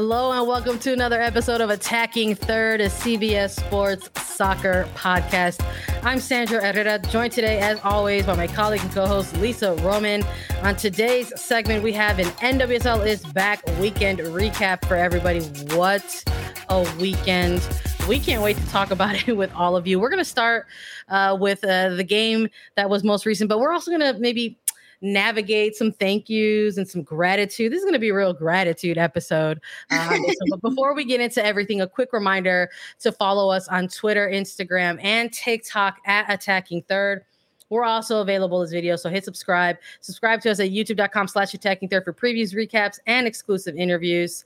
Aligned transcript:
Hello 0.00 0.30
and 0.30 0.46
welcome 0.46 0.78
to 0.78 0.92
another 0.92 1.20
episode 1.20 1.60
of 1.60 1.70
Attacking 1.70 2.36
Third, 2.36 2.80
a 2.80 2.86
CBS 2.86 3.58
Sports 3.58 4.08
Soccer 4.22 4.86
podcast. 4.94 5.60
I'm 6.04 6.20
Sandra 6.20 6.64
Herrera, 6.64 7.00
joined 7.00 7.32
today, 7.32 7.58
as 7.58 7.80
always, 7.82 8.24
by 8.24 8.36
my 8.36 8.46
colleague 8.46 8.80
and 8.80 8.92
co-host 8.92 9.36
Lisa 9.38 9.74
Roman. 9.82 10.22
On 10.62 10.76
today's 10.76 11.32
segment, 11.34 11.82
we 11.82 11.92
have 11.94 12.20
an 12.20 12.26
NWSL 12.36 13.08
is 13.08 13.24
back 13.32 13.60
weekend 13.80 14.20
recap 14.20 14.84
for 14.84 14.94
everybody. 14.94 15.40
What 15.74 16.22
a 16.68 16.88
weekend! 17.00 17.68
We 18.08 18.20
can't 18.20 18.40
wait 18.40 18.56
to 18.56 18.66
talk 18.68 18.92
about 18.92 19.26
it 19.26 19.32
with 19.36 19.52
all 19.52 19.74
of 19.74 19.88
you. 19.88 19.98
We're 19.98 20.10
going 20.10 20.18
to 20.18 20.24
start 20.24 20.68
uh, 21.08 21.36
with 21.40 21.64
uh, 21.64 21.96
the 21.96 22.04
game 22.04 22.50
that 22.76 22.88
was 22.88 23.02
most 23.02 23.26
recent, 23.26 23.48
but 23.48 23.58
we're 23.58 23.72
also 23.72 23.90
going 23.90 24.14
to 24.14 24.20
maybe 24.20 24.60
navigate 25.00 25.76
some 25.76 25.92
thank 25.92 26.28
yous 26.28 26.76
and 26.76 26.88
some 26.88 27.02
gratitude. 27.02 27.72
This 27.72 27.78
is 27.78 27.84
going 27.84 27.94
to 27.94 28.00
be 28.00 28.08
a 28.08 28.14
real 28.14 28.32
gratitude 28.32 28.98
episode. 28.98 29.60
Um, 29.90 30.24
so, 30.26 30.44
but 30.50 30.60
before 30.60 30.94
we 30.94 31.04
get 31.04 31.20
into 31.20 31.44
everything, 31.44 31.80
a 31.80 31.88
quick 31.88 32.12
reminder 32.12 32.70
to 33.00 33.12
follow 33.12 33.50
us 33.50 33.68
on 33.68 33.88
Twitter, 33.88 34.28
Instagram, 34.28 35.02
and 35.02 35.32
TikTok 35.32 35.98
at 36.06 36.30
Attacking 36.32 36.82
Third. 36.82 37.24
We're 37.70 37.84
also 37.84 38.20
available 38.22 38.62
as 38.62 38.72
video, 38.72 38.96
so 38.96 39.10
hit 39.10 39.24
subscribe. 39.24 39.76
Subscribe 40.00 40.40
to 40.42 40.50
us 40.50 40.58
at 40.58 40.70
youtube.com 40.70 41.28
slash 41.28 41.52
attacking 41.52 41.90
third 41.90 42.04
for 42.04 42.14
previews, 42.14 42.54
recaps, 42.54 42.98
and 43.06 43.26
exclusive 43.26 43.76
interviews. 43.76 44.44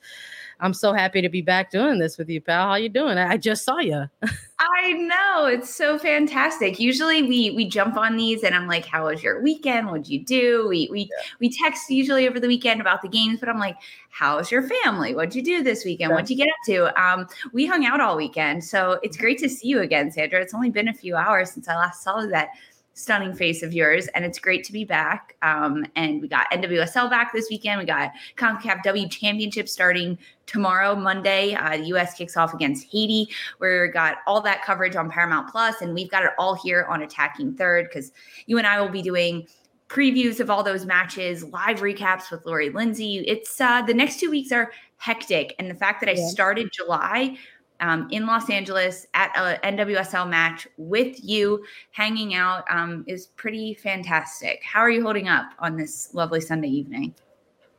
I'm 0.62 0.72
so 0.72 0.92
happy 0.92 1.20
to 1.20 1.28
be 1.28 1.42
back 1.42 1.72
doing 1.72 1.98
this 1.98 2.16
with 2.16 2.28
you, 2.28 2.40
pal. 2.40 2.68
How 2.68 2.74
you 2.76 2.88
doing? 2.88 3.18
I, 3.18 3.32
I 3.32 3.36
just 3.36 3.64
saw 3.64 3.78
you. 3.78 4.08
I 4.60 4.92
know 4.92 5.46
it's 5.46 5.74
so 5.74 5.98
fantastic. 5.98 6.78
Usually 6.78 7.22
we 7.22 7.50
we 7.50 7.64
jump 7.64 7.96
on 7.96 8.16
these 8.16 8.44
and 8.44 8.54
I'm 8.54 8.68
like, 8.68 8.86
"How 8.86 9.06
was 9.06 9.22
your 9.22 9.42
weekend? 9.42 9.88
What'd 9.88 10.08
you 10.08 10.24
do?" 10.24 10.68
We 10.68 10.88
we 10.90 11.00
yeah. 11.00 11.26
we 11.40 11.50
text 11.50 11.90
usually 11.90 12.28
over 12.28 12.38
the 12.38 12.46
weekend 12.46 12.80
about 12.80 13.02
the 13.02 13.08
games, 13.08 13.40
but 13.40 13.48
I'm 13.48 13.58
like, 13.58 13.76
"How's 14.10 14.52
your 14.52 14.62
family? 14.62 15.16
What'd 15.16 15.34
you 15.34 15.42
do 15.42 15.64
this 15.64 15.84
weekend? 15.84 16.10
Yeah. 16.10 16.14
What'd 16.14 16.30
you 16.30 16.36
get 16.36 16.48
up 16.48 16.54
to?" 16.66 17.02
Um, 17.02 17.26
we 17.52 17.66
hung 17.66 17.84
out 17.84 18.00
all 18.00 18.16
weekend, 18.16 18.62
so 18.62 19.00
it's 19.02 19.16
great 19.16 19.38
to 19.38 19.48
see 19.48 19.66
you 19.66 19.80
again, 19.80 20.12
Sandra. 20.12 20.40
It's 20.40 20.54
only 20.54 20.70
been 20.70 20.88
a 20.88 20.94
few 20.94 21.16
hours 21.16 21.50
since 21.50 21.66
I 21.68 21.74
last 21.74 22.04
saw 22.04 22.24
that 22.26 22.50
stunning 22.94 23.34
face 23.34 23.62
of 23.62 23.72
yours, 23.72 24.06
and 24.08 24.24
it's 24.24 24.38
great 24.38 24.64
to 24.64 24.72
be 24.72 24.84
back. 24.84 25.36
Um, 25.42 25.84
and 25.96 26.20
we 26.20 26.28
got 26.28 26.50
NWSL 26.50 27.08
back 27.08 27.32
this 27.32 27.48
weekend. 27.48 27.80
We 27.80 27.86
got 27.86 28.12
CONCACAF 28.36 28.82
W 28.82 29.08
Championship 29.08 29.68
starting 29.68 30.18
tomorrow, 30.46 30.94
Monday. 30.94 31.54
Uh, 31.54 31.78
the 31.78 31.84
U.S. 31.86 32.14
kicks 32.14 32.36
off 32.36 32.52
against 32.52 32.86
Haiti. 32.90 33.28
We 33.60 33.88
got 33.92 34.18
all 34.26 34.40
that 34.42 34.62
coverage 34.64 34.96
on 34.96 35.10
Paramount 35.10 35.48
Plus, 35.50 35.80
and 35.80 35.94
we've 35.94 36.10
got 36.10 36.24
it 36.24 36.32
all 36.38 36.54
here 36.54 36.86
on 36.88 37.02
Attacking 37.02 37.54
Third 37.54 37.88
because 37.88 38.12
you 38.46 38.58
and 38.58 38.66
I 38.66 38.80
will 38.80 38.90
be 38.90 39.02
doing 39.02 39.46
previews 39.88 40.40
of 40.40 40.48
all 40.48 40.62
those 40.62 40.86
matches, 40.86 41.44
live 41.44 41.80
recaps 41.80 42.30
with 42.30 42.46
Lori 42.46 42.70
Lindsey. 42.70 43.18
It's 43.26 43.60
uh, 43.60 43.82
the 43.82 43.92
next 43.92 44.20
two 44.20 44.30
weeks 44.30 44.50
are 44.50 44.72
hectic, 44.96 45.54
and 45.58 45.70
the 45.70 45.74
fact 45.74 46.00
that 46.00 46.08
I 46.08 46.14
yeah. 46.14 46.28
started 46.28 46.70
July 46.72 47.36
um, 47.82 48.06
in 48.10 48.26
Los 48.26 48.48
Angeles 48.48 49.06
at 49.12 49.32
a 49.36 49.58
NWSL 49.66 50.30
match 50.30 50.68
with 50.78 51.22
you, 51.22 51.64
hanging 51.90 52.34
out 52.34 52.64
um, 52.70 53.04
is 53.08 53.26
pretty 53.26 53.74
fantastic. 53.74 54.62
How 54.62 54.80
are 54.80 54.90
you 54.90 55.02
holding 55.02 55.28
up 55.28 55.50
on 55.58 55.76
this 55.76 56.14
lovely 56.14 56.40
Sunday 56.40 56.68
evening? 56.68 57.12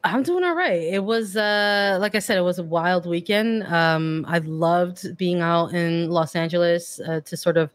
I'm 0.06 0.22
doing 0.22 0.44
all 0.44 0.54
right. 0.56 0.82
It 0.82 1.06
was 1.06 1.38
uh 1.38 1.98
like 2.02 2.14
I 2.14 2.20
said, 2.20 2.38
it 2.38 2.42
was 2.42 2.60
a 2.60 2.64
wild 2.64 3.06
weekend. 3.06 3.64
Um 3.64 4.26
I 4.28 4.40
loved 4.40 5.16
being 5.16 5.40
out 5.40 5.74
in 5.74 6.10
Los 6.10 6.36
Angeles 6.36 7.00
uh, 7.00 7.22
to 7.22 7.38
sort 7.38 7.56
of 7.56 7.72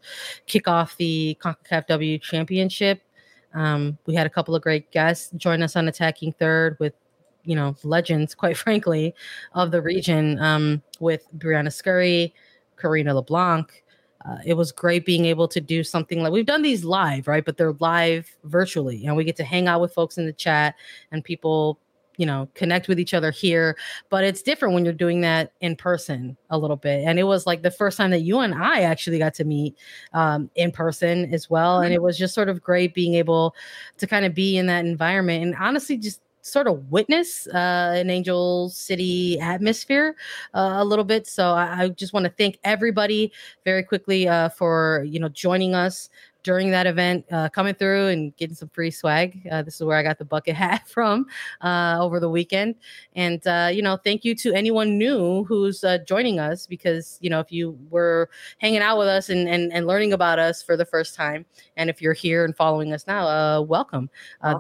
kick 0.47 0.69
off 0.69 0.95
the 0.99 1.39
CONCACAF 1.41 1.87
W 1.87 2.19
championship. 2.19 3.01
Um 3.55 3.97
we 4.05 4.15
had 4.15 4.27
a 4.27 4.31
couple 4.31 4.55
of 4.55 4.61
great 4.61 4.91
guests 4.91 5.31
join 5.39 5.63
us 5.63 5.75
on 5.75 5.89
attacking 5.89 6.35
third 6.35 6.77
with 6.79 6.93
you 7.49 7.57
know 7.57 7.75
legends, 7.83 8.35
quite 8.35 8.57
frankly, 8.65 9.15
of 9.55 9.71
the 9.71 9.83
region. 9.83 10.39
Um, 10.39 10.83
with 11.01 11.27
Briana 11.37 11.73
Scurry, 11.73 12.35
Karina 12.77 13.15
LeBlanc. 13.15 13.85
Uh, 14.29 14.37
it 14.45 14.55
was 14.55 14.73
great 14.73 15.07
being 15.07 15.25
able 15.25 15.47
to 15.47 15.61
do 15.61 15.85
something 15.85 16.23
like 16.23 16.33
we've 16.33 16.45
done 16.45 16.63
these 16.63 16.85
live, 16.85 17.29
right? 17.29 17.45
But 17.45 17.57
they're 17.57 17.75
live 17.79 18.29
virtually, 18.45 19.07
and 19.07 19.17
we 19.17 19.25
get 19.25 19.37
to 19.37 19.45
hang 19.45 19.69
out 19.69 19.81
with 19.81 19.95
folks 19.95 20.19
in 20.19 20.27
the 20.27 20.33
chat 20.33 20.75
and 21.13 21.25
people 21.25 21.79
you 22.19 22.27
know 22.27 22.49
connect 22.55 22.89
with 22.89 23.01
each 23.01 23.15
other 23.15 23.31
here 23.31 23.77
but 24.11 24.25
it's 24.25 24.43
different 24.43 24.75
when 24.75 24.85
you're 24.85 24.93
doing 24.93 25.21
that 25.21 25.53
in 25.61 25.75
person 25.77 26.37
a 26.51 26.59
little 26.59 26.77
bit 26.77 27.05
and 27.07 27.19
it 27.19 27.23
was 27.23 27.47
like 27.47 27.63
the 27.63 27.71
first 27.71 27.97
time 27.97 28.11
that 28.11 28.23
you 28.23 28.41
and 28.41 28.55
i 28.55 28.81
actually 28.81 29.19
got 29.19 29.33
to 29.33 29.45
meet 29.45 29.77
um, 30.13 30.51
in 30.57 30.71
person 30.71 31.33
as 31.33 31.49
well 31.49 31.79
and 31.79 31.87
mm-hmm. 31.87 31.95
it 31.95 32.03
was 32.03 32.19
just 32.19 32.35
sort 32.35 32.49
of 32.49 32.61
great 32.61 32.93
being 32.93 33.15
able 33.15 33.55
to 33.97 34.07
kind 34.07 34.27
of 34.27 34.35
be 34.35 34.59
in 34.59 34.67
that 34.67 34.85
environment 34.85 35.43
and 35.45 35.55
honestly 35.61 35.97
just 35.97 36.21
sort 36.51 36.67
of 36.67 36.91
witness 36.91 37.47
uh, 37.49 37.93
an 37.95 38.11
Angel 38.11 38.69
City 38.71 39.39
atmosphere 39.41 40.17
uh, 40.55 40.75
a 40.77 40.85
little 40.85 41.05
bit. 41.05 41.27
So 41.27 41.51
I, 41.51 41.83
I 41.83 41.89
just 41.89 42.13
want 42.13 42.25
to 42.25 42.31
thank 42.31 42.59
everybody 42.65 43.33
very 43.65 43.83
quickly 43.83 44.29
uh, 44.29 44.49
for 44.49 45.05
you 45.07 45.21
know 45.21 45.29
joining 45.29 45.75
us 45.75 46.11
during 46.49 46.71
that 46.71 46.87
event, 46.87 47.27
uh, 47.31 47.47
coming 47.51 47.75
through 47.75 48.07
and 48.07 48.35
getting 48.39 48.57
some 48.57 48.71
free 48.71 48.91
swag. 48.91 49.47
Uh, 49.53 49.61
this 49.61 49.75
is 49.75 49.83
where 49.83 49.99
I 49.99 50.03
got 50.03 50.17
the 50.17 50.25
bucket 50.25 50.57
hat 50.65 50.89
from 50.89 51.27
uh, 51.61 51.99
over 52.01 52.21
the 52.21 52.31
weekend. 52.31 52.77
And, 53.15 53.47
uh, 53.47 53.69
you 53.71 53.83
know, 53.83 53.99
thank 53.99 54.25
you 54.25 54.35
to 54.37 54.55
anyone 54.55 54.97
new 54.97 55.45
who's 55.45 55.85
uh, 55.85 55.99
joining 56.07 56.41
us 56.41 56.67
because, 56.67 57.19
you 57.21 57.29
know, 57.29 57.39
if 57.39 57.53
you 57.53 57.79
were 57.91 58.31
hanging 58.57 58.81
out 58.81 58.97
with 58.97 59.09
us 59.09 59.29
and, 59.29 59.47
and, 59.47 59.71
and 59.75 59.87
learning 59.87 60.15
about 60.15 60.39
us 60.39 60.63
for 60.63 60.75
the 60.75 60.87
first 60.87 61.15
time, 61.15 61.45
and 61.77 61.91
if 61.91 62.01
you're 62.01 62.15
here 62.15 62.47
and 62.47 62.57
following 62.57 62.95
us 62.95 63.07
now, 63.07 63.29
uh, 63.29 63.61
welcome. 63.61 64.09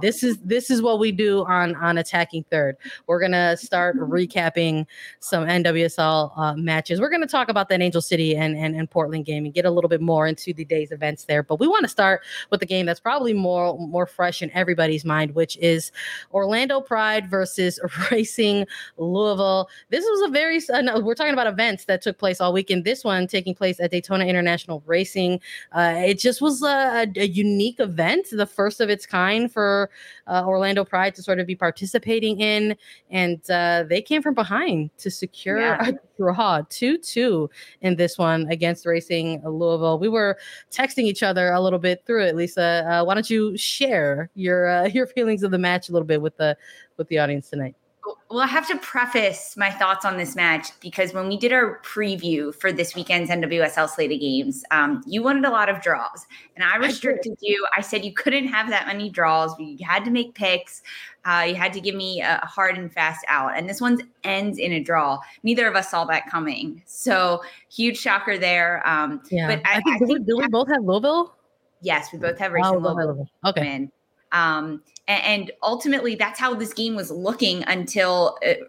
This 0.02 0.22
is 0.22 0.36
this 0.44 0.70
is 0.70 0.82
what 0.82 0.98
we 0.98 1.10
do 1.10 1.46
on 1.46 1.74
on 1.76 1.96
attacking 1.96 2.44
third. 2.50 2.76
We're 3.06 3.20
gonna 3.20 3.56
start 3.56 3.96
recapping 3.98 4.84
some 5.20 5.46
NWSL 5.46 6.56
matches. 6.58 7.00
We're 7.00 7.08
gonna 7.08 7.26
talk 7.26 7.48
about 7.48 7.70
that 7.70 7.80
Angel 7.80 8.02
City 8.02 8.36
and, 8.36 8.56
and 8.56 8.76
and 8.76 8.90
Portland 8.90 9.24
game 9.24 9.46
and 9.46 9.54
get 9.54 9.64
a 9.64 9.70
little 9.70 9.88
bit 9.88 10.02
more 10.02 10.26
into 10.26 10.52
the 10.52 10.66
day's 10.66 10.92
events 10.92 11.24
there. 11.24 11.42
But 11.42 11.58
we 11.58 11.66
want 11.66 11.77
to 11.84 11.88
start 11.88 12.22
with 12.50 12.60
the 12.60 12.66
game 12.66 12.86
that's 12.86 13.00
probably 13.00 13.32
more 13.32 13.78
more 13.78 14.06
fresh 14.06 14.42
in 14.42 14.50
everybody's 14.52 15.04
mind, 15.04 15.34
which 15.34 15.56
is 15.58 15.92
Orlando 16.32 16.80
Pride 16.80 17.28
versus 17.30 17.80
Racing 18.10 18.66
Louisville. 18.96 19.68
This 19.90 20.04
was 20.04 20.28
a 20.28 20.32
very 20.32 20.60
uh, 20.72 21.00
we're 21.00 21.14
talking 21.14 21.32
about 21.32 21.46
events 21.46 21.84
that 21.86 22.02
took 22.02 22.18
place 22.18 22.40
all 22.40 22.52
weekend. 22.52 22.84
This 22.84 23.04
one 23.04 23.26
taking 23.26 23.54
place 23.54 23.80
at 23.80 23.90
Daytona 23.90 24.24
International 24.24 24.82
Racing. 24.86 25.40
Uh, 25.72 25.94
it 25.96 26.18
just 26.18 26.40
was 26.40 26.62
a, 26.62 27.06
a, 27.16 27.28
unique 27.28 27.78
event, 27.78 28.28
the 28.32 28.46
first 28.46 28.80
of 28.80 28.88
its 28.88 29.06
kind 29.06 29.52
for 29.52 29.90
uh, 30.26 30.44
Orlando 30.46 30.84
Pride 30.84 31.14
to 31.14 31.22
sort 31.22 31.38
of 31.38 31.46
be 31.46 31.54
participating 31.54 32.40
in, 32.40 32.76
and 33.10 33.38
uh, 33.50 33.84
they 33.88 34.02
came 34.02 34.22
from 34.22 34.34
behind 34.34 34.90
to 34.98 35.10
secure 35.10 35.60
yeah. 35.60 35.92
A 36.18 36.22
draw 36.22 36.62
two 36.68 36.98
two 36.98 37.50
in 37.80 37.96
this 37.96 38.18
one 38.18 38.46
against 38.50 38.86
Racing 38.86 39.42
Louisville. 39.44 39.98
We 39.98 40.08
were 40.08 40.38
texting 40.70 41.04
each 41.04 41.22
other 41.22 41.52
a 41.52 41.60
little 41.60 41.78
bit 41.78 42.04
through 42.06 42.24
it, 42.24 42.36
Lisa. 42.36 42.86
Uh, 42.88 43.04
why 43.04 43.14
don't 43.14 43.30
you 43.30 43.56
share 43.56 44.30
your 44.34 44.68
uh, 44.68 44.84
your 44.94 45.06
feelings 45.06 45.42
of 45.42 45.50
the 45.50 45.58
match 45.58 45.88
a 45.88 45.92
little 45.92 46.06
bit 46.06 46.22
with 46.22 46.36
the 46.36 46.56
with 46.96 47.08
the 47.08 47.18
audience 47.18 47.50
tonight? 47.50 47.74
Well, 48.30 48.40
I 48.40 48.46
have 48.46 48.68
to 48.68 48.76
preface 48.78 49.54
my 49.56 49.70
thoughts 49.70 50.04
on 50.04 50.16
this 50.18 50.36
match 50.36 50.68
because 50.80 51.14
when 51.14 51.28
we 51.28 51.38
did 51.38 51.52
our 51.52 51.80
preview 51.82 52.54
for 52.54 52.72
this 52.72 52.94
weekend's 52.94 53.30
NWSL 53.30 53.88
slate 53.88 54.12
of 54.12 54.20
games, 54.20 54.64
um, 54.70 55.02
you 55.06 55.22
wanted 55.22 55.44
a 55.44 55.50
lot 55.50 55.68
of 55.68 55.80
draws, 55.80 56.26
and 56.54 56.64
I 56.64 56.76
restricted 56.76 57.32
I 57.32 57.36
you. 57.40 57.66
I 57.76 57.80
said 57.80 58.04
you 58.04 58.12
couldn't 58.12 58.48
have 58.48 58.68
that 58.68 58.86
many 58.86 59.08
draws. 59.08 59.58
You 59.58 59.78
had 59.86 60.04
to 60.04 60.10
make 60.10 60.34
picks. 60.34 60.82
Uh, 61.28 61.42
you 61.42 61.54
had 61.54 61.74
to 61.74 61.80
give 61.80 61.94
me 61.94 62.22
a 62.22 62.38
hard 62.44 62.78
and 62.78 62.90
fast 62.90 63.24
out, 63.28 63.56
and 63.56 63.68
this 63.68 63.80
one 63.80 63.98
ends 64.24 64.58
in 64.58 64.72
a 64.72 64.80
draw. 64.80 65.18
Neither 65.42 65.68
of 65.68 65.76
us 65.76 65.90
saw 65.90 66.04
that 66.06 66.30
coming, 66.30 66.82
so 66.86 67.42
huge 67.70 67.98
shocker 67.98 68.38
there. 68.38 68.86
Um, 68.88 69.20
yeah, 69.30 69.46
but 69.46 69.60
I, 69.66 69.76
I 69.76 69.80
think, 69.82 70.02
I 70.02 70.06
think 70.06 70.26
do 70.26 70.38
we 70.38 70.48
both 70.48 70.68
have 70.68 70.82
Louisville? 70.82 71.34
Yes, 71.82 72.12
we 72.12 72.18
both 72.18 72.38
have 72.38 72.52
Racing 72.52 72.76
oh, 72.76 72.78
Louisville. 72.78 73.28
Okay. 73.44 73.88
Um, 74.32 74.82
and, 75.06 75.24
and, 75.24 75.52
ultimately, 75.62 76.14
that's 76.14 76.38
how 76.38 76.54
this 76.54 76.72
game 76.72 76.94
was 76.94 77.10
looking 77.10 77.62
until 77.64 78.38
it, 78.42 78.60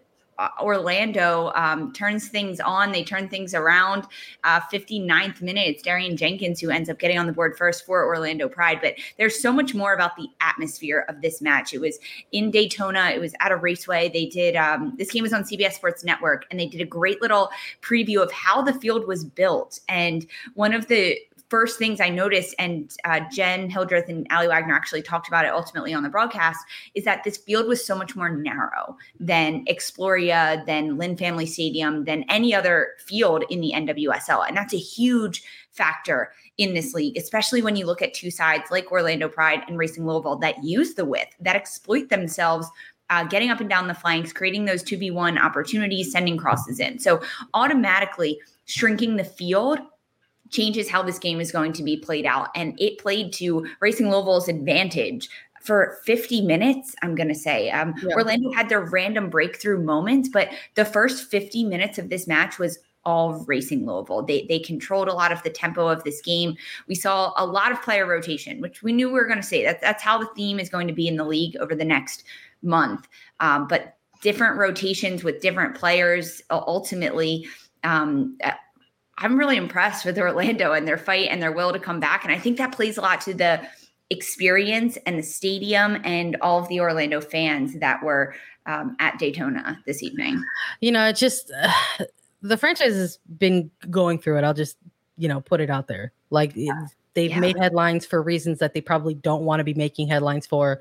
Orlando 0.60 1.52
um, 1.54 1.92
turns 1.92 2.28
things 2.28 2.60
on. 2.60 2.92
They 2.92 3.04
turn 3.04 3.28
things 3.28 3.54
around. 3.54 4.06
Uh, 4.44 4.60
59th 4.60 5.40
minute, 5.42 5.68
it's 5.68 5.82
Darian 5.82 6.16
Jenkins 6.16 6.60
who 6.60 6.70
ends 6.70 6.88
up 6.88 6.98
getting 6.98 7.18
on 7.18 7.26
the 7.26 7.32
board 7.32 7.56
first 7.56 7.84
for 7.84 8.04
Orlando 8.04 8.48
Pride. 8.48 8.80
But 8.80 8.94
there's 9.18 9.40
so 9.40 9.52
much 9.52 9.74
more 9.74 9.94
about 9.94 10.16
the 10.16 10.28
atmosphere 10.40 11.04
of 11.08 11.20
this 11.20 11.40
match. 11.40 11.74
It 11.74 11.80
was 11.80 11.98
in 12.32 12.50
Daytona. 12.50 13.10
It 13.10 13.20
was 13.20 13.34
at 13.40 13.52
a 13.52 13.56
raceway. 13.56 14.08
They 14.08 14.26
did 14.26 14.56
um, 14.56 14.94
this 14.96 15.10
game 15.10 15.22
was 15.22 15.32
on 15.32 15.44
CBS 15.44 15.72
Sports 15.72 16.04
Network, 16.04 16.44
and 16.50 16.58
they 16.58 16.66
did 16.66 16.80
a 16.80 16.86
great 16.86 17.20
little 17.20 17.50
preview 17.82 18.22
of 18.22 18.30
how 18.32 18.62
the 18.62 18.74
field 18.74 19.06
was 19.06 19.24
built. 19.24 19.80
And 19.88 20.26
one 20.54 20.72
of 20.72 20.88
the 20.88 21.18
first 21.50 21.78
things 21.78 22.00
I 22.00 22.08
noticed, 22.08 22.54
and 22.58 22.90
uh, 23.04 23.20
Jenn 23.30 23.68
Hildreth 23.68 24.08
and 24.08 24.26
Aly 24.32 24.46
Wagner 24.46 24.74
actually 24.74 25.02
talked 25.02 25.28
about 25.28 25.44
it 25.44 25.52
ultimately 25.52 25.92
on 25.92 26.02
the 26.02 26.08
broadcast, 26.08 26.64
is 26.94 27.04
that 27.04 27.24
this 27.24 27.36
field 27.36 27.66
was 27.66 27.84
so 27.84 27.96
much 27.96 28.16
more 28.16 28.30
narrow 28.30 28.96
than 29.18 29.64
Exploria, 29.66 30.64
than 30.64 30.96
Lynn 30.96 31.16
Family 31.16 31.46
Stadium, 31.46 32.04
than 32.04 32.24
any 32.28 32.54
other 32.54 32.90
field 33.04 33.44
in 33.50 33.60
the 33.60 33.72
NWSL. 33.74 34.46
And 34.46 34.56
that's 34.56 34.72
a 34.72 34.78
huge 34.78 35.42
factor 35.72 36.32
in 36.56 36.74
this 36.74 36.94
league, 36.94 37.16
especially 37.16 37.62
when 37.62 37.74
you 37.74 37.84
look 37.84 38.00
at 38.00 38.14
two 38.14 38.30
sides 38.30 38.70
like 38.70 38.92
Orlando 38.92 39.28
Pride 39.28 39.62
and 39.66 39.76
Racing 39.76 40.06
Louisville 40.06 40.36
that 40.36 40.62
use 40.62 40.94
the 40.94 41.04
width, 41.04 41.34
that 41.40 41.56
exploit 41.56 42.10
themselves 42.10 42.68
uh, 43.10 43.24
getting 43.24 43.50
up 43.50 43.60
and 43.60 43.68
down 43.68 43.88
the 43.88 43.94
flanks, 43.94 44.32
creating 44.32 44.64
those 44.64 44.84
2v1 44.84 45.38
opportunities, 45.40 46.12
sending 46.12 46.36
crosses 46.36 46.78
in. 46.78 46.98
So 46.98 47.20
automatically 47.54 48.40
shrinking 48.66 49.16
the 49.16 49.24
field 49.24 49.80
changes 50.50 50.88
how 50.88 51.02
this 51.02 51.18
game 51.18 51.40
is 51.40 51.52
going 51.52 51.72
to 51.74 51.82
be 51.82 51.96
played 51.96 52.26
out. 52.26 52.48
And 52.54 52.78
it 52.80 52.98
played 52.98 53.32
to 53.34 53.66
Racing 53.80 54.10
Louisville's 54.10 54.48
advantage 54.48 55.28
for 55.60 55.98
50 56.04 56.40
minutes, 56.42 56.94
I'm 57.02 57.14
going 57.14 57.28
to 57.28 57.34
say. 57.34 57.70
Um, 57.70 57.94
yeah. 58.02 58.14
Orlando 58.14 58.50
had 58.52 58.68
their 58.68 58.80
random 58.80 59.30
breakthrough 59.30 59.82
moments, 59.82 60.28
but 60.28 60.48
the 60.74 60.84
first 60.84 61.30
50 61.30 61.64
minutes 61.64 61.98
of 61.98 62.08
this 62.08 62.26
match 62.26 62.58
was 62.58 62.78
all 63.04 63.44
racing 63.46 63.86
Louisville. 63.86 64.22
They 64.22 64.44
they 64.46 64.58
controlled 64.58 65.08
a 65.08 65.14
lot 65.14 65.32
of 65.32 65.42
the 65.42 65.50
tempo 65.50 65.88
of 65.88 66.04
this 66.04 66.20
game. 66.20 66.56
We 66.86 66.94
saw 66.94 67.32
a 67.36 67.46
lot 67.46 67.72
of 67.72 67.80
player 67.80 68.06
rotation, 68.06 68.60
which 68.60 68.82
we 68.82 68.92
knew 68.92 69.08
we 69.08 69.14
were 69.14 69.26
going 69.26 69.40
to 69.40 69.46
say. 69.46 69.64
That, 69.64 69.80
that's 69.80 70.02
how 70.02 70.18
the 70.18 70.28
theme 70.36 70.60
is 70.60 70.68
going 70.68 70.86
to 70.86 70.92
be 70.92 71.08
in 71.08 71.16
the 71.16 71.24
league 71.24 71.56
over 71.56 71.74
the 71.74 71.84
next 71.84 72.24
month. 72.62 73.08
Um, 73.40 73.66
but 73.68 73.96
different 74.20 74.58
rotations 74.58 75.24
with 75.24 75.40
different 75.40 75.74
players 75.74 76.42
ultimately 76.50 77.48
um, 77.84 78.36
I'm 79.20 79.38
really 79.38 79.56
impressed 79.56 80.04
with 80.04 80.18
Orlando 80.18 80.72
and 80.72 80.88
their 80.88 80.98
fight 80.98 81.28
and 81.30 81.42
their 81.42 81.52
will 81.52 81.72
to 81.72 81.78
come 81.78 82.00
back. 82.00 82.24
And 82.24 82.32
I 82.32 82.38
think 82.38 82.58
that 82.58 82.72
plays 82.72 82.96
a 82.96 83.02
lot 83.02 83.20
to 83.22 83.34
the 83.34 83.60
experience 84.08 84.98
and 85.06 85.18
the 85.18 85.22
stadium 85.22 86.00
and 86.04 86.36
all 86.40 86.58
of 86.58 86.68
the 86.68 86.80
Orlando 86.80 87.20
fans 87.20 87.78
that 87.78 88.02
were 88.02 88.34
um, 88.66 88.96
at 88.98 89.18
Daytona 89.18 89.80
this 89.86 90.02
evening. 90.02 90.42
You 90.80 90.92
know, 90.92 91.06
it's 91.06 91.20
just 91.20 91.50
uh, 91.50 91.72
the 92.42 92.56
franchise 92.56 92.94
has 92.94 93.18
been 93.38 93.70
going 93.90 94.18
through 94.18 94.38
it. 94.38 94.44
I'll 94.44 94.54
just, 94.54 94.76
you 95.16 95.28
know, 95.28 95.40
put 95.40 95.60
it 95.60 95.70
out 95.70 95.86
there. 95.86 96.12
Like 96.30 96.52
yeah. 96.54 96.86
They've 97.14 97.30
yeah. 97.30 97.40
made 97.40 97.58
headlines 97.58 98.06
for 98.06 98.22
reasons 98.22 98.58
that 98.58 98.74
they 98.74 98.80
probably 98.80 99.14
don't 99.14 99.42
want 99.42 99.60
to 99.60 99.64
be 99.64 99.74
making 99.74 100.08
headlines 100.08 100.46
for. 100.46 100.80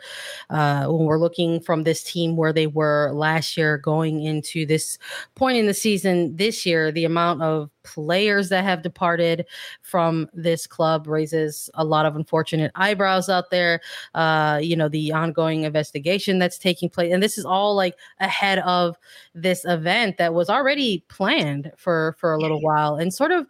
Uh, 0.50 0.86
when 0.86 1.06
we're 1.06 1.20
looking 1.20 1.60
from 1.60 1.84
this 1.84 2.04
team 2.04 2.36
where 2.36 2.54
they 2.54 2.68
were 2.68 3.12
last 3.14 3.58
year, 3.58 3.78
going 3.78 4.24
into 4.24 4.66
this 4.66 4.98
point 5.36 5.58
in 5.58 5.66
the 5.66 5.74
season 5.74 6.36
this 6.36 6.66
year, 6.66 6.92
the 6.92 7.06
amount 7.06 7.42
of 7.42 7.70
players 7.84 8.50
that 8.50 8.64
have 8.64 8.84
departed 8.84 9.46
from 9.82 10.30
this 10.34 10.68
club 10.68 11.08
raises 11.08 11.70
a 11.74 11.84
lot 11.84 12.06
of 12.06 12.16
unfortunate 12.16 12.72
eyebrows 12.76 13.30
out 13.30 13.50
there. 13.50 13.82
Uh, 14.14 14.60
you 14.62 14.76
know, 14.76 14.90
the 14.90 15.12
ongoing 15.12 15.64
investigation 15.64 16.40
that's 16.40 16.58
taking 16.58 16.90
place, 16.90 17.12
and 17.12 17.24
this 17.24 17.38
is 17.38 17.46
all 17.46 17.76
like 17.76 17.96
ahead 18.20 18.60
of 18.60 18.96
this 19.34 19.66
event 19.66 20.18
that 20.18 20.34
was 20.34 20.50
already 20.50 21.04
planned 21.08 21.72
for 21.78 22.16
for 22.20 22.34
a 22.34 22.40
little 22.40 22.62
while, 22.62 22.96
and 22.96 23.14
sort 23.14 23.32
of 23.32 23.48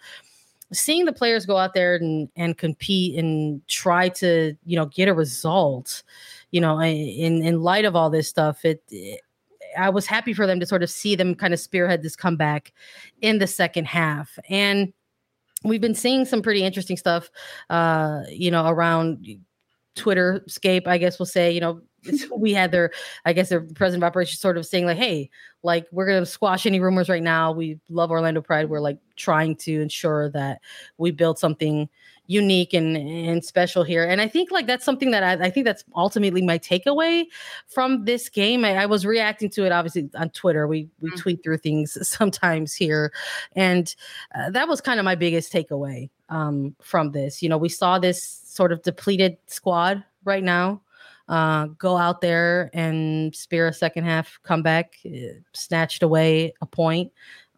seeing 0.72 1.06
the 1.06 1.14
players 1.14 1.46
go 1.46 1.58
out 1.58 1.74
there 1.74 1.96
and, 1.96 2.30
and 2.36 2.58
compete 2.58 3.18
and 3.18 3.66
try 3.68 4.10
to 4.10 4.56
you 4.66 4.76
know 4.76 4.86
get 4.86 5.08
a 5.08 5.14
result 5.14 6.04
you 6.52 6.62
know 6.62 6.82
in 6.82 7.44
in 7.44 7.62
light 7.62 7.86
of 7.86 7.96
all 7.96 8.10
this 8.10 8.28
stuff 8.28 8.64
it, 8.66 8.84
it 8.90 9.22
I 9.78 9.90
was 9.90 10.06
happy 10.06 10.34
for 10.34 10.48
them 10.48 10.60
to 10.60 10.66
sort 10.66 10.84
of 10.84 10.90
see 10.90 11.16
them 11.16 11.36
kind 11.36 11.54
of 11.54 11.60
spearhead 11.60 12.02
this 12.02 12.16
comeback 12.16 12.74
in 13.22 13.40
the 13.40 13.48
second 13.48 13.86
half. 13.86 14.40
And 14.50 14.94
we've 15.64 15.82
been 15.82 15.96
seeing 15.96 16.26
some 16.26 16.42
pretty 16.42 16.64
interesting 16.64 16.98
stuff, 16.98 17.30
uh, 17.70 18.22
you 18.30 18.52
know, 18.52 18.68
around 18.68 19.28
Twitter 19.96 20.44
scape, 20.48 20.88
I 20.88 20.98
guess 20.98 21.20
we'll 21.20 21.26
say, 21.26 21.52
you 21.52 21.62
know, 21.62 21.82
we 22.36 22.54
had 22.54 22.72
their, 22.72 22.92
I 23.26 23.34
guess 23.34 23.50
their 23.50 23.62
president 23.62 24.04
of 24.04 24.08
operations 24.08 24.40
sort 24.40 24.58
of 24.58 24.66
saying 24.66 24.86
like, 24.86 24.98
Hey, 24.98 25.30
like 25.64 25.88
we're 25.92 26.08
going 26.08 26.22
to 26.22 26.26
squash 26.26 26.66
any 26.66 26.80
rumors 26.80 27.10
right 27.10 27.24
now. 27.24 27.52
We 27.52 27.80
love 27.90 28.12
Orlando 28.12 28.42
pride. 28.42 28.70
We're 28.70 28.80
like 28.80 28.98
trying 29.16 29.56
to 29.58 29.82
ensure 29.82 30.30
that 30.32 30.62
we 30.98 31.12
build 31.12 31.38
something 31.38 31.90
unique 32.30 32.76
and, 32.76 32.96
and 32.96 33.44
special 33.44 33.84
here. 33.84 34.08
And 34.08 34.22
I 34.22 34.28
think 34.28 34.52
like 34.52 34.68
that's 34.68 34.86
something 34.86 35.10
that 35.12 35.24
I, 35.24 35.48
I 35.48 35.50
think 35.50 35.66
that's 35.66 35.84
ultimately 35.96 36.44
my 36.44 36.60
takeaway 36.60 37.26
from 37.68 38.06
this 38.06 38.30
game. 38.30 38.64
I, 38.64 38.84
I 38.84 38.86
was 38.86 39.04
reacting 39.04 39.50
to 39.52 39.66
it 39.66 39.72
obviously 39.72 40.10
on 40.14 40.30
Twitter. 40.30 40.68
We 40.68 40.88
we 41.02 41.10
mm-hmm. 41.10 41.20
tweet 41.20 41.44
through 41.44 41.58
things 41.58 41.98
sometimes 42.08 42.76
here, 42.76 43.12
and 43.56 43.94
uh, 44.36 44.52
that 44.52 44.68
was 44.68 44.80
kind 44.80 45.00
of 45.00 45.06
my 45.06 45.16
biggest 45.16 45.52
takeaway 45.52 46.12
um, 46.30 46.76
from 46.82 47.12
this. 47.12 47.42
You 47.42 47.50
know, 47.50 47.58
we 47.58 47.70
saw 47.70 47.98
this 47.98 48.24
sort 48.46 48.72
of 48.72 48.84
depleted 48.84 49.38
squad 49.48 50.04
right 50.24 50.44
now. 50.44 50.82
Uh, 51.30 51.68
go 51.78 51.96
out 51.96 52.20
there 52.20 52.70
and 52.74 53.34
spear 53.36 53.68
a 53.68 53.74
second 53.74 54.04
half 54.04 54.40
comeback, 54.44 54.96
uh, 55.06 55.40
snatched 55.54 56.04
away 56.04 56.54
a 56.62 56.66
point. 56.66 57.12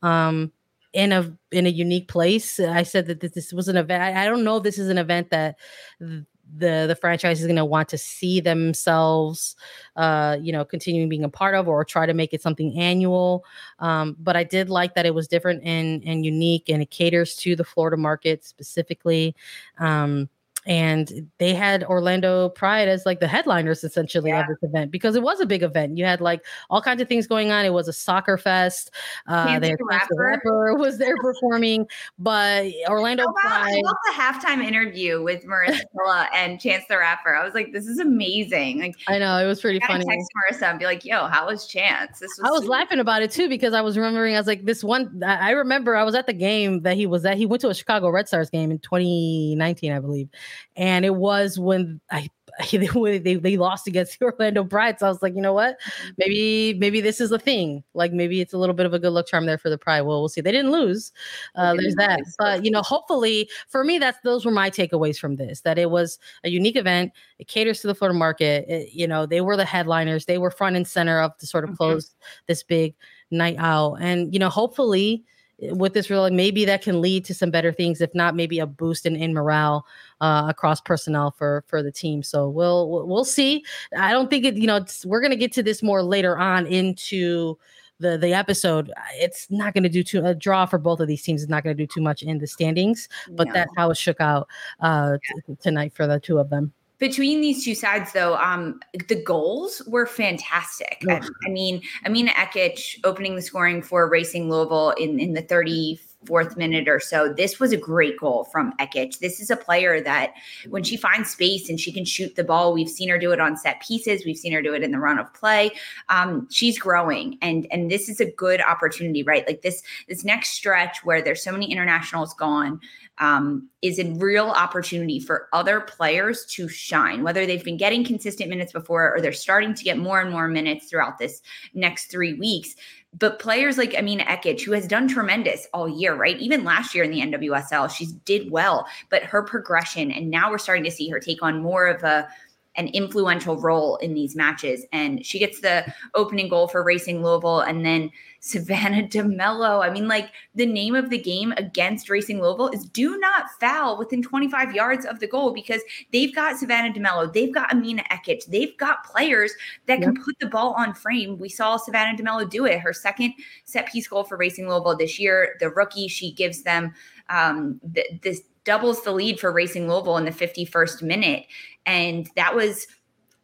Um, 0.03 0.51
in 0.93 1.13
a 1.13 1.37
in 1.51 1.65
a 1.65 1.69
unique 1.69 2.07
place. 2.07 2.59
I 2.59 2.83
said 2.83 3.07
that 3.07 3.21
this 3.21 3.53
was 3.53 3.67
an 3.67 3.77
event. 3.77 4.03
I, 4.03 4.25
don't 4.25 4.43
know 4.43 4.57
if 4.57 4.63
this 4.63 4.77
is 4.77 4.89
an 4.89 4.97
event 4.97 5.29
that 5.29 5.57
the 5.99 6.85
the 6.87 6.97
franchise 6.99 7.39
is 7.39 7.47
going 7.47 7.55
to 7.55 7.65
want 7.65 7.89
to 7.89 7.97
see 7.97 8.41
themselves, 8.41 9.55
uh, 9.95 10.37
you 10.41 10.51
know, 10.51 10.65
continuing 10.65 11.07
being 11.07 11.23
a 11.23 11.29
part 11.29 11.55
of, 11.55 11.67
or 11.67 11.85
try 11.85 12.05
to 12.05 12.13
make 12.13 12.33
it 12.33 12.41
something 12.41 12.77
annual. 12.77 13.45
Um, 13.79 14.17
but 14.19 14.35
I 14.35 14.43
did 14.43 14.69
like 14.69 14.95
that 14.95 15.05
it 15.05 15.15
was 15.15 15.27
different 15.27 15.63
and 15.63 16.03
and 16.05 16.25
unique, 16.25 16.69
and 16.69 16.81
it 16.81 16.91
caters 16.91 17.35
to 17.37 17.55
the 17.55 17.63
Florida 17.63 17.97
market 17.97 18.43
specifically. 18.43 19.35
Um, 19.79 20.29
and 20.67 21.29
they 21.39 21.53
had 21.53 21.83
Orlando 21.83 22.49
Pride 22.49 22.87
as 22.87 23.05
like 23.05 23.19
the 23.19 23.27
headliners 23.27 23.83
essentially 23.83 24.29
yeah. 24.29 24.41
of 24.41 24.47
this 24.47 24.57
event 24.61 24.91
because 24.91 25.15
it 25.15 25.23
was 25.23 25.39
a 25.39 25.45
big 25.45 25.63
event. 25.63 25.97
You 25.97 26.05
had 26.05 26.21
like 26.21 26.45
all 26.69 26.81
kinds 26.81 27.01
of 27.01 27.07
things 27.07 27.25
going 27.25 27.51
on. 27.51 27.65
It 27.65 27.73
was 27.73 27.87
a 27.87 27.93
soccer 27.93 28.37
fest. 28.37 28.91
Uh, 29.27 29.59
the 29.59 29.75
rapper. 29.89 30.15
rapper 30.15 30.75
was 30.77 30.97
there 30.99 31.17
performing, 31.17 31.87
but 32.19 32.71
Orlando 32.87 33.25
oh, 33.27 33.33
Pride. 33.41 33.73
I 33.73 33.81
love 33.83 33.95
the 34.05 34.21
halftime 34.21 34.63
interview 34.63 35.23
with 35.23 35.43
Marissa 35.45 36.27
and 36.33 36.59
Chance 36.59 36.85
the 36.87 36.97
Rapper. 36.97 37.35
I 37.35 37.43
was 37.43 37.53
like, 37.53 37.73
this 37.73 37.87
is 37.87 37.99
amazing. 37.99 38.81
Like, 38.81 38.95
I 39.07 39.17
know 39.17 39.37
it 39.43 39.47
was 39.47 39.61
pretty 39.61 39.79
funny. 39.87 40.05
Text 40.05 40.29
Marissa 40.51 40.69
and 40.69 40.79
be 40.79 40.85
like, 40.85 41.03
yo, 41.03 41.25
how 41.25 41.47
was 41.47 41.65
Chance? 41.65 42.19
This 42.19 42.31
was. 42.37 42.47
I 42.47 42.51
was 42.51 42.65
laughing 42.65 42.99
about 42.99 43.23
it 43.23 43.31
too 43.31 43.49
because 43.49 43.73
I 43.73 43.81
was 43.81 43.97
remembering. 43.97 44.35
I 44.35 44.39
was 44.39 44.47
like, 44.47 44.65
this 44.65 44.83
one. 44.83 45.23
I 45.25 45.51
remember 45.51 45.95
I 45.95 46.03
was 46.03 46.13
at 46.13 46.27
the 46.27 46.33
game 46.33 46.81
that 46.81 46.97
he 46.97 47.07
was 47.07 47.25
at. 47.25 47.37
He 47.37 47.47
went 47.47 47.61
to 47.61 47.69
a 47.69 47.75
Chicago 47.75 48.09
Red 48.09 48.27
Stars 48.27 48.51
game 48.51 48.69
in 48.69 48.77
2019, 48.79 49.91
I 49.91 49.99
believe 49.99 50.29
and 50.75 51.05
it 51.05 51.15
was 51.15 51.59
when 51.59 52.01
I 52.11 52.29
they, 52.71 53.17
they, 53.17 53.35
they 53.35 53.57
lost 53.57 53.87
against 53.87 54.19
the 54.19 54.25
Orlando 54.31 54.63
Pride. 54.63 54.99
So 54.99 55.05
I 55.05 55.09
was 55.09 55.21
like, 55.21 55.35
you 55.35 55.41
know 55.41 55.53
what? 55.53 55.79
Mm-hmm. 55.79 56.09
Maybe 56.17 56.73
maybe 56.79 57.01
this 57.01 57.21
is 57.21 57.31
a 57.31 57.39
thing. 57.39 57.83
Like 57.93 58.11
maybe 58.13 58.41
it's 58.41 58.53
a 58.53 58.57
little 58.57 58.75
bit 58.75 58.85
of 58.85 58.93
a 58.93 58.99
good 58.99 59.11
luck 59.11 59.27
charm 59.27 59.45
there 59.45 59.57
for 59.57 59.69
the 59.69 59.77
Pride. 59.77 60.01
Well, 60.01 60.19
we'll 60.19 60.29
see. 60.29 60.41
They 60.41 60.51
didn't 60.51 60.71
lose. 60.71 61.11
Uh, 61.55 61.75
there's 61.75 61.95
that. 61.95 62.21
But 62.37 62.65
you 62.65 62.71
know, 62.71 62.81
hopefully 62.81 63.49
for 63.67 63.83
me, 63.83 63.99
that's 63.99 64.19
those 64.23 64.45
were 64.45 64.51
my 64.51 64.69
takeaways 64.69 65.17
from 65.17 65.35
this. 65.35 65.61
That 65.61 65.77
it 65.77 65.89
was 65.89 66.19
a 66.43 66.49
unique 66.49 66.75
event. 66.75 67.13
It 67.39 67.47
caters 67.47 67.81
to 67.81 67.87
the 67.87 67.95
Florida 67.95 68.17
market. 68.17 68.65
It, 68.67 68.93
you 68.93 69.07
know, 69.07 69.25
they 69.25 69.41
were 69.41 69.57
the 69.57 69.65
headliners. 69.65 70.25
They 70.25 70.37
were 70.37 70.51
front 70.51 70.75
and 70.75 70.87
center 70.87 71.21
of 71.21 71.37
to 71.37 71.47
sort 71.47 71.63
of 71.63 71.77
close 71.77 72.09
mm-hmm. 72.09 72.43
this 72.47 72.63
big 72.63 72.95
night 73.31 73.55
out. 73.57 73.95
And 73.95 74.33
you 74.33 74.39
know, 74.39 74.49
hopefully 74.49 75.23
with 75.61 75.93
this 75.93 76.09
really 76.09 76.31
maybe 76.31 76.65
that 76.65 76.81
can 76.81 77.01
lead 77.01 77.23
to 77.25 77.33
some 77.33 77.51
better 77.51 77.71
things 77.71 78.01
if 78.01 78.13
not 78.15 78.35
maybe 78.35 78.59
a 78.59 78.65
boost 78.65 79.05
in, 79.05 79.15
in 79.15 79.33
morale 79.33 79.85
uh, 80.19 80.45
across 80.47 80.81
personnel 80.81 81.31
for 81.31 81.63
for 81.67 81.83
the 81.83 81.91
team 81.91 82.23
so 82.23 82.49
we'll 82.49 83.07
we'll 83.07 83.25
see 83.25 83.63
i 83.97 84.11
don't 84.11 84.29
think 84.29 84.43
it 84.45 84.55
you 84.55 84.67
know 84.67 84.83
we're 85.05 85.21
going 85.21 85.31
to 85.31 85.37
get 85.37 85.51
to 85.51 85.63
this 85.63 85.83
more 85.83 86.01
later 86.01 86.37
on 86.37 86.65
into 86.65 87.57
the 87.99 88.17
the 88.17 88.33
episode 88.33 88.91
it's 89.15 89.49
not 89.51 89.73
going 89.73 89.83
to 89.83 89.89
do 89.89 90.03
too 90.03 90.25
a 90.25 90.33
draw 90.33 90.65
for 90.65 90.79
both 90.79 90.99
of 90.99 91.07
these 91.07 91.21
teams 91.21 91.43
is 91.43 91.49
not 91.49 91.63
going 91.63 91.75
to 91.75 91.83
do 91.83 91.87
too 91.87 92.01
much 92.01 92.23
in 92.23 92.39
the 92.39 92.47
standings 92.47 93.07
but 93.31 93.47
no. 93.47 93.53
that's 93.53 93.71
how 93.77 93.91
it 93.91 93.97
shook 93.97 94.19
out 94.19 94.47
uh, 94.79 95.17
yeah. 95.29 95.41
t- 95.47 95.61
tonight 95.61 95.93
for 95.93 96.07
the 96.07 96.19
two 96.19 96.39
of 96.39 96.49
them 96.49 96.73
between 97.01 97.41
these 97.41 97.65
two 97.65 97.73
sides, 97.73 98.13
though, 98.13 98.35
um, 98.35 98.79
the 99.07 99.21
goals 99.23 99.81
were 99.87 100.05
fantastic. 100.05 101.01
I, 101.09 101.19
I, 101.47 101.49
mean, 101.49 101.81
Emina 102.05 102.29
Ekic 102.29 102.99
opening 103.03 103.35
the 103.35 103.41
scoring 103.41 103.81
for 103.81 104.07
Racing 104.07 104.51
Louisville 104.51 104.91
in, 104.91 105.19
in 105.19 105.33
the 105.33 105.41
30 105.41 105.99
fourth 106.25 106.55
minute 106.57 106.87
or 106.87 106.99
so. 106.99 107.33
This 107.33 107.59
was 107.59 107.71
a 107.71 107.77
great 107.77 108.19
goal 108.19 108.43
from 108.43 108.73
Ekic. 108.77 109.17
This 109.17 109.39
is 109.39 109.49
a 109.49 109.55
player 109.55 109.99
that 110.01 110.33
when 110.69 110.83
she 110.83 110.95
finds 110.95 111.31
space 111.31 111.69
and 111.69 111.79
she 111.79 111.91
can 111.91 112.05
shoot 112.05 112.35
the 112.35 112.43
ball, 112.43 112.71
we've 112.71 112.87
seen 112.87 113.09
her 113.09 113.17
do 113.17 113.31
it 113.31 113.39
on 113.39 113.57
set 113.57 113.81
pieces. 113.81 114.23
We've 114.23 114.37
seen 114.37 114.53
her 114.53 114.61
do 114.61 114.75
it 114.75 114.83
in 114.83 114.91
the 114.91 114.99
run 114.99 115.17
of 115.17 115.33
play. 115.33 115.71
Um, 116.09 116.47
she's 116.51 116.77
growing, 116.77 117.39
and 117.41 117.65
and 117.71 117.89
this 117.89 118.09
is 118.09 118.19
a 118.19 118.31
good 118.31 118.61
opportunity, 118.61 119.23
right? 119.23 119.47
Like 119.47 119.63
this 119.63 119.81
this 120.07 120.23
next 120.23 120.49
stretch 120.49 121.03
where 121.03 121.23
there's 121.23 121.43
so 121.43 121.51
many 121.51 121.71
internationals 121.71 122.35
gone 122.35 122.79
um, 123.21 123.69
is 123.83 123.99
a 123.99 124.11
real 124.15 124.47
opportunity 124.47 125.19
for 125.19 125.47
other 125.53 125.79
players 125.79 126.43
to 126.47 126.67
shine, 126.67 127.23
whether 127.23 127.45
they've 127.45 127.63
been 127.63 127.77
getting 127.77 128.03
consistent 128.03 128.49
minutes 128.49 128.73
before 128.73 129.15
or 129.15 129.21
they're 129.21 129.31
starting 129.31 129.75
to 129.75 129.83
get 129.83 129.97
more 129.97 130.19
and 130.19 130.31
more 130.31 130.47
minutes 130.47 130.89
throughout 130.89 131.19
this 131.19 131.41
next 131.75 132.09
three 132.11 132.33
weeks. 132.33 132.75
But 133.17 133.39
players 133.39 133.77
like 133.77 133.91
Emina 133.91 134.25
Ekic, 134.25 134.61
who 134.61 134.71
has 134.71 134.87
done 134.87 135.07
tremendous 135.07 135.67
all 135.73 135.87
year, 135.87 136.15
right? 136.15 136.37
Even 136.39 136.63
last 136.63 136.95
year 136.95 137.03
in 137.03 137.11
the 137.11 137.21
NWSL, 137.21 137.91
she 137.91 138.07
did 138.25 138.49
well, 138.49 138.87
but 139.09 139.23
her 139.23 139.43
progression, 139.43 140.11
and 140.11 140.31
now 140.31 140.49
we're 140.49 140.57
starting 140.57 140.85
to 140.85 140.91
see 140.91 141.07
her 141.09 141.19
take 141.19 141.43
on 141.43 141.61
more 141.61 141.87
of 141.87 142.03
a 142.03 142.27
an 142.75 142.87
influential 142.89 143.57
role 143.57 143.97
in 143.97 144.13
these 144.13 144.35
matches. 144.35 144.85
And 144.93 145.25
she 145.25 145.39
gets 145.39 145.59
the 145.59 145.85
opening 146.15 146.47
goal 146.47 146.67
for 146.67 146.83
Racing 146.83 147.23
Louisville 147.23 147.59
and 147.59 147.85
then 147.85 148.11
Savannah 148.39 149.03
DeMelo. 149.07 149.85
I 149.85 149.91
mean, 149.91 150.07
like 150.07 150.31
the 150.55 150.65
name 150.65 150.95
of 150.95 151.09
the 151.09 151.17
game 151.17 151.53
against 151.57 152.09
Racing 152.09 152.41
Louisville 152.41 152.69
is 152.69 152.85
do 152.85 153.17
not 153.19 153.51
foul 153.59 153.97
within 153.97 154.21
25 154.23 154.73
yards 154.73 155.05
of 155.05 155.19
the 155.19 155.27
goal 155.27 155.51
because 155.53 155.81
they've 156.13 156.33
got 156.33 156.57
Savannah 156.57 156.93
DeMelo, 156.93 157.31
they've 157.31 157.53
got 157.53 157.69
Emina 157.71 158.05
Ekic, 158.07 158.45
they've 158.45 158.75
got 158.77 159.03
players 159.03 159.53
that 159.87 159.99
yep. 159.99 160.13
can 160.13 160.23
put 160.23 160.39
the 160.39 160.47
ball 160.47 160.73
on 160.77 160.93
frame. 160.93 161.37
We 161.37 161.49
saw 161.49 161.77
Savannah 161.77 162.17
DeMelo 162.17 162.49
do 162.49 162.65
it. 162.65 162.79
Her 162.79 162.93
second 162.93 163.33
set 163.65 163.91
piece 163.91 164.07
goal 164.07 164.23
for 164.23 164.37
Racing 164.37 164.67
Louisville 164.67 164.95
this 164.95 165.19
year, 165.19 165.55
the 165.59 165.69
rookie, 165.69 166.07
she 166.07 166.31
gives 166.31 166.63
them 166.63 166.93
um, 167.29 167.79
th- 167.93 168.21
this 168.21 168.41
doubles 168.63 169.03
the 169.03 169.11
lead 169.11 169.39
for 169.39 169.51
Racing 169.51 169.87
Louisville 169.87 170.17
in 170.17 170.25
the 170.25 170.31
51st 170.31 171.01
minute. 171.01 171.45
And 171.85 172.29
that 172.35 172.55
was, 172.55 172.87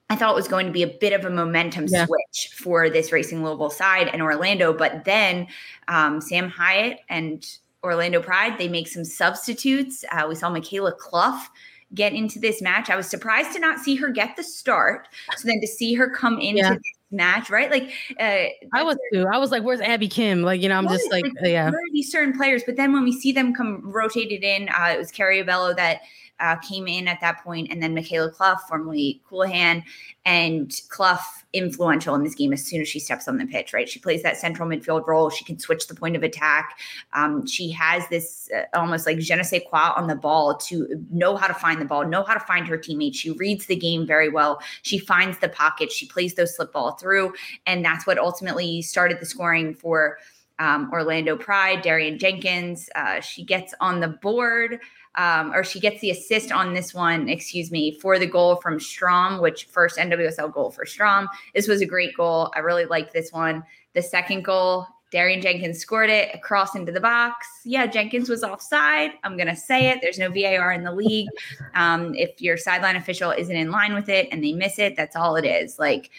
I 0.09 0.15
thought 0.15 0.31
it 0.31 0.35
was 0.35 0.47
going 0.47 0.67
to 0.67 0.71
be 0.71 0.83
a 0.83 0.87
bit 0.87 1.13
of 1.13 1.25
a 1.25 1.29
momentum 1.29 1.85
yeah. 1.87 2.05
switch 2.05 2.49
for 2.53 2.89
this 2.89 3.11
Racing 3.11 3.43
Louisville 3.43 3.69
side 3.69 4.07
and 4.07 4.21
Orlando. 4.21 4.73
But 4.73 5.05
then 5.05 5.47
um, 5.87 6.21
Sam 6.21 6.49
Hyatt 6.49 6.99
and 7.09 7.45
Orlando 7.83 8.21
Pride, 8.21 8.57
they 8.57 8.67
make 8.67 8.87
some 8.87 9.05
substitutes. 9.05 10.03
Uh, 10.11 10.25
we 10.27 10.35
saw 10.35 10.49
Mikayla 10.51 10.97
Cluff 10.97 11.49
get 11.93 12.13
into 12.13 12.39
this 12.39 12.61
match. 12.61 12.89
I 12.89 12.95
was 12.95 13.07
surprised 13.07 13.53
to 13.53 13.59
not 13.59 13.79
see 13.79 13.95
her 13.95 14.09
get 14.09 14.35
the 14.35 14.43
start. 14.43 15.07
So 15.37 15.47
then 15.47 15.61
to 15.61 15.67
see 15.67 15.93
her 15.93 16.09
come 16.09 16.39
into 16.39 16.61
yeah. 16.61 16.73
this 16.73 16.96
match, 17.11 17.49
right? 17.49 17.69
Like 17.71 17.91
uh, 18.19 18.45
I 18.73 18.83
was 18.83 18.97
too. 19.13 19.25
I 19.31 19.37
was 19.37 19.51
like, 19.51 19.63
"Where's 19.63 19.81
Abi 19.81 20.07
Kim?" 20.07 20.41
Like 20.41 20.61
you 20.61 20.69
know, 20.69 20.75
I'm 20.77 20.87
just 20.87 21.09
like, 21.11 21.23
like 21.23 21.51
yeah. 21.51 21.71
These 21.93 22.11
certain 22.11 22.35
players, 22.35 22.63
but 22.65 22.75
then 22.75 22.93
when 22.93 23.03
we 23.03 23.11
see 23.11 23.31
them 23.31 23.53
come 23.53 23.81
rotated 23.83 24.43
in, 24.43 24.69
uh, 24.69 24.89
it 24.89 24.97
was 24.97 25.11
Kerry 25.11 25.43
Abello 25.43 25.75
that 25.75 26.01
uh, 26.39 26.55
came 26.57 26.87
in 26.87 27.07
at 27.07 27.19
that 27.21 27.43
point, 27.43 27.69
and 27.71 27.81
then 27.81 27.95
Mikayla 27.95 28.33
Cluff, 28.33 28.67
formerly 28.67 29.21
Colohan, 29.29 29.83
and 30.25 30.81
Cluff 30.89 31.45
influential 31.53 32.13
in 32.15 32.23
this 32.23 32.35
game 32.35 32.53
as 32.53 32.63
soon 32.63 32.81
as 32.81 32.87
she 32.87 32.99
steps 32.99 33.27
on 33.27 33.37
the 33.37 33.45
pitch. 33.45 33.73
Right, 33.73 33.89
she 33.89 33.99
plays 33.99 34.23
that 34.23 34.37
central 34.37 34.69
midfield 34.69 35.07
role. 35.07 35.29
She 35.29 35.43
can 35.43 35.57
switch 35.57 35.87
the 35.87 35.95
point 35.95 36.15
of 36.15 36.23
attack. 36.23 36.77
Um, 37.13 37.45
she 37.47 37.71
has 37.71 38.07
this 38.09 38.49
uh, 38.55 38.63
almost 38.77 39.05
like 39.05 39.19
je 39.19 39.35
ne 39.35 39.43
sais 39.43 39.63
quoi 39.69 39.93
on 39.95 40.07
the 40.07 40.15
ball 40.15 40.55
to 40.57 41.05
know 41.11 41.35
how 41.35 41.47
to 41.47 41.53
find 41.53 41.81
the 41.81 41.85
ball, 41.85 42.05
know 42.05 42.23
how 42.23 42.33
to 42.33 42.39
find 42.41 42.67
her 42.67 42.77
teammates. 42.77 43.17
She 43.17 43.31
reads 43.31 43.65
the 43.65 43.75
game 43.75 44.05
very 44.05 44.29
well. 44.29 44.59
She 44.83 44.99
finds 44.99 45.39
the 45.39 45.49
pocket. 45.49 45.91
She 45.91 46.07
plays 46.07 46.35
those 46.35 46.55
slip 46.55 46.73
ball 46.73 46.93
through, 46.93 47.33
and 47.65 47.83
that's 47.83 48.05
what 48.05 48.17
ultimately 48.17 48.81
started 48.81 49.19
the 49.19 49.25
scoring 49.25 49.73
for. 49.73 50.17
Um, 50.59 50.89
Orlando 50.91 51.37
Pride, 51.37 51.83
Darian 51.83 52.17
Jenkins. 52.17 52.89
Uh, 52.95 53.19
she 53.19 53.43
gets 53.43 53.75
on 53.79 53.99
the 53.99 54.07
board 54.07 54.79
um, 55.17 55.51
or 55.53 55.63
she 55.63 55.79
gets 55.79 55.99
the 55.99 56.11
assist 56.11 56.51
on 56.51 56.73
this 56.73 56.93
one, 56.93 57.27
excuse 57.27 57.71
me, 57.71 57.99
for 57.99 58.19
the 58.19 58.27
goal 58.27 58.57
from 58.57 58.79
Strom, 58.79 59.41
which 59.41 59.65
first 59.65 59.97
NWSL 59.97 60.53
goal 60.53 60.69
for 60.69 60.85
Strom. 60.85 61.27
This 61.53 61.67
was 61.67 61.81
a 61.81 61.85
great 61.85 62.15
goal. 62.15 62.51
I 62.55 62.59
really 62.59 62.85
like 62.85 63.11
this 63.11 63.33
one. 63.33 63.63
The 63.93 64.01
second 64.03 64.45
goal, 64.45 64.87
Darian 65.11 65.41
Jenkins 65.41 65.79
scored 65.79 66.11
it 66.11 66.29
across 66.35 66.75
into 66.75 66.91
the 66.91 66.99
box. 66.99 67.47
Yeah, 67.65 67.87
Jenkins 67.87 68.29
was 68.29 68.43
offside. 68.43 69.11
I'm 69.23 69.37
going 69.37 69.47
to 69.47 69.55
say 69.55 69.89
it. 69.89 69.99
There's 70.01 70.19
no 70.19 70.29
VAR 70.29 70.71
in 70.71 70.83
the 70.83 70.91
league. 70.91 71.29
Um, 71.73 72.13
if 72.13 72.39
your 72.39 72.57
sideline 72.57 72.95
official 72.95 73.31
isn't 73.31 73.55
in 73.55 73.71
line 73.71 73.95
with 73.95 74.09
it 74.09 74.27
and 74.31 74.43
they 74.43 74.53
miss 74.53 74.77
it, 74.77 74.95
that's 74.95 75.15
all 75.15 75.35
it 75.35 75.45
is. 75.45 75.79
Like, 75.79 76.11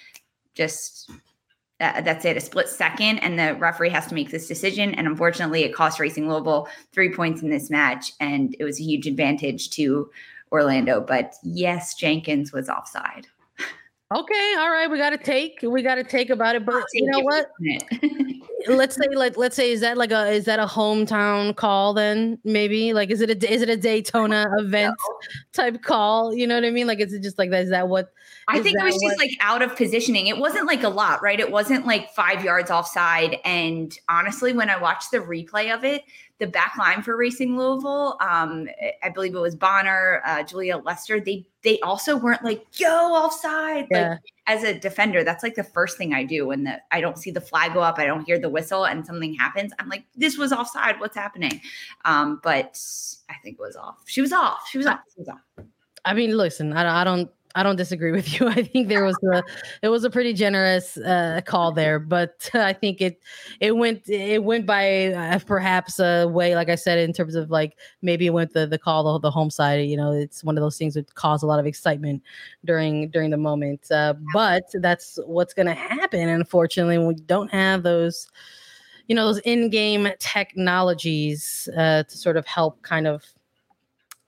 just 0.54 1.10
uh, 1.80 2.00
that's 2.00 2.24
it, 2.24 2.36
a 2.36 2.40
split 2.40 2.68
second, 2.68 3.18
and 3.18 3.38
the 3.38 3.54
referee 3.54 3.90
has 3.90 4.06
to 4.08 4.14
make 4.14 4.30
this 4.30 4.48
decision. 4.48 4.94
And 4.94 5.06
unfortunately, 5.06 5.62
it 5.62 5.74
cost 5.74 6.00
Racing 6.00 6.28
Louisville 6.28 6.68
three 6.92 7.12
points 7.12 7.42
in 7.42 7.50
this 7.50 7.70
match, 7.70 8.12
and 8.20 8.56
it 8.58 8.64
was 8.64 8.80
a 8.80 8.82
huge 8.82 9.06
advantage 9.06 9.70
to 9.70 10.10
Orlando. 10.50 11.00
But 11.00 11.34
yes, 11.44 11.94
Jenkins 11.94 12.52
was 12.52 12.68
offside. 12.68 13.28
Okay, 14.10 14.54
all 14.58 14.70
right, 14.70 14.90
we 14.90 14.96
got 14.96 15.10
to 15.10 15.18
take 15.18 15.58
we 15.62 15.82
got 15.82 15.96
to 15.96 16.04
take 16.04 16.30
about 16.30 16.56
it, 16.56 16.64
but 16.64 16.82
you 16.94 17.10
know 17.10 17.20
what? 17.20 17.50
let's 18.66 18.96
say 18.96 19.06
like 19.14 19.36
let's 19.36 19.54
say 19.54 19.70
is 19.70 19.80
that 19.80 19.98
like 19.98 20.10
a 20.10 20.30
is 20.30 20.46
that 20.46 20.58
a 20.58 20.66
hometown 20.66 21.54
call 21.54 21.94
then 21.94 22.38
maybe 22.42 22.92
like 22.92 23.10
is 23.10 23.20
it 23.20 23.30
a 23.30 23.52
is 23.52 23.62
it 23.62 23.68
a 23.68 23.76
Daytona 23.76 24.46
event 24.58 24.96
no. 24.98 25.18
type 25.52 25.82
call? 25.82 26.34
You 26.34 26.46
know 26.46 26.54
what 26.54 26.64
I 26.64 26.70
mean? 26.70 26.86
Like 26.86 27.00
is 27.00 27.12
it 27.12 27.22
just 27.22 27.38
like 27.38 27.50
that? 27.50 27.64
Is 27.64 27.70
that 27.70 27.88
what? 27.88 28.10
I 28.48 28.60
think 28.60 28.78
it 28.78 28.84
was 28.84 28.94
what, 28.94 29.10
just 29.10 29.18
like 29.18 29.36
out 29.40 29.60
of 29.60 29.76
positioning. 29.76 30.26
It 30.26 30.38
wasn't 30.38 30.66
like 30.66 30.82
a 30.82 30.88
lot, 30.88 31.22
right? 31.22 31.38
It 31.38 31.50
wasn't 31.50 31.86
like 31.86 32.10
five 32.14 32.42
yards 32.42 32.70
offside. 32.70 33.36
And 33.44 33.96
honestly, 34.08 34.54
when 34.54 34.70
I 34.70 34.78
watched 34.78 35.10
the 35.10 35.18
replay 35.18 35.74
of 35.74 35.84
it, 35.84 36.02
the 36.38 36.46
back 36.46 36.76
line 36.78 37.02
for 37.02 37.16
Racing 37.16 37.58
Louisville, 37.58 38.16
um, 38.20 38.68
I 39.02 39.10
believe 39.10 39.34
it 39.34 39.40
was 39.40 39.54
Bonner, 39.54 40.22
uh, 40.24 40.42
Julia 40.44 40.78
Lester. 40.78 41.20
They 41.20 41.46
they 41.62 41.78
also 41.80 42.16
weren't 42.16 42.42
like 42.42 42.64
yo 42.78 42.88
offside. 42.88 43.88
Yeah. 43.90 44.10
Like 44.10 44.20
as 44.46 44.62
a 44.62 44.78
defender, 44.78 45.24
that's 45.24 45.42
like 45.42 45.54
the 45.54 45.64
first 45.64 45.98
thing 45.98 46.14
I 46.14 46.24
do 46.24 46.46
when 46.46 46.64
the 46.64 46.80
I 46.90 47.00
don't 47.00 47.18
see 47.18 47.30
the 47.30 47.40
flag 47.40 47.74
go 47.74 47.80
up, 47.80 47.98
I 47.98 48.06
don't 48.06 48.24
hear 48.24 48.38
the 48.38 48.48
whistle, 48.48 48.86
and 48.86 49.04
something 49.04 49.34
happens. 49.34 49.72
I'm 49.78 49.88
like, 49.88 50.04
this 50.16 50.38
was 50.38 50.52
offside. 50.52 51.00
What's 51.00 51.16
happening? 51.16 51.60
Um, 52.04 52.40
but 52.42 52.80
I 53.28 53.34
think 53.42 53.58
it 53.58 53.62
was 53.62 53.76
off. 53.76 53.98
She 54.06 54.20
was 54.20 54.32
off. 54.32 54.68
She 54.70 54.78
was 54.78 54.86
off. 54.86 55.00
She 55.14 55.20
was 55.20 55.28
off. 55.28 55.66
I 56.04 56.14
mean, 56.14 56.36
listen, 56.36 56.72
I, 56.72 57.02
I 57.02 57.04
don't 57.04 57.30
I 57.58 57.64
don't 57.64 57.74
disagree 57.74 58.12
with 58.12 58.38
you. 58.38 58.46
I 58.48 58.62
think 58.62 58.86
there 58.86 59.04
was 59.04 59.16
a 59.34 59.42
it 59.82 59.88
was 59.88 60.04
a 60.04 60.10
pretty 60.10 60.32
generous 60.32 60.96
uh, 60.96 61.40
call 61.44 61.72
there, 61.72 61.98
but 61.98 62.48
I 62.54 62.72
think 62.72 63.00
it 63.00 63.20
it 63.58 63.76
went 63.76 64.08
it 64.08 64.44
went 64.44 64.64
by 64.64 65.06
uh, 65.06 65.40
perhaps 65.40 65.98
a 65.98 66.26
way, 66.28 66.54
like 66.54 66.68
I 66.68 66.76
said, 66.76 66.98
in 67.00 67.12
terms 67.12 67.34
of 67.34 67.50
like 67.50 67.76
maybe 68.00 68.26
it 68.26 68.30
went 68.30 68.52
the 68.52 68.68
the 68.68 68.78
call 68.78 69.12
the, 69.14 69.18
the 69.18 69.30
home 69.32 69.50
side. 69.50 69.84
You 69.86 69.96
know, 69.96 70.12
it's 70.12 70.44
one 70.44 70.56
of 70.56 70.62
those 70.62 70.78
things 70.78 70.94
that 70.94 71.12
cause 71.16 71.42
a 71.42 71.46
lot 71.46 71.58
of 71.58 71.66
excitement 71.66 72.22
during 72.64 73.10
during 73.10 73.30
the 73.30 73.36
moment. 73.36 73.90
Uh, 73.90 74.14
but 74.32 74.62
that's 74.74 75.18
what's 75.26 75.52
going 75.52 75.66
to 75.66 75.74
happen, 75.74 76.28
unfortunately, 76.28 76.98
we 76.98 77.14
don't 77.14 77.50
have 77.50 77.82
those. 77.82 78.28
You 79.08 79.14
know 79.14 79.24
those 79.24 79.38
in-game 79.38 80.06
technologies 80.18 81.66
uh, 81.74 82.02
to 82.02 82.18
sort 82.18 82.36
of 82.36 82.46
help 82.46 82.82
kind 82.82 83.06
of 83.06 83.24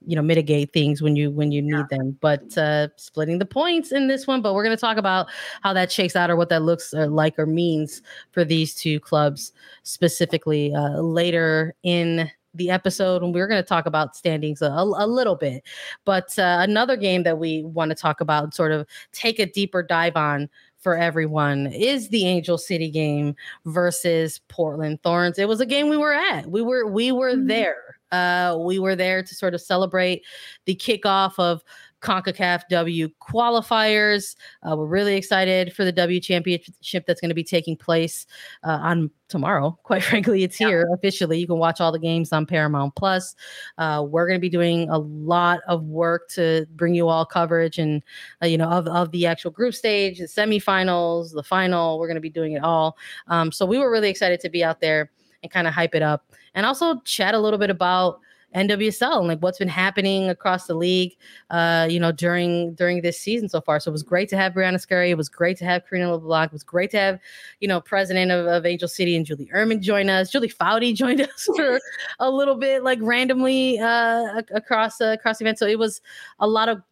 you 0.06 0.16
know 0.16 0.22
mitigate 0.22 0.72
things 0.72 1.02
when 1.02 1.16
you 1.16 1.30
when 1.30 1.52
you 1.52 1.60
need 1.60 1.72
yeah. 1.72 1.84
them 1.90 2.16
but 2.20 2.56
uh 2.56 2.88
splitting 2.96 3.38
the 3.38 3.46
points 3.46 3.92
in 3.92 4.08
this 4.08 4.26
one 4.26 4.40
but 4.40 4.54
we're 4.54 4.64
going 4.64 4.76
to 4.76 4.80
talk 4.80 4.96
about 4.96 5.26
how 5.62 5.72
that 5.72 5.92
shakes 5.92 6.16
out 6.16 6.30
or 6.30 6.36
what 6.36 6.48
that 6.48 6.62
looks 6.62 6.94
uh, 6.94 7.06
like 7.06 7.38
or 7.38 7.46
means 7.46 8.02
for 8.32 8.44
these 8.44 8.74
two 8.74 8.98
clubs 9.00 9.52
specifically 9.82 10.74
uh 10.74 11.00
later 11.00 11.74
in 11.82 12.30
the 12.54 12.70
episode 12.70 13.22
and 13.22 13.32
we're 13.32 13.46
going 13.46 13.62
to 13.62 13.68
talk 13.68 13.86
about 13.86 14.16
standings 14.16 14.60
a, 14.60 14.66
a 14.66 15.06
little 15.06 15.36
bit 15.36 15.62
but 16.04 16.36
uh, 16.38 16.58
another 16.60 16.96
game 16.96 17.22
that 17.22 17.38
we 17.38 17.62
want 17.62 17.90
to 17.90 17.94
talk 17.94 18.20
about 18.20 18.42
and 18.42 18.54
sort 18.54 18.72
of 18.72 18.86
take 19.12 19.38
a 19.38 19.46
deeper 19.46 19.82
dive 19.82 20.16
on 20.16 20.48
for 20.80 20.96
everyone 20.96 21.66
is 21.66 22.08
the 22.08 22.26
Angel 22.26 22.56
City 22.56 22.90
game 22.90 23.36
versus 23.66 24.40
Portland 24.48 25.02
Thorns. 25.02 25.38
It 25.38 25.46
was 25.46 25.60
a 25.60 25.66
game 25.66 25.90
we 25.90 25.98
were 25.98 26.14
at. 26.14 26.46
We 26.46 26.62
were 26.62 26.86
we 26.86 27.12
were 27.12 27.34
mm-hmm. 27.34 27.48
there. 27.48 27.99
Uh, 28.12 28.56
we 28.60 28.78
were 28.78 28.96
there 28.96 29.22
to 29.22 29.34
sort 29.34 29.54
of 29.54 29.60
celebrate 29.60 30.24
the 30.64 30.74
kickoff 30.74 31.38
of 31.38 31.62
CONCACAF 32.00 32.62
W 32.70 33.08
qualifiers. 33.20 34.36
Uh, 34.66 34.76
we're 34.76 34.86
really 34.86 35.16
excited 35.16 35.72
for 35.72 35.84
the 35.84 35.92
W 35.92 36.20
championship 36.20 37.04
that's 37.06 37.20
going 37.20 37.28
to 37.28 37.34
be 37.34 37.44
taking 37.44 37.76
place 37.76 38.26
uh, 38.64 38.78
on 38.82 39.10
tomorrow. 39.28 39.78
Quite 39.82 40.02
frankly, 40.02 40.42
it's 40.42 40.60
yeah. 40.60 40.68
here 40.68 40.88
officially. 40.92 41.38
You 41.38 41.46
can 41.46 41.58
watch 41.58 41.80
all 41.80 41.92
the 41.92 41.98
games 41.98 42.32
on 42.32 42.46
Paramount 42.46 42.94
Plus. 42.96 43.34
Uh, 43.78 44.04
we're 44.06 44.26
going 44.26 44.38
to 44.38 44.40
be 44.40 44.48
doing 44.48 44.88
a 44.88 44.98
lot 44.98 45.60
of 45.68 45.84
work 45.84 46.28
to 46.30 46.66
bring 46.74 46.94
you 46.94 47.08
all 47.08 47.26
coverage 47.26 47.78
and 47.78 48.02
uh, 48.42 48.46
you 48.46 48.56
know 48.56 48.68
of, 48.68 48.86
of 48.88 49.10
the 49.12 49.26
actual 49.26 49.50
group 49.50 49.74
stage, 49.74 50.18
the 50.18 50.24
semifinals, 50.24 51.34
the 51.34 51.42
final. 51.42 51.98
We're 51.98 52.08
going 52.08 52.14
to 52.14 52.20
be 52.20 52.30
doing 52.30 52.52
it 52.52 52.64
all. 52.64 52.96
Um, 53.28 53.52
so 53.52 53.66
we 53.66 53.78
were 53.78 53.90
really 53.90 54.10
excited 54.10 54.40
to 54.40 54.48
be 54.48 54.64
out 54.64 54.80
there 54.80 55.10
and 55.42 55.50
kind 55.50 55.66
of 55.66 55.74
hype 55.74 55.94
it 55.94 56.02
up 56.02 56.24
and 56.54 56.66
also 56.66 57.00
chat 57.00 57.34
a 57.34 57.38
little 57.38 57.58
bit 57.58 57.70
about 57.70 58.20
NWSL 58.54 59.18
and 59.18 59.28
like 59.28 59.40
what's 59.40 59.58
been 59.58 59.68
happening 59.68 60.28
across 60.28 60.66
the 60.66 60.74
league, 60.74 61.16
uh, 61.50 61.86
you 61.88 62.00
know, 62.00 62.10
during 62.10 62.74
during 62.74 63.02
this 63.02 63.18
season 63.18 63.48
so 63.48 63.60
far. 63.60 63.78
So 63.78 63.90
it 63.90 63.92
was 63.92 64.02
great 64.02 64.28
to 64.30 64.36
have 64.36 64.54
Briana 64.54 64.80
Scurry. 64.80 65.10
It 65.10 65.16
was 65.16 65.28
great 65.28 65.56
to 65.58 65.64
have 65.64 65.86
Karina 65.88 66.12
LeBlanc. 66.12 66.48
It 66.48 66.52
was 66.52 66.64
great 66.64 66.90
to 66.90 66.98
have, 66.98 67.20
you 67.60 67.68
know, 67.68 67.80
president 67.80 68.32
of, 68.32 68.46
of 68.46 68.66
Angel 68.66 68.88
City 68.88 69.14
and 69.16 69.24
Julie 69.24 69.48
Uhrman 69.54 69.80
join 69.80 70.10
us. 70.10 70.30
Julie 70.30 70.48
Foudy 70.48 70.94
joined 70.96 71.20
us 71.20 71.48
for 71.54 71.80
a 72.18 72.30
little 72.30 72.56
bit, 72.56 72.82
like 72.82 72.98
randomly 73.02 73.78
uh, 73.78 74.42
across 74.52 75.00
uh, 75.00 75.16
across 75.18 75.38
the 75.38 75.44
event. 75.44 75.58
So 75.58 75.66
it 75.66 75.78
was 75.78 76.00
a 76.40 76.46
lot 76.46 76.68
of 76.68 76.82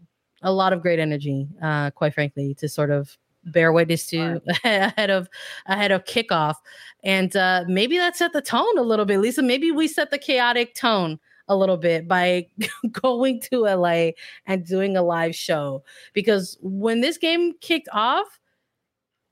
a 0.43 0.53
lot 0.53 0.73
of 0.73 0.81
great 0.81 1.01
energy, 1.01 1.49
uh, 1.61 1.91
quite 1.91 2.15
frankly, 2.15 2.55
to 2.55 2.69
sort 2.69 2.91
of 2.91 3.19
bear 3.53 3.73
witness 3.73 4.07
to 4.07 4.41
ahead 4.65 5.11
of 5.11 5.29
ahead 5.67 5.91
of 5.91 6.05
kickoff 6.05 6.55
and 7.05 7.37
uh 7.37 7.65
maybe 7.69 7.97
that 7.97 8.17
set 8.17 8.33
the 8.33 8.43
tone 8.43 8.79
a 8.79 8.83
little 8.83 9.05
bit 9.05 9.19
lisa 9.19 9.43
maybe 9.43 9.71
we 9.73 9.89
set 9.89 10.11
the 10.11 10.19
chaotic 10.19 10.75
tone 10.75 11.19
a 11.49 11.57
little 11.57 11.79
bit 11.79 12.07
by 12.07 12.47
going 12.93 13.41
to 13.41 13.61
LA 13.61 14.11
and 14.47 14.67
doing 14.67 14.97
a 14.97 15.03
live 15.03 15.35
show 15.35 15.83
because 16.13 16.59
when 16.61 17.01
this 17.01 17.17
game 17.17 17.55
kicked 17.61 17.89
off, 17.93 18.39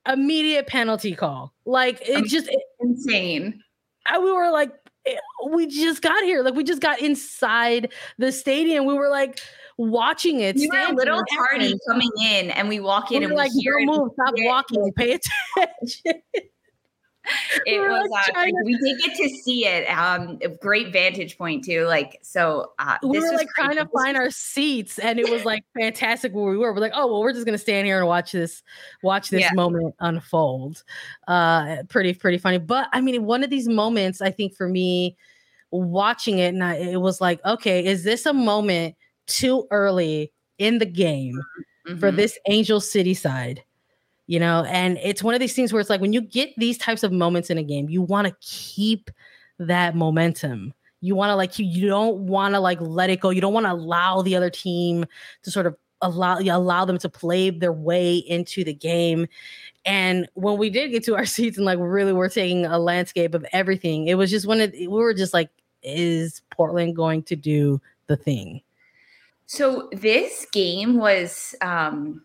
immediate 0.07 0.67
penalty 0.67 1.15
call. 1.15 1.53
Like 1.65 1.99
it 2.01 2.25
just 2.25 2.47
it, 2.47 2.59
insane. 2.79 3.61
I, 4.05 4.19
we 4.19 4.31
were 4.31 4.51
like, 4.51 4.71
eh, 5.05 5.15
we 5.49 5.67
just 5.67 6.01
got 6.01 6.23
here. 6.23 6.43
Like 6.43 6.55
we 6.55 6.63
just 6.63 6.81
got 6.81 7.01
inside 7.01 7.91
the 8.17 8.31
stadium. 8.31 8.85
We 8.85 8.93
were 8.93 9.09
like 9.09 9.39
watching 9.77 10.39
it. 10.41 10.55
We 10.55 10.67
were 10.67 10.91
a 10.91 10.93
little 10.93 11.23
tardy 11.35 11.77
coming 11.87 12.11
in, 12.21 12.51
and 12.51 12.67
we 12.67 12.79
walk 12.79 13.11
in 13.11 13.19
we 13.19 13.25
and 13.25 13.33
we're 13.33 13.37
like, 13.37 13.51
hear 13.51 13.73
don't 13.85 13.97
move, 13.97 14.11
stop 14.13 14.33
walking, 14.37 14.91
pay 14.93 15.13
attention. 15.13 16.21
It 17.65 17.81
we 17.81 17.87
was 17.87 18.09
uh, 18.35 18.45
we 18.63 18.77
did 18.77 19.01
get 19.01 19.17
to 19.17 19.29
see 19.29 19.65
it 19.65 19.85
um 19.87 20.39
a 20.41 20.49
great 20.49 20.93
vantage 20.93 21.37
point 21.37 21.65
too 21.65 21.85
like 21.85 22.19
so 22.21 22.71
uh 22.79 22.97
we 23.03 23.19
were 23.19 23.33
like 23.33 23.49
trying 23.49 23.75
to 23.75 23.85
find 23.87 24.15
our 24.15 24.29
seats 24.29 24.97
and 24.99 25.19
it 25.19 25.29
was 25.29 25.43
like 25.43 25.63
fantastic 25.77 26.33
where 26.33 26.45
we 26.45 26.57
were. 26.57 26.73
We're 26.73 26.79
like 26.79 26.93
oh 26.95 27.07
well 27.07 27.21
we're 27.21 27.33
just 27.33 27.45
gonna 27.45 27.57
stand 27.57 27.85
here 27.85 27.99
and 27.99 28.07
watch 28.07 28.31
this 28.31 28.63
watch 29.03 29.29
this 29.29 29.41
yeah. 29.41 29.51
moment 29.53 29.95
unfold. 29.99 30.83
Uh 31.27 31.83
pretty 31.89 32.13
pretty 32.13 32.37
funny. 32.37 32.59
But 32.59 32.87
i 32.93 33.01
mean 33.01 33.25
one 33.25 33.43
of 33.43 33.49
these 33.49 33.67
moments 33.67 34.21
i 34.21 34.31
think 34.31 34.55
for 34.55 34.69
me 34.69 35.17
watching 35.71 36.39
it 36.39 36.53
and 36.53 36.63
I, 36.63 36.75
it 36.75 37.01
was 37.01 37.19
like 37.19 37.43
okay 37.43 37.85
is 37.85 38.05
this 38.05 38.25
a 38.25 38.33
moment 38.33 38.95
too 39.27 39.67
early 39.71 40.31
in 40.57 40.79
the 40.79 40.85
game 40.85 41.39
mm-hmm. 41.87 41.99
for 41.99 42.11
this 42.11 42.37
angel 42.47 42.79
city 42.79 43.13
side 43.13 43.63
you 44.29 44.41
know? 44.41 44.65
And 44.65 44.99
it's 45.01 45.23
one 45.23 45.33
of 45.33 45.39
these 45.39 45.53
things 45.53 45.73
where 45.73 45.79
it's 45.79 45.89
like 45.89 46.01
when 46.01 46.13
you 46.13 46.21
get 46.21 46.53
these 46.57 46.77
types 46.77 47.03
of 47.03 47.11
moments 47.11 47.49
in 47.49 47.57
a 47.57 47.63
game 47.63 47.89
you 47.89 48.01
want 48.01 48.27
to 48.27 48.35
keep 48.41 49.09
that 49.59 49.95
momentum. 49.95 50.73
You 51.01 51.15
want 51.15 51.29
to 51.29 51.35
like 51.35 51.57
you, 51.59 51.65
you 51.65 51.87
don't 51.87 52.27
want 52.27 52.53
to 52.53 52.59
like 52.59 52.79
let 52.81 53.09
it 53.09 53.19
go. 53.19 53.29
You 53.29 53.41
don't 53.41 53.53
want 53.53 53.65
to 53.65 53.71
allow 53.71 54.21
the 54.21 54.35
other 54.35 54.49
team 54.49 55.05
to 55.43 55.51
sort 55.51 55.65
of 55.65 55.75
allow 56.01 56.39
you 56.39 56.51
allow 56.51 56.85
them 56.85 56.97
to 56.99 57.09
play 57.09 57.49
their 57.49 57.71
way 57.71 58.17
into 58.17 58.63
the 58.63 58.73
game. 58.73 59.27
And 59.85 60.27
when 60.33 60.57
we 60.57 60.69
did 60.69 60.91
get 60.91 61.03
to 61.05 61.15
our 61.15 61.25
seats 61.27 61.57
and 61.57 61.65
like 61.65 61.79
really 61.79 62.13
were 62.13 62.29
taking 62.29 62.65
a 62.65 62.79
landscape 62.79 63.35
of 63.35 63.45
everything. 63.53 64.07
It 64.07 64.15
was 64.15 64.29
just 64.29 64.47
when 64.47 64.61
it, 64.61 64.73
we 64.73 64.87
were 64.87 65.13
just 65.13 65.33
like 65.33 65.49
is 65.83 66.41
portland 66.51 66.95
going 66.95 67.21
to 67.21 67.35
do 67.35 67.79
the 68.07 68.17
thing 68.17 68.59
so 69.47 69.89
this 69.91 70.45
game 70.51 70.97
was 70.97 71.55
um 71.61 72.21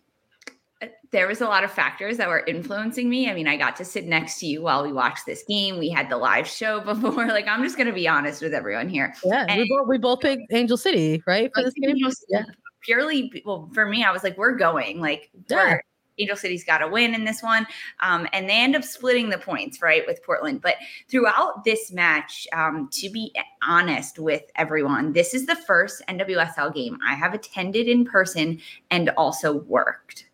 there 1.13 1.29
was 1.29 1.43
a 1.43 1.47
lot 1.47 1.63
of 1.63 1.71
factors 1.71 2.17
that 2.17 2.29
were 2.29 2.43
influencing 2.47 3.09
me. 3.09 3.31
I 3.31 3.35
mean, 3.35 3.47
I 3.47 3.57
got 3.57 3.77
to 3.77 3.85
sit 3.85 4.07
next 4.07 4.41
to 4.41 4.47
you 4.47 4.63
while 4.63 4.83
we 4.83 4.93
watched 4.93 5.27
this 5.27 5.45
game. 5.47 5.79
We 5.79 5.91
had 5.91 6.09
the 6.09 6.17
live 6.17 6.49
show 6.49 6.81
before. 6.85 7.27
Like, 7.29 7.47
I'm 7.47 7.63
just 7.63 7.77
going 7.77 7.87
to 7.87 7.93
be 7.93 8.09
honest 8.09 8.43
with 8.43 8.55
everyone 8.55 8.89
here. 8.89 9.15
Yeah, 9.25 9.47
and 9.49 9.61
we 9.61 9.69
both 9.69 9.89
we 9.89 9.99
both 9.99 10.21
picked 10.21 10.53
Angel 10.53 10.77
City, 10.77 11.23
right? 11.27 11.51
For 11.55 11.63
this 11.63 11.75
game, 11.75 11.97
yeah. 12.29 12.45
Purely, 12.83 13.31
well, 13.45 13.71
for 13.73 13.87
me, 13.87 14.03
I 14.03 14.11
was 14.11 14.25
like, 14.25 14.37
we're 14.37 14.57
going. 14.57 15.01
Like, 15.01 15.31
yeah. 15.49 15.79
Angel 16.19 16.37
City's 16.37 16.65
got 16.65 16.79
to 16.79 16.89
win 16.89 17.15
in 17.15 17.25
this 17.25 17.43
one. 17.43 17.67
Um, 18.01 18.27
and 18.33 18.49
they 18.49 18.55
end 18.55 18.77
up 18.77 18.85
splitting 18.85 19.31
the 19.31 19.39
points, 19.39 19.83
right, 19.83 20.07
with 20.07 20.23
Portland. 20.25 20.61
But 20.61 20.77
throughout 21.09 21.65
this 21.65 21.93
match, 21.93 22.47
um, 22.53 22.89
to 22.93 23.09
be 23.11 23.35
honest 23.67 24.19
with 24.19 24.43
everyone, 24.57 25.13
this 25.13 25.35
is 25.35 25.47
the 25.47 25.57
first 25.57 26.03
NWSL 26.09 26.75
game 26.75 26.99
I 27.07 27.15
have 27.15 27.35
attended 27.35 27.89
in 27.89 28.05
person 28.05 28.61
and 28.91 29.11
also 29.11 29.55
worked 29.55 30.27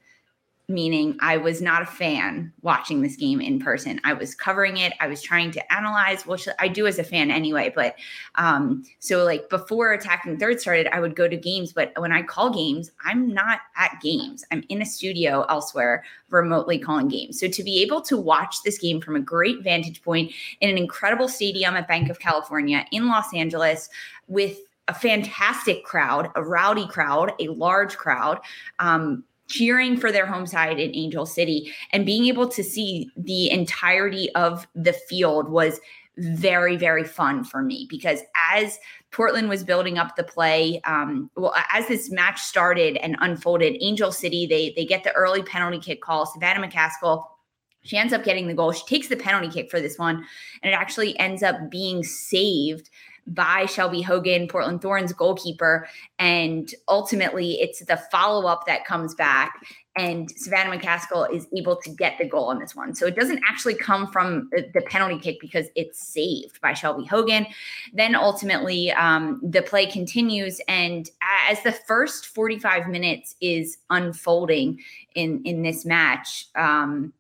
meaning 0.70 1.16
I 1.20 1.38
was 1.38 1.62
not 1.62 1.80
a 1.80 1.86
fan 1.86 2.52
watching 2.60 3.00
this 3.00 3.16
game 3.16 3.40
in 3.40 3.58
person. 3.58 3.98
I 4.04 4.12
was 4.12 4.34
covering 4.34 4.76
it. 4.76 4.92
I 5.00 5.06
was 5.06 5.22
trying 5.22 5.50
to 5.52 5.72
analyze, 5.72 6.26
which 6.26 6.46
I 6.58 6.68
do 6.68 6.86
as 6.86 6.98
a 6.98 7.04
fan 7.04 7.30
anyway. 7.30 7.72
But 7.74 7.96
um, 8.34 8.84
so 8.98 9.24
like 9.24 9.48
before 9.48 9.94
attacking 9.94 10.38
third 10.38 10.60
started, 10.60 10.86
I 10.94 11.00
would 11.00 11.16
go 11.16 11.26
to 11.26 11.36
games. 11.38 11.72
But 11.72 11.92
when 11.96 12.12
I 12.12 12.22
call 12.22 12.52
games, 12.52 12.92
I'm 13.02 13.32
not 13.32 13.60
at 13.76 13.98
games. 14.02 14.44
I'm 14.52 14.62
in 14.68 14.82
a 14.82 14.86
studio 14.86 15.46
elsewhere, 15.48 16.04
remotely 16.28 16.78
calling 16.78 17.08
games. 17.08 17.40
So 17.40 17.48
to 17.48 17.62
be 17.62 17.80
able 17.80 18.02
to 18.02 18.18
watch 18.18 18.62
this 18.62 18.76
game 18.76 19.00
from 19.00 19.16
a 19.16 19.20
great 19.20 19.64
vantage 19.64 20.02
point 20.02 20.32
in 20.60 20.68
an 20.68 20.76
incredible 20.76 21.28
stadium 21.28 21.76
at 21.76 21.88
Bank 21.88 22.10
of 22.10 22.18
California 22.18 22.84
in 22.92 23.08
Los 23.08 23.32
Angeles 23.32 23.88
with 24.26 24.58
a 24.88 24.94
fantastic 24.94 25.84
crowd, 25.84 26.30
a 26.34 26.42
rowdy 26.42 26.86
crowd, 26.88 27.32
a 27.40 27.48
large 27.48 27.96
crowd. 27.96 28.40
Um, 28.78 29.24
cheering 29.48 29.96
for 29.96 30.12
their 30.12 30.26
home 30.26 30.46
side 30.46 30.78
in 30.78 30.94
Angel 30.94 31.26
City 31.26 31.72
and 31.92 32.06
being 32.06 32.26
able 32.26 32.48
to 32.48 32.62
see 32.62 33.10
the 33.16 33.50
entirety 33.50 34.32
of 34.34 34.66
the 34.74 34.92
field 34.92 35.48
was 35.48 35.80
very 36.18 36.76
very 36.76 37.04
fun 37.04 37.44
for 37.44 37.62
me 37.62 37.86
because 37.88 38.20
as 38.52 38.78
Portland 39.12 39.48
was 39.48 39.62
building 39.62 39.98
up 39.98 40.16
the 40.16 40.24
play, 40.24 40.80
um, 40.84 41.30
well, 41.36 41.54
as 41.72 41.86
this 41.86 42.10
match 42.10 42.40
started 42.40 42.96
and 42.96 43.16
unfolded, 43.20 43.76
Angel 43.80 44.12
City 44.12 44.46
they 44.46 44.72
they 44.76 44.84
get 44.84 45.04
the 45.04 45.12
early 45.12 45.42
penalty 45.42 45.78
kick 45.78 46.02
call. 46.02 46.26
Savannah 46.26 46.66
McCaskill 46.66 47.24
she 47.82 47.96
ends 47.96 48.12
up 48.12 48.24
getting 48.24 48.48
the 48.48 48.54
goal. 48.54 48.72
She 48.72 48.84
takes 48.86 49.08
the 49.08 49.16
penalty 49.16 49.48
kick 49.48 49.70
for 49.70 49.80
this 49.80 49.98
one, 49.98 50.16
and 50.62 50.72
it 50.72 50.74
actually 50.74 51.18
ends 51.18 51.42
up 51.42 51.70
being 51.70 52.02
saved 52.02 52.90
by 53.28 53.66
Shelby 53.66 54.02
Hogan, 54.02 54.48
Portland 54.48 54.80
Thorns 54.80 55.12
goalkeeper. 55.12 55.88
And 56.18 56.72
ultimately, 56.88 57.60
it's 57.60 57.80
the 57.80 57.96
follow 58.10 58.48
up 58.48 58.66
that 58.66 58.84
comes 58.84 59.14
back. 59.14 59.60
And 59.96 60.30
Savannah 60.30 60.76
McCaskill 60.76 61.32
is 61.34 61.48
able 61.56 61.76
to 61.82 61.90
get 61.90 62.18
the 62.18 62.24
goal 62.24 62.44
on 62.44 62.60
this 62.60 62.76
one. 62.76 62.94
So 62.94 63.06
it 63.06 63.16
doesn't 63.16 63.42
actually 63.48 63.74
come 63.74 64.06
from 64.06 64.48
the 64.52 64.82
penalty 64.86 65.18
kick 65.18 65.40
because 65.40 65.66
it's 65.74 65.98
saved 65.98 66.60
by 66.60 66.72
Shelby 66.72 67.04
Hogan. 67.04 67.46
Then 67.92 68.14
ultimately, 68.14 68.92
um, 68.92 69.40
the 69.42 69.60
play 69.60 69.86
continues. 69.86 70.60
And 70.68 71.10
as 71.50 71.62
the 71.64 71.72
first 71.72 72.26
45 72.26 72.86
minutes 72.88 73.34
is 73.40 73.78
unfolding 73.90 74.78
in, 75.16 75.42
in 75.44 75.62
this 75.62 75.84
match, 75.84 76.46
um, 76.54 77.12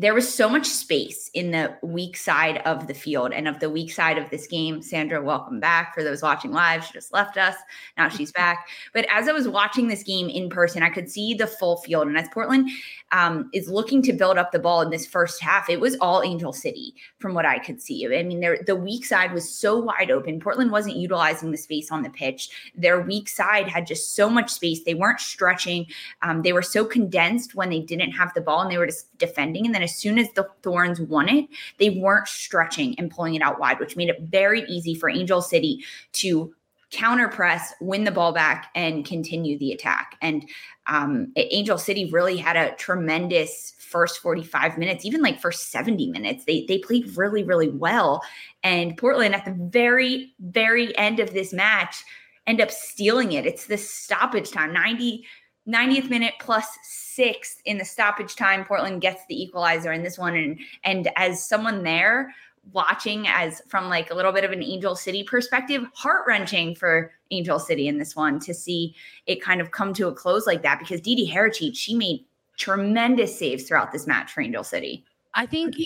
there 0.00 0.14
was 0.14 0.32
so 0.32 0.48
much 0.48 0.64
space 0.64 1.28
in 1.34 1.50
the 1.50 1.76
weak 1.82 2.16
side 2.16 2.58
of 2.58 2.86
the 2.86 2.94
field 2.94 3.32
and 3.32 3.48
of 3.48 3.58
the 3.58 3.68
weak 3.68 3.90
side 3.90 4.16
of 4.16 4.30
this 4.30 4.46
game. 4.46 4.80
Sandra, 4.80 5.20
welcome 5.20 5.58
back. 5.58 5.92
For 5.92 6.04
those 6.04 6.22
watching 6.22 6.52
live, 6.52 6.84
she 6.84 6.92
just 6.92 7.12
left 7.12 7.36
us. 7.36 7.56
Now 7.96 8.08
she's 8.08 8.30
back. 8.30 8.68
But 8.94 9.06
as 9.10 9.28
I 9.28 9.32
was 9.32 9.48
watching 9.48 9.88
this 9.88 10.04
game 10.04 10.28
in 10.28 10.50
person, 10.50 10.84
I 10.84 10.90
could 10.90 11.10
see 11.10 11.34
the 11.34 11.48
full 11.48 11.78
field. 11.78 12.06
And 12.06 12.16
as 12.16 12.28
Portland 12.32 12.70
um, 13.12 13.48
is 13.52 13.68
looking 13.68 14.02
to 14.02 14.12
build 14.12 14.38
up 14.38 14.52
the 14.52 14.58
ball 14.58 14.82
in 14.82 14.90
this 14.90 15.06
first 15.06 15.40
half, 15.42 15.70
it 15.70 15.80
was 15.80 15.96
all 16.00 16.22
Angel 16.22 16.52
City 16.52 16.94
from 17.18 17.34
what 17.34 17.46
I 17.46 17.58
could 17.58 17.80
see. 17.80 18.06
I 18.06 18.22
mean, 18.22 18.40
the 18.66 18.76
weak 18.76 19.04
side 19.04 19.32
was 19.32 19.48
so 19.48 19.78
wide 19.78 20.10
open. 20.10 20.40
Portland 20.40 20.70
wasn't 20.70 20.96
utilizing 20.96 21.50
the 21.50 21.56
space 21.56 21.90
on 21.90 22.02
the 22.02 22.10
pitch. 22.10 22.50
Their 22.74 23.00
weak 23.00 23.28
side 23.28 23.68
had 23.68 23.86
just 23.86 24.14
so 24.14 24.28
much 24.28 24.50
space. 24.50 24.84
They 24.84 24.94
weren't 24.94 25.20
stretching. 25.20 25.86
Um, 26.22 26.42
they 26.42 26.52
were 26.52 26.62
so 26.62 26.84
condensed 26.84 27.54
when 27.54 27.70
they 27.70 27.80
didn't 27.80 28.12
have 28.12 28.34
the 28.34 28.40
ball 28.40 28.62
and 28.62 28.70
they 28.70 28.78
were 28.78 28.86
just 28.86 29.16
defending. 29.18 29.64
And 29.66 29.74
then 29.74 29.82
as 29.82 29.94
soon 29.94 30.18
as 30.18 30.30
the 30.32 30.48
Thorns 30.62 31.00
won 31.00 31.28
it, 31.28 31.46
they 31.78 31.90
weren't 31.90 32.28
stretching 32.28 32.94
and 32.98 33.10
pulling 33.10 33.34
it 33.34 33.42
out 33.42 33.58
wide, 33.58 33.80
which 33.80 33.96
made 33.96 34.08
it 34.08 34.20
very 34.20 34.62
easy 34.62 34.94
for 34.94 35.08
Angel 35.08 35.40
City 35.40 35.84
to 36.14 36.54
counter 36.90 37.28
press, 37.28 37.74
win 37.80 38.04
the 38.04 38.10
ball 38.10 38.32
back, 38.32 38.70
and 38.74 39.04
continue 39.04 39.58
the 39.58 39.72
attack. 39.72 40.16
And 40.22 40.48
um, 40.86 41.32
Angel 41.36 41.78
City 41.78 42.10
really 42.10 42.36
had 42.36 42.56
a 42.56 42.74
tremendous 42.76 43.74
first 43.78 44.20
45 44.20 44.78
minutes, 44.78 45.04
even 45.04 45.22
like 45.22 45.40
first 45.40 45.70
70 45.70 46.10
minutes. 46.10 46.44
They 46.44 46.64
they 46.66 46.78
played 46.78 47.16
really, 47.16 47.44
really 47.44 47.68
well. 47.68 48.22
And 48.62 48.96
Portland 48.96 49.34
at 49.34 49.44
the 49.44 49.56
very, 49.70 50.34
very 50.40 50.96
end 50.96 51.20
of 51.20 51.32
this 51.32 51.52
match 51.52 52.04
end 52.46 52.60
up 52.60 52.70
stealing 52.70 53.32
it. 53.32 53.46
It's 53.46 53.66
the 53.66 53.76
stoppage 53.78 54.50
time, 54.50 54.72
90 54.72 55.26
90th 55.68 56.08
minute 56.08 56.32
plus 56.40 56.66
sixth 56.82 57.60
in 57.66 57.76
the 57.76 57.84
stoppage 57.84 58.36
time. 58.36 58.64
Portland 58.64 59.02
gets 59.02 59.20
the 59.28 59.40
equalizer 59.40 59.92
in 59.92 60.02
this 60.02 60.18
one. 60.18 60.34
And 60.34 60.58
and 60.82 61.10
as 61.16 61.46
someone 61.46 61.82
there 61.82 62.34
watching 62.72 63.26
as 63.28 63.62
from 63.68 63.88
like 63.88 64.10
a 64.10 64.14
little 64.14 64.32
bit 64.32 64.44
of 64.44 64.52
an 64.52 64.62
Angel 64.62 64.94
City 64.94 65.22
perspective, 65.22 65.84
heart 65.94 66.24
wrenching 66.26 66.74
for 66.74 67.12
Angel 67.30 67.58
City 67.58 67.88
in 67.88 67.98
this 67.98 68.14
one 68.14 68.38
to 68.40 68.54
see 68.54 68.94
it 69.26 69.42
kind 69.42 69.60
of 69.60 69.70
come 69.70 69.92
to 69.94 70.08
a 70.08 70.12
close 70.12 70.46
like 70.46 70.62
that 70.62 70.78
because 70.78 71.00
Didi 71.00 71.30
Haracic, 71.30 71.76
she 71.76 71.94
made 71.94 72.24
tremendous 72.56 73.38
saves 73.38 73.64
throughout 73.64 73.92
this 73.92 74.06
match 74.06 74.32
for 74.32 74.40
Angel 74.40 74.64
City. 74.64 75.04
I 75.34 75.46
think 75.46 75.76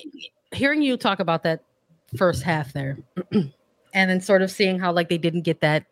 hearing 0.52 0.82
you 0.82 0.96
talk 0.96 1.20
about 1.20 1.42
that 1.42 1.62
first 2.16 2.42
half 2.42 2.72
there, 2.72 2.98
and 3.32 3.50
then 3.92 4.20
sort 4.20 4.42
of 4.42 4.50
seeing 4.50 4.78
how 4.78 4.92
like 4.92 5.08
they 5.08 5.18
didn't 5.18 5.42
get 5.42 5.60
that 5.60 5.84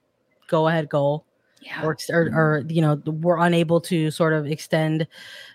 go 0.49 0.67
ahead 0.67 0.89
goal 0.89 1.25
Yeah. 1.61 1.85
or, 1.85 1.97
or 2.09 2.23
or 2.35 2.65
you 2.69 2.81
know 2.81 3.03
were 3.05 3.39
unable 3.39 3.83
to 3.83 4.11
sort 4.11 4.33
of 4.33 4.47
extend 4.47 5.07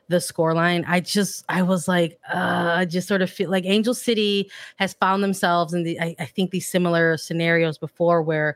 the 0.08 0.18
scoreline. 0.18 0.84
I 0.88 1.00
just 1.00 1.44
I 1.50 1.64
was 1.64 1.88
like 1.88 2.20
uh, 2.32 2.76
I 2.78 2.86
just 2.86 3.08
sort 3.08 3.24
of 3.24 3.30
feel 3.30 3.50
like 3.50 3.66
Angel 3.66 3.96
City 3.96 4.52
has 4.76 4.94
found 4.94 5.24
themselves 5.24 5.74
in 5.74 5.82
the 5.84 6.00
I, 6.00 6.16
I 6.20 6.26
think 6.26 6.52
these 6.52 6.68
similar 6.68 7.18
scenarios 7.18 7.80
before 7.80 8.22
where 8.22 8.56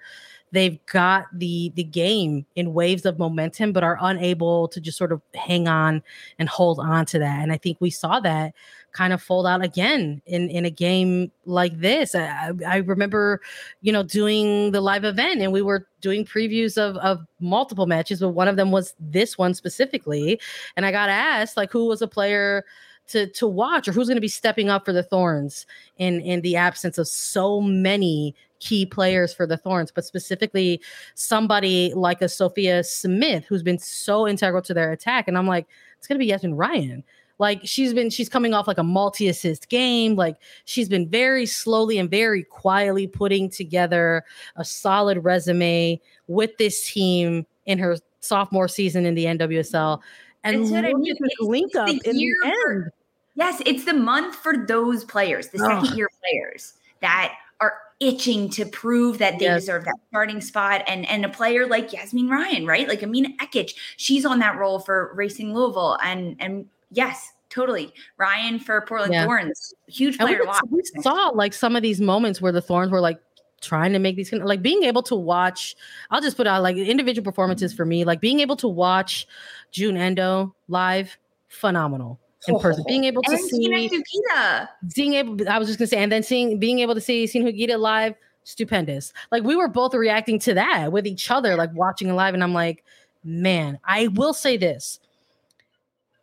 they've 0.52 0.84
got 0.88 1.26
the 1.34 1.72
the 1.76 1.84
game 1.84 2.46
in 2.56 2.74
waves 2.74 3.06
of 3.06 3.20
momentum 3.20 3.72
but 3.72 3.84
are 3.84 3.98
unable 4.02 4.68
to 4.70 4.82
just 4.82 4.98
sort 4.98 5.12
of 5.12 5.22
hang 5.36 5.68
on 5.68 6.02
and 6.38 6.50
hold 6.50 6.80
on 6.80 7.06
to 7.06 7.20
that. 7.20 7.42
And 7.42 7.52
i 7.52 7.58
think 7.58 7.78
we 7.80 7.90
saw 7.90 8.20
that 8.22 8.54
kind 8.92 9.14
of 9.14 9.22
fold 9.22 9.46
out 9.46 9.64
again 9.64 10.22
in 10.26 10.50
in 10.50 10.66
a 10.66 10.70
game 10.70 11.32
like 11.46 11.80
this. 11.80 12.16
I, 12.16 12.52
I 12.68 12.78
remember 12.78 13.42
you 13.82 13.92
know 13.92 14.04
doing 14.04 14.72
the 14.72 14.82
live 14.82 15.06
event 15.06 15.42
and 15.42 15.52
we 15.52 15.62
were 15.62 15.88
doing 16.02 16.26
previews 16.26 16.78
of 16.78 16.98
of 16.98 17.26
multiple 17.40 17.86
matches 17.86 18.20
but 18.20 18.30
one 18.30 18.48
of 18.48 18.56
them 18.56 18.72
was 18.72 18.96
this 19.00 19.38
one 19.38 19.54
specifically. 19.54 20.40
And 20.76 20.86
i 20.86 20.92
got 20.92 21.10
asked 21.10 21.58
like 21.58 21.72
who 21.72 21.86
was 21.86 22.02
a 22.02 22.08
player 22.08 22.66
to 23.10 23.28
to 23.28 23.48
watch 23.48 23.88
or 23.88 23.92
who's 23.92 24.08
going 24.08 24.18
to 24.18 24.22
be 24.22 24.28
stepping 24.28 24.70
up 24.70 24.86
for 24.86 24.94
the 24.94 25.04
thorns 25.04 25.66
in 25.98 26.22
in 26.22 26.42
the 26.42 26.56
absence 26.56 26.98
of 26.98 27.08
so 27.08 27.62
many 27.62 28.36
key 28.60 28.86
players 28.86 29.34
for 29.34 29.48
the 29.48 29.58
Thorns, 29.58 29.92
but 29.92 30.06
specifically 30.06 30.82
somebody 31.16 31.94
like 31.96 32.22
a 32.22 32.30
Sophia 32.30 32.84
Smith 32.84 33.46
who's 33.48 33.64
been 33.64 33.80
so 33.80 34.28
integral 34.28 34.62
to 34.64 34.74
their 34.74 34.92
attack. 34.92 35.28
And 35.28 35.38
I'm 35.38 35.48
like, 35.48 35.68
it's 35.98 36.08
gonna 36.08 36.20
be 36.20 36.30
Yazmeen 36.30 36.58
Ryan. 36.58 37.04
Like 37.40 37.62
she's 37.64 37.94
been, 37.94 38.10
she's 38.10 38.28
coming 38.28 38.54
off 38.54 38.68
like 38.68 38.78
a 38.78 38.84
multi-assist 38.84 39.70
game. 39.70 40.16
Like 40.16 40.36
she's 40.66 40.90
been 40.90 41.08
very 41.08 41.46
slowly 41.46 41.98
and 41.98 42.12
very 42.12 42.44
quietly 42.44 43.08
putting 43.08 43.50
together 43.50 44.26
a 44.58 44.66
solid 44.66 45.24
resume 45.24 46.02
with 46.28 46.58
this 46.58 46.92
team 46.92 47.46
in 47.66 47.80
her 47.80 47.96
sophomore 48.20 48.68
season 48.68 49.06
in 49.06 49.16
the 49.16 49.26
NWSL. 49.26 50.02
And 50.44 50.70
what 50.70 50.84
I 50.84 50.90
look 50.90 51.00
mean. 51.00 51.12
at 51.12 51.18
this 51.22 51.32
link 51.40 51.76
up 51.76 51.88
the 51.88 52.02
in 52.04 52.18
the 52.18 52.34
end. 52.44 52.92
Yes, 53.40 53.62
it's 53.66 53.86
the 53.86 53.94
month 53.94 54.36
for 54.36 54.66
those 54.68 55.06
players, 55.06 55.48
the 55.48 55.64
Ugh. 55.64 55.82
second 55.86 55.98
year 55.98 56.10
players 56.20 56.74
that 57.00 57.34
are 57.62 57.74
itching 58.02 58.50
to 58.50 58.66
prove 58.66 59.18
that 59.20 59.40
they 59.40 59.46
Yes. 59.46 59.62
deserve 59.62 59.86
that 59.86 59.96
starting 60.10 60.42
spot. 60.42 60.84
And 60.88 61.08
and 61.08 61.24
a 61.24 61.30
player 61.30 61.66
like 61.66 61.90
Yazmeen 61.92 62.30
Ryan, 62.30 62.66
right? 62.66 62.86
Like 62.88 63.00
Emina 63.00 63.36
Ekic, 63.38 63.74
she's 63.96 64.26
on 64.26 64.40
that 64.40 64.58
role 64.58 64.80
for 64.80 65.14
Racing 65.16 65.54
Louisville. 65.54 65.98
And 66.04 66.36
and 66.42 66.66
yes, 66.92 67.32
totally. 67.50 67.94
Ryan 68.18 68.60
for 68.60 68.82
Portland 68.82 69.14
Yeah. 69.14 69.24
Thorns, 69.26 69.74
huge 69.88 70.16
we, 70.20 70.26
player 70.26 70.40
to 70.40 70.46
watch. 70.46 70.62
we 70.70 70.82
saw 71.02 71.30
like 71.34 71.54
some 71.54 71.78
of 71.78 71.82
these 71.82 72.02
moments 72.02 72.42
where 72.42 72.52
the 72.52 72.62
Thorns 72.62 72.92
were 72.92 73.02
like 73.02 73.20
trying 73.62 73.94
to 73.94 74.00
make 74.00 74.18
these 74.18 74.30
kind 74.30 74.44
of- 74.44 74.48
like 74.50 74.62
being 74.62 74.84
able 74.84 75.04
to 75.04 75.16
watch. 75.16 75.78
I'll 76.12 76.22
just 76.22 76.36
put 76.36 76.46
out 76.46 76.62
like 76.62 76.76
individual 76.76 77.24
performances 77.24 77.74
for 77.74 77.86
me, 77.86 78.04
like 78.04 78.20
being 78.20 78.42
able 78.42 78.58
to 78.58 78.68
watch 78.68 79.28
Jun 79.72 79.96
Endo 79.96 80.54
live, 80.68 81.18
phenomenal 81.48 82.20
in 82.48 82.60
person. 82.60 82.84
Being 82.88 83.04
able 83.06 83.22
to 83.24 83.32
And 83.32 83.40
see, 83.40 83.70
Sugita. 83.70 84.70
seeing 84.90 85.14
able, 85.14 85.50
I 85.50 85.58
was 85.60 85.68
just 85.68 85.80
gonna 85.80 85.88
say, 85.88 85.98
and 85.98 86.12
then 86.12 86.24
seeing, 86.24 86.60
being 86.60 86.80
able 86.80 86.96
to 86.96 87.02
see 87.02 87.28
Hina 87.28 87.52
Sugita 87.52 87.80
live, 87.80 88.16
stupendous. 88.44 89.14
Like 89.32 89.44
we 89.44 89.56
were 89.56 89.68
both 89.68 89.94
reacting 89.94 90.40
to 90.40 90.54
that 90.54 90.92
with 90.92 91.06
each 91.06 91.30
other, 91.30 91.56
like 91.56 91.74
watching 91.74 92.14
live, 92.16 92.34
and 92.34 92.44
I'm 92.44 92.54
like, 92.54 92.84
man, 93.24 93.80
I 93.84 94.08
will 94.08 94.34
say 94.34 94.58
this. 94.58 95.00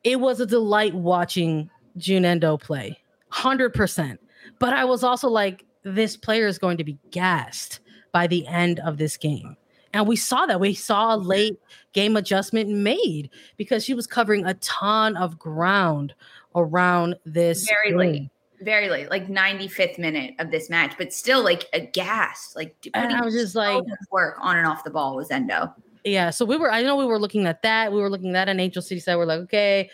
It 0.05 0.21
was 0.21 0.41
a 0.41 0.47
delight 0.47 0.95
watching 0.95 1.69
Jun 1.97 2.25
Endo 2.25 2.57
play, 2.57 2.99
hundred 3.29 3.75
percent. 3.75 4.21
But 4.59 4.73
I 4.73 4.85
was 4.85 5.03
also 5.03 5.29
like, 5.29 5.65
this 5.83 6.17
player 6.17 6.47
is 6.47 6.59
going 6.59 6.77
to 6.79 6.85
be 6.85 6.99
gassed 7.11 7.81
by 8.13 8.27
the 8.27 8.47
end 8.47 8.81
of 8.81 8.97
this 8.97 9.17
game. 9.17 9.57
And 9.97 10.07
we 10.07 10.17
saw 10.17 10.47
that. 10.47 10.61
We 10.61 10.75
saw 10.75 11.15
a 11.15 11.17
late 11.17 11.59
game 11.93 12.17
adjustment 12.17 12.69
made 12.69 13.31
because 13.57 13.85
she 13.85 13.95
was 13.95 14.07
covering 14.07 14.45
a 14.45 14.55
ton 14.55 15.17
of 15.17 15.39
ground 15.39 16.15
around 16.55 17.17
this. 17.25 17.67
Very 17.67 17.91
game. 17.91 17.99
late. 17.99 18.31
Very 18.63 18.89
late, 18.89 19.11
like 19.11 19.29
95th 19.29 19.99
minute 19.99 20.35
of 20.39 20.51
this 20.51 20.71
match, 20.71 20.95
but 20.99 21.13
still 21.13 21.43
like 21.43 21.67
aghast. 21.73 22.57
Like 22.57 22.75
And 22.95 23.13
I 23.13 23.23
was 23.25 23.35
just 23.35 23.55
like- 23.55 23.85
work 24.11 24.37
on 24.41 24.57
and 24.57 24.67
off 24.67 24.83
the 24.85 24.91
ball 24.91 25.17
was 25.17 25.31
Endo. 25.31 25.75
Yeah. 26.05 26.31
So 26.31 26.45
we 26.45 26.57
were, 26.57 26.71
I 26.71 26.83
know 26.83 26.97
we 26.97 27.05
were 27.05 27.19
looking 27.19 27.47
at 27.47 27.63
that. 27.63 27.93
We 27.93 28.01
were 28.01 28.09
looking 28.09 28.31
at 28.31 28.33
that 28.35 28.49
and 28.49 28.61
Angel 28.61 28.81
City 28.81 29.01
said, 29.01 29.17
we're 29.17 29.27
like, 29.27 29.41
okay, 29.41 29.91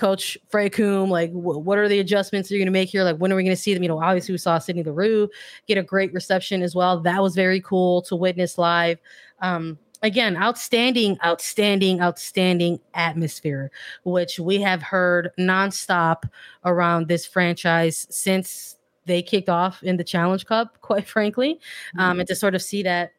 Coach 0.00 0.38
Freya 0.48 0.70
Coombe, 0.70 1.10
like, 1.10 1.30
wh- 1.30 1.60
what 1.62 1.76
are 1.76 1.86
the 1.86 1.98
adjustments 1.98 2.50
you're 2.50 2.58
going 2.58 2.64
to 2.64 2.72
make 2.72 2.88
here? 2.88 3.04
Like, 3.04 3.18
when 3.18 3.30
are 3.30 3.36
we 3.36 3.42
going 3.42 3.54
to 3.54 3.62
see 3.62 3.74
them? 3.74 3.82
You 3.82 3.90
know, 3.90 4.02
obviously 4.02 4.32
we 4.32 4.38
saw 4.38 4.58
Sydney 4.58 4.82
Leroux 4.82 5.28
get 5.68 5.76
a 5.76 5.82
great 5.82 6.10
reception 6.14 6.62
as 6.62 6.74
well. 6.74 7.00
That 7.00 7.22
was 7.22 7.34
very 7.34 7.60
cool 7.60 8.00
to 8.02 8.16
witness 8.16 8.56
live. 8.56 8.98
Um, 9.42 9.78
again, 10.02 10.38
outstanding, 10.38 11.18
outstanding, 11.22 12.00
outstanding 12.00 12.80
atmosphere, 12.94 13.70
which 14.04 14.40
we 14.40 14.58
have 14.62 14.80
heard 14.80 15.32
nonstop 15.38 16.22
around 16.64 17.08
this 17.08 17.26
franchise 17.26 18.06
since 18.08 18.78
they 19.04 19.20
kicked 19.20 19.50
off 19.50 19.82
in 19.82 19.98
the 19.98 20.04
Challenge 20.04 20.46
Cup, 20.46 20.78
quite 20.80 21.06
frankly. 21.06 21.60
Um, 21.98 22.20
and 22.20 22.28
to 22.28 22.34
sort 22.34 22.54
of 22.54 22.62
see 22.62 22.82
that 22.84 23.12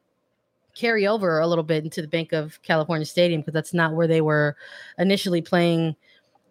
carry 0.73 1.05
over 1.05 1.39
a 1.39 1.45
little 1.45 1.63
bit 1.63 1.83
into 1.83 2.01
the 2.01 2.07
Bank 2.07 2.31
of 2.31 2.59
California 2.63 3.05
Stadium 3.05 3.41
because 3.41 3.53
that's 3.53 3.73
not 3.73 3.93
where 3.93 4.07
they 4.07 4.21
were 4.21 4.55
initially 4.97 5.43
playing 5.43 5.95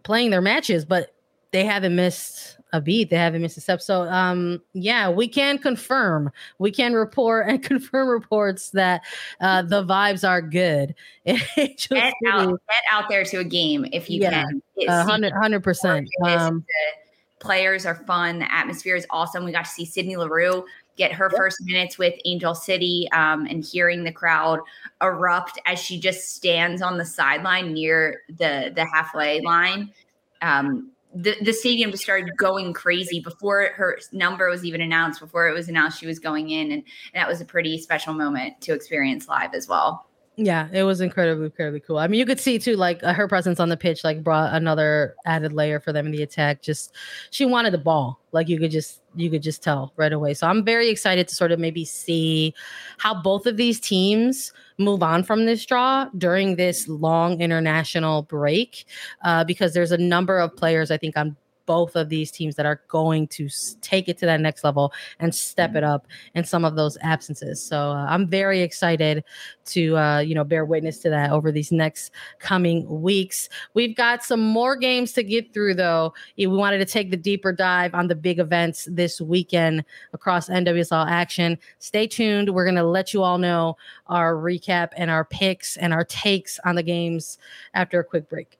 playing 0.02 0.30
their 0.30 0.40
matches, 0.40 0.84
but 0.84 1.14
they 1.52 1.64
haven't 1.64 1.94
missed 1.96 2.56
a 2.72 2.80
beat. 2.80 3.10
They 3.10 3.16
haven't 3.16 3.42
missed 3.42 3.56
a 3.56 3.60
step. 3.60 3.82
So 3.82 4.02
um 4.02 4.62
yeah, 4.72 5.10
we 5.10 5.26
can 5.26 5.58
confirm, 5.58 6.30
we 6.58 6.70
can 6.70 6.94
report 6.94 7.48
and 7.48 7.62
confirm 7.62 8.08
reports 8.08 8.70
that 8.70 9.02
uh 9.40 9.62
the 9.62 9.84
vibes 9.84 10.28
are 10.28 10.42
good. 10.42 10.94
Get 11.24 12.14
out, 12.28 12.48
get 12.48 12.82
out 12.92 13.08
there 13.08 13.24
to 13.24 13.38
a 13.38 13.44
game 13.44 13.86
if 13.92 14.08
you 14.08 14.20
Yeah, 14.22 14.44
can. 14.44 14.62
100 14.76 15.62
percent. 15.62 16.08
Um 16.24 16.64
the 16.66 17.10
players 17.40 17.86
are 17.86 17.96
fun. 18.06 18.38
The 18.38 18.54
atmosphere 18.54 18.94
is 18.94 19.06
awesome. 19.10 19.44
We 19.44 19.50
got 19.52 19.64
to 19.64 19.70
see 19.70 19.84
Sydney 19.84 20.16
Leroux 20.16 20.64
get 21.00 21.12
her 21.12 21.30
first 21.30 21.56
minutes 21.62 21.96
with 21.96 22.14
Angel 22.26 22.54
City 22.54 23.08
um, 23.12 23.46
and 23.46 23.64
hearing 23.64 24.04
the 24.04 24.12
crowd 24.12 24.60
erupt 25.00 25.58
as 25.64 25.78
she 25.78 25.98
just 25.98 26.36
stands 26.36 26.82
on 26.82 26.98
the 26.98 27.06
sideline 27.06 27.72
near 27.72 28.20
the 28.28 28.70
the 28.74 28.84
halfway 28.84 29.40
line. 29.40 29.90
Um, 30.42 30.92
the, 31.14 31.34
the 31.42 31.52
stadium 31.52 31.90
just 31.90 32.04
started 32.04 32.36
going 32.36 32.72
crazy 32.74 33.18
before 33.18 33.70
her 33.74 33.98
number 34.12 34.48
was 34.48 34.64
even 34.64 34.82
announced. 34.82 35.20
Before 35.20 35.48
it 35.48 35.52
was 35.52 35.68
announced, 35.68 35.98
she 35.98 36.06
was 36.06 36.18
going 36.18 36.50
in, 36.50 36.70
and, 36.70 36.72
and 36.72 36.84
that 37.14 37.26
was 37.26 37.40
a 37.40 37.46
pretty 37.46 37.78
special 37.78 38.12
moment 38.12 38.60
to 38.60 38.74
experience 38.74 39.26
live 39.26 39.54
as 39.54 39.66
well. 39.66 40.06
Yeah, 40.42 40.68
it 40.72 40.84
was 40.84 41.02
incredibly, 41.02 41.46
incredibly 41.46 41.80
cool. 41.80 41.98
I 41.98 42.06
mean, 42.06 42.18
you 42.18 42.24
could 42.24 42.40
see 42.40 42.58
too, 42.58 42.74
like 42.74 43.02
uh, 43.04 43.12
her 43.12 43.28
presence 43.28 43.60
on 43.60 43.68
the 43.68 43.76
pitch, 43.76 44.04
like 44.04 44.24
brought 44.24 44.54
another 44.54 45.14
added 45.26 45.52
layer 45.52 45.80
for 45.80 45.92
them 45.92 46.06
in 46.06 46.12
the 46.12 46.22
attack. 46.22 46.62
Just 46.62 46.94
she 47.30 47.44
wanted 47.44 47.72
the 47.74 47.78
ball, 47.78 48.18
like 48.32 48.48
you 48.48 48.58
could 48.58 48.70
just 48.70 49.02
you 49.14 49.28
could 49.28 49.42
just 49.42 49.62
tell 49.62 49.92
right 49.96 50.14
away. 50.14 50.32
So 50.32 50.46
I'm 50.46 50.64
very 50.64 50.88
excited 50.88 51.28
to 51.28 51.34
sort 51.34 51.52
of 51.52 51.58
maybe 51.58 51.84
see 51.84 52.54
how 52.96 53.20
both 53.20 53.44
of 53.44 53.58
these 53.58 53.78
teams 53.80 54.50
move 54.78 55.02
on 55.02 55.24
from 55.24 55.44
this 55.44 55.66
draw 55.66 56.08
during 56.16 56.56
this 56.56 56.88
long 56.88 57.42
international 57.42 58.22
break, 58.22 58.86
uh, 59.24 59.44
because 59.44 59.74
there's 59.74 59.92
a 59.92 59.98
number 59.98 60.38
of 60.38 60.56
players 60.56 60.90
I 60.90 60.96
think 60.96 61.18
on 61.18 61.36
both 61.70 61.94
of 61.94 62.08
these 62.08 62.32
teams 62.32 62.56
that 62.56 62.66
are 62.66 62.82
going 62.88 63.28
to 63.28 63.48
take 63.80 64.08
it 64.08 64.18
to 64.18 64.26
that 64.26 64.40
next 64.40 64.64
level 64.64 64.92
and 65.20 65.32
step 65.32 65.76
it 65.76 65.84
up 65.84 66.08
in 66.34 66.42
some 66.42 66.64
of 66.64 66.74
those 66.74 66.98
absences. 67.00 67.62
So 67.62 67.92
uh, 67.92 68.06
I'm 68.08 68.26
very 68.26 68.60
excited 68.60 69.22
to 69.66 69.96
uh, 69.96 70.18
you 70.18 70.34
know 70.34 70.42
bear 70.42 70.64
witness 70.64 70.98
to 71.02 71.10
that 71.10 71.30
over 71.30 71.52
these 71.52 71.70
next 71.70 72.10
coming 72.40 73.02
weeks. 73.02 73.48
We've 73.74 73.94
got 73.94 74.24
some 74.24 74.40
more 74.40 74.74
games 74.74 75.12
to 75.12 75.22
get 75.22 75.54
through 75.54 75.74
though. 75.74 76.12
We 76.36 76.48
wanted 76.48 76.78
to 76.78 76.86
take 76.86 77.12
the 77.12 77.16
deeper 77.16 77.52
dive 77.52 77.94
on 77.94 78.08
the 78.08 78.16
big 78.16 78.40
events 78.40 78.88
this 78.90 79.20
weekend 79.20 79.84
across 80.12 80.48
NWSL 80.48 81.08
action. 81.08 81.56
Stay 81.78 82.08
tuned. 82.08 82.50
We're 82.50 82.66
gonna 82.66 82.82
let 82.82 83.14
you 83.14 83.22
all 83.22 83.38
know 83.38 83.76
our 84.08 84.34
recap 84.34 84.88
and 84.96 85.08
our 85.08 85.24
picks 85.24 85.76
and 85.76 85.92
our 85.92 86.04
takes 86.04 86.58
on 86.64 86.74
the 86.74 86.82
games 86.82 87.38
after 87.74 88.00
a 88.00 88.04
quick 88.04 88.28
break. 88.28 88.59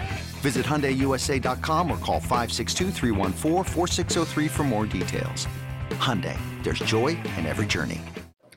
Visit 0.41 0.65
HyundaiUSA.com 0.65 1.91
or 1.91 1.97
call 1.97 2.19
562 2.19 2.91
for 4.49 4.63
more 4.63 4.85
details. 4.87 5.47
Hyundai, 5.91 6.37
there's 6.63 6.79
joy 6.79 7.09
in 7.37 7.45
every 7.45 7.67
journey. 7.67 8.01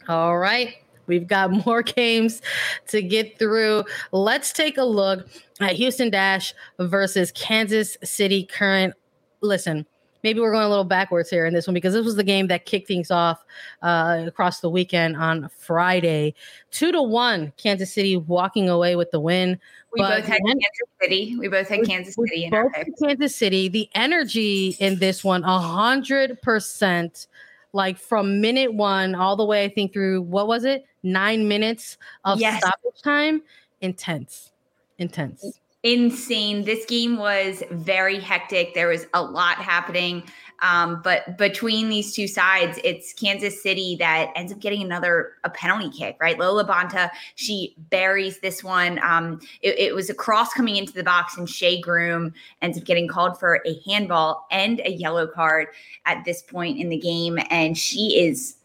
All 0.09 0.39
right. 0.39 0.77
We've 1.07 1.27
got 1.27 1.51
more 1.67 1.83
games 1.83 2.41
to 2.89 3.03
get 3.03 3.39
through. 3.39 3.85
Let's 4.13 4.53
take 4.53 4.79
a 4.79 4.85
look 4.85 5.29
at 5.61 5.73
Houston 5.73 6.11
Dash 6.11 6.55
versus 6.79 7.33
Kansas 7.33 7.97
City 8.03 8.45
Current. 8.45 8.95
Listen, 9.43 9.87
maybe 10.23 10.41
we're 10.41 10.53
going 10.53 10.65
a 10.65 10.69
little 10.69 10.85
backwards 10.85 11.29
here 11.31 11.45
in 11.47 11.55
this 11.55 11.67
one 11.67 11.75
because 11.75 11.93
this 11.93 12.05
was 12.05 12.17
the 12.17 12.25
game 12.25 12.49
that 12.49 12.65
kicked 12.65 12.89
things 12.89 13.11
off 13.11 13.45
uh, 13.83 14.25
across 14.27 14.61
the 14.61 14.71
weekend 14.71 15.17
on 15.17 15.51
Friday. 15.57 16.35
Two 16.71 16.91
to 16.91 17.03
one, 17.03 17.53
Kansas 17.57 17.93
City 17.93 18.17
walking 18.17 18.69
away 18.69 18.97
with 18.97 19.11
the 19.11 19.21
win. 19.21 19.61
We 19.95 20.03
both 20.03 20.25
had 20.25 20.41
Kansas 20.45 20.61
City. 21.01 21.37
We 21.39 21.49
both 21.49 21.69
had 21.69 21.85
Kansas 21.85 22.15
City. 22.15 22.49
both 22.51 22.73
Kansas 23.03 23.35
City. 23.35 23.69
The 23.69 23.89
energy 23.95 24.77
in 24.81 24.99
this 24.99 25.25
one, 25.25 25.45
a 25.45 25.59
hundred 25.59 26.41
percent. 26.43 27.29
Like 27.73 27.99
from 27.99 28.41
minute 28.41 28.73
one 28.73 29.17
all 29.17 29.35
the 29.35 29.45
way, 29.45 29.65
I 29.65 29.69
think 29.69 29.93
through 29.93 30.23
what 30.23 30.47
was 30.47 30.65
it? 30.65 30.85
Nine 31.03 31.49
minutes 31.49 31.99
of 32.25 32.39
yes. 32.39 32.61
stoppage 32.61 33.03
time. 33.03 33.43
Intense, 33.81 34.53
intense 34.99 35.59
insane. 35.85 36.65
This 36.65 36.85
game 36.87 37.19
was 37.19 37.63
very 37.71 38.19
hectic. 38.19 38.75
There 38.75 38.89
was 38.89 39.07
a 39.15 39.23
lot 39.23 39.59
happening. 39.59 40.25
Um, 40.63 41.01
but 41.03 41.37
between 41.37 41.89
these 41.89 42.15
two 42.15 42.27
sides, 42.27 42.79
it's 42.85 43.13
Kansas 43.13 43.63
City 43.63 43.97
that 43.99 44.31
ends 44.35 44.53
up 44.53 44.61
getting 44.61 44.83
another 44.83 45.33
a 45.45 45.51
penalty 45.51 45.91
kick, 45.91 46.17
right? 46.21 46.39
Lo 46.39 46.63
Bonta, 46.65 47.11
she 47.35 47.75
buries 47.91 48.41
this 48.41 48.65
one. 48.65 48.99
Um, 49.03 49.41
it, 49.63 49.79
it, 49.79 49.95
was 49.95 50.09
a 50.09 50.15
cross 50.15 50.53
coming 50.55 50.77
into 50.77 50.93
the 50.93 51.03
box, 51.03 51.37
and 51.37 51.49
Shea 51.49 51.81
Groom 51.81 52.33
ends 52.63 52.79
up 52.79 52.85
getting 52.85 53.09
called 53.09 53.39
for 53.39 53.61
a 53.67 53.81
handball 53.87 54.47
and 54.51 54.81
a 54.81 54.91
yellow 54.91 55.27
card 55.27 55.69
at 56.07 56.25
this 56.25 56.43
point 56.43 56.79
in 56.79 56.89
the 56.89 56.99
game. 56.99 57.39
And 57.51 57.77
she 57.77 58.21
is 58.21 58.57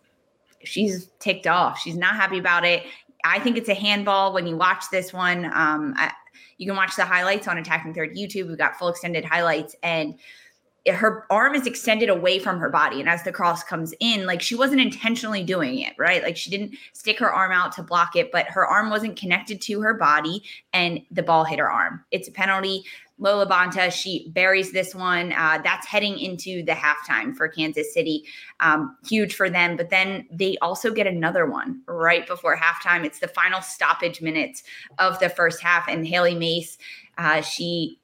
she's 0.64 1.08
ticked 1.20 1.48
off. 1.48 1.80
She's 1.80 1.98
not 1.98 2.16
happy 2.16 2.38
about 2.38 2.66
it. 2.66 2.84
I 3.24 3.40
think 3.40 3.58
it's 3.58 3.70
a 3.70 3.74
handball 3.74 4.34
when 4.34 4.48
you 4.48 4.56
watch 4.56 4.86
this 4.92 5.12
one. 5.12 5.46
Um, 5.46 5.94
I, 5.98 6.12
you 6.58 6.68
can 6.68 6.76
watch 6.76 6.96
the 6.96 7.06
highlights 7.06 7.48
on 7.48 7.58
Attacking 7.58 7.94
Third 7.94 8.16
YouTube. 8.16 8.48
We've 8.48 8.58
got 8.58 8.78
full 8.78 8.90
extended 8.90 9.26
highlights 9.26 9.76
and 9.82 10.16
her 10.88 11.26
arm 11.30 11.56
is 11.56 11.68
extended 11.68 12.10
away 12.10 12.40
from 12.40 12.60
her 12.60 12.70
body. 12.70 13.00
And 13.00 13.10
as 13.10 13.24
the 13.24 13.32
cross 13.32 13.64
comes 13.64 13.94
in, 14.00 14.26
like 14.26 14.42
she 14.42 14.56
wasn't 14.56 14.82
intentionally 14.82 15.44
doing 15.44 15.80
it, 15.80 15.94
right? 15.98 16.24
Like 16.24 16.38
she 16.38 16.50
didn't 16.50 16.76
stick 16.94 17.20
her 17.20 17.32
arm 17.32 17.52
out 17.52 17.72
to 17.74 17.84
block 17.84 18.16
it, 18.16 18.32
but 18.32 18.48
her 18.48 18.66
arm 18.66 18.90
wasn't 18.90 19.18
connected 19.18 19.62
to 19.62 19.82
her 19.82 19.94
body 19.94 20.44
and 20.74 21.02
the 21.12 21.24
ball 21.24 21.44
hit 21.44 21.60
her 21.60 21.72
arm. 21.72 22.04
It's 22.12 22.28
a 22.28 22.32
penalty. 22.32 22.84
Lo 23.22 23.46
LaBonta, 23.46 23.92
she 23.92 24.30
buries 24.30 24.72
this 24.72 24.96
one. 24.96 25.34
Uh, 25.34 25.60
that's 25.62 25.86
heading 25.86 26.18
into 26.18 26.64
the 26.64 26.72
halftime 26.72 27.36
for 27.36 27.50
Kansas 27.50 27.94
City. 27.94 28.24
Um, 28.62 28.96
huge 29.06 29.36
for 29.36 29.50
them. 29.50 29.76
But 29.76 29.90
then 29.90 30.26
they 30.32 30.58
also 30.62 30.92
get 30.92 31.06
another 31.06 31.46
one 31.46 31.82
right 31.86 32.26
before 32.26 32.56
halftime. 32.56 33.04
It's 33.04 33.20
the 33.20 33.28
final 33.28 33.62
stoppage 33.62 34.22
minutes 34.22 34.64
of 35.00 35.20
the 35.20 35.28
first 35.28 35.62
half. 35.62 35.90
And 35.90 36.08
Hailie 36.08 36.36
Mace, 36.36 36.78
uh, 37.18 37.42
she 37.42 38.00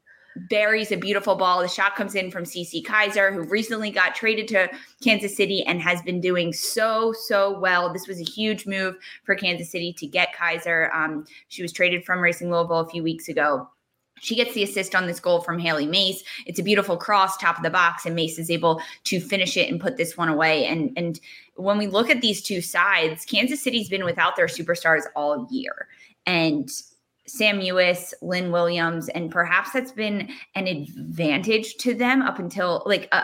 buries 0.50 0.92
a 0.92 0.98
beautiful 0.98 1.36
ball. 1.36 1.62
The 1.62 1.68
shot 1.68 1.96
comes 1.96 2.16
in 2.16 2.32
from 2.32 2.44
Cece 2.44 2.84
Kizer, 2.84 3.34
who 3.34 3.44
recently 3.44 3.92
got 3.92 4.16
traded 4.16 4.48
to 4.50 4.70
Kansas 5.02 5.36
City 5.36 5.64
and 5.66 5.82
has 5.82 6.02
been 6.02 6.20
doing 6.20 6.54
so, 6.54 7.14
so 7.14 7.58
well. 7.60 7.92
This 7.92 8.08
was 8.08 8.20
a 8.20 8.24
huge 8.24 8.66
move 8.66 8.96
for 9.24 9.36
Kansas 9.36 9.72
City 9.72 9.94
to 9.94 10.08
get 10.08 10.36
Kizer. 10.36 10.94
Um, 10.94 11.26
she 11.48 11.62
was 11.62 11.72
traded 11.72 12.06
from 12.06 12.20
Racing 12.20 12.52
Louisville 12.52 12.80
a 12.80 12.90
few 12.90 13.04
weeks 13.04 13.28
ago. 13.28 13.70
She 14.22 14.36
gets 14.36 14.54
the 14.54 14.64
assist 14.64 14.96
on 14.96 15.08
this 15.08 15.20
goal 15.20 15.42
from 15.42 15.60
Hailie 15.60 15.88
Mace. 15.88 16.24
It's 16.46 16.60
a 16.60 16.64
beautiful 16.64 16.96
cross, 16.96 17.38
top 17.38 17.58
of 17.58 17.64
the 17.64 17.70
box, 17.70 18.06
and 18.06 18.16
Mace 18.16 18.40
is 18.40 18.50
able 18.50 18.82
to 19.06 19.20
finish 19.20 19.58
it 19.58 19.70
and 19.70 19.80
put 19.80 19.98
this 19.98 20.16
one 20.16 20.30
away. 20.30 20.66
And 20.66 20.92
and 20.96 21.20
when 21.56 21.78
we 21.78 21.88
look 21.88 22.10
at 22.10 22.22
these 22.22 22.42
two 22.42 22.62
sides, 22.62 23.26
Kansas 23.26 23.62
City's 23.62 23.90
been 23.90 24.06
without 24.06 24.38
their 24.38 24.48
superstars 24.48 25.04
all 25.16 25.48
year. 25.52 25.88
And 26.26 26.70
Sam 27.28 27.60
Mewis, 27.60 28.14
Lynn 28.22 28.52
Williams, 28.52 29.10
and 29.10 29.32
perhaps 29.32 29.72
that's 29.72 29.92
been 29.92 30.30
an 30.56 30.68
advantage 30.68 31.76
to 31.78 31.94
them 31.94 32.22
up 32.22 32.40
until 32.40 32.84
like 32.86 33.08
uh, 33.12 33.24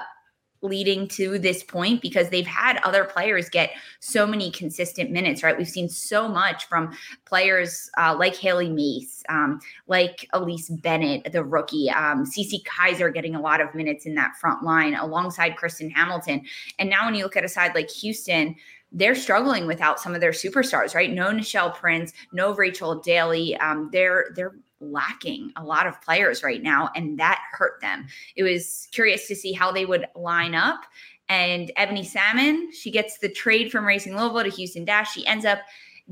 leading 0.61 1.07
to 1.07 1.39
this 1.39 1.63
point 1.63 2.01
because 2.01 2.29
they've 2.29 2.45
had 2.45 2.79
other 2.83 3.03
players 3.03 3.49
get 3.49 3.71
so 3.99 4.27
many 4.27 4.51
consistent 4.51 5.11
minutes, 5.11 5.43
right? 5.43 5.57
We've 5.57 5.67
seen 5.67 5.89
so 5.89 6.27
much 6.27 6.65
from 6.67 6.95
players 7.25 7.89
uh, 7.97 8.15
like 8.17 8.35
Hailie 8.35 8.69
Mace, 8.69 9.23
um, 9.29 9.59
like 9.87 10.27
Elise 10.33 10.69
Bennett, 10.69 11.31
the 11.31 11.43
rookie, 11.43 11.89
um, 11.89 12.25
Cece 12.25 12.63
Kizer 12.63 13.13
getting 13.13 13.35
a 13.35 13.41
lot 13.41 13.61
of 13.61 13.73
minutes 13.73 14.05
in 14.05 14.15
that 14.15 14.35
front 14.39 14.63
line 14.63 14.93
alongside 14.93 15.55
Kristen 15.57 15.89
Hamilton. 15.89 16.43
And 16.77 16.89
now 16.89 17.05
when 17.05 17.15
you 17.15 17.23
look 17.23 17.37
at 17.37 17.45
a 17.45 17.49
side 17.49 17.73
like 17.73 17.89
Houston, 17.89 18.55
they're 18.91 19.15
struggling 19.15 19.67
without 19.67 19.99
some 19.99 20.13
of 20.13 20.21
their 20.21 20.31
superstars, 20.31 20.93
right? 20.93 21.11
No 21.11 21.31
Nichelle 21.31 21.73
Prince, 21.73 22.13
no 22.33 22.53
Rachel 22.53 22.95
Daly. 22.95 23.55
Um, 23.57 23.89
they're 23.91 24.31
they're 24.35 24.55
lacking 24.79 25.51
a 25.55 25.63
lot 25.63 25.87
of 25.87 26.01
players 26.01 26.43
right 26.43 26.61
now, 26.61 26.89
and 26.95 27.17
that 27.19 27.41
hurt 27.51 27.79
them. 27.81 28.07
It 28.35 28.43
was 28.43 28.87
curious 28.91 29.27
to 29.27 29.35
see 29.35 29.53
how 29.53 29.71
they 29.71 29.85
would 29.85 30.07
line 30.15 30.55
up. 30.55 30.81
And 31.29 31.71
Ebony 31.77 32.03
Salmon, 32.03 32.71
she 32.73 32.91
gets 32.91 33.19
the 33.19 33.29
trade 33.29 33.71
from 33.71 33.85
Racing 33.85 34.17
Louisville 34.17 34.43
to 34.43 34.49
Houston 34.49 34.83
Dash. 34.83 35.13
She 35.13 35.25
ends 35.25 35.45
up 35.45 35.59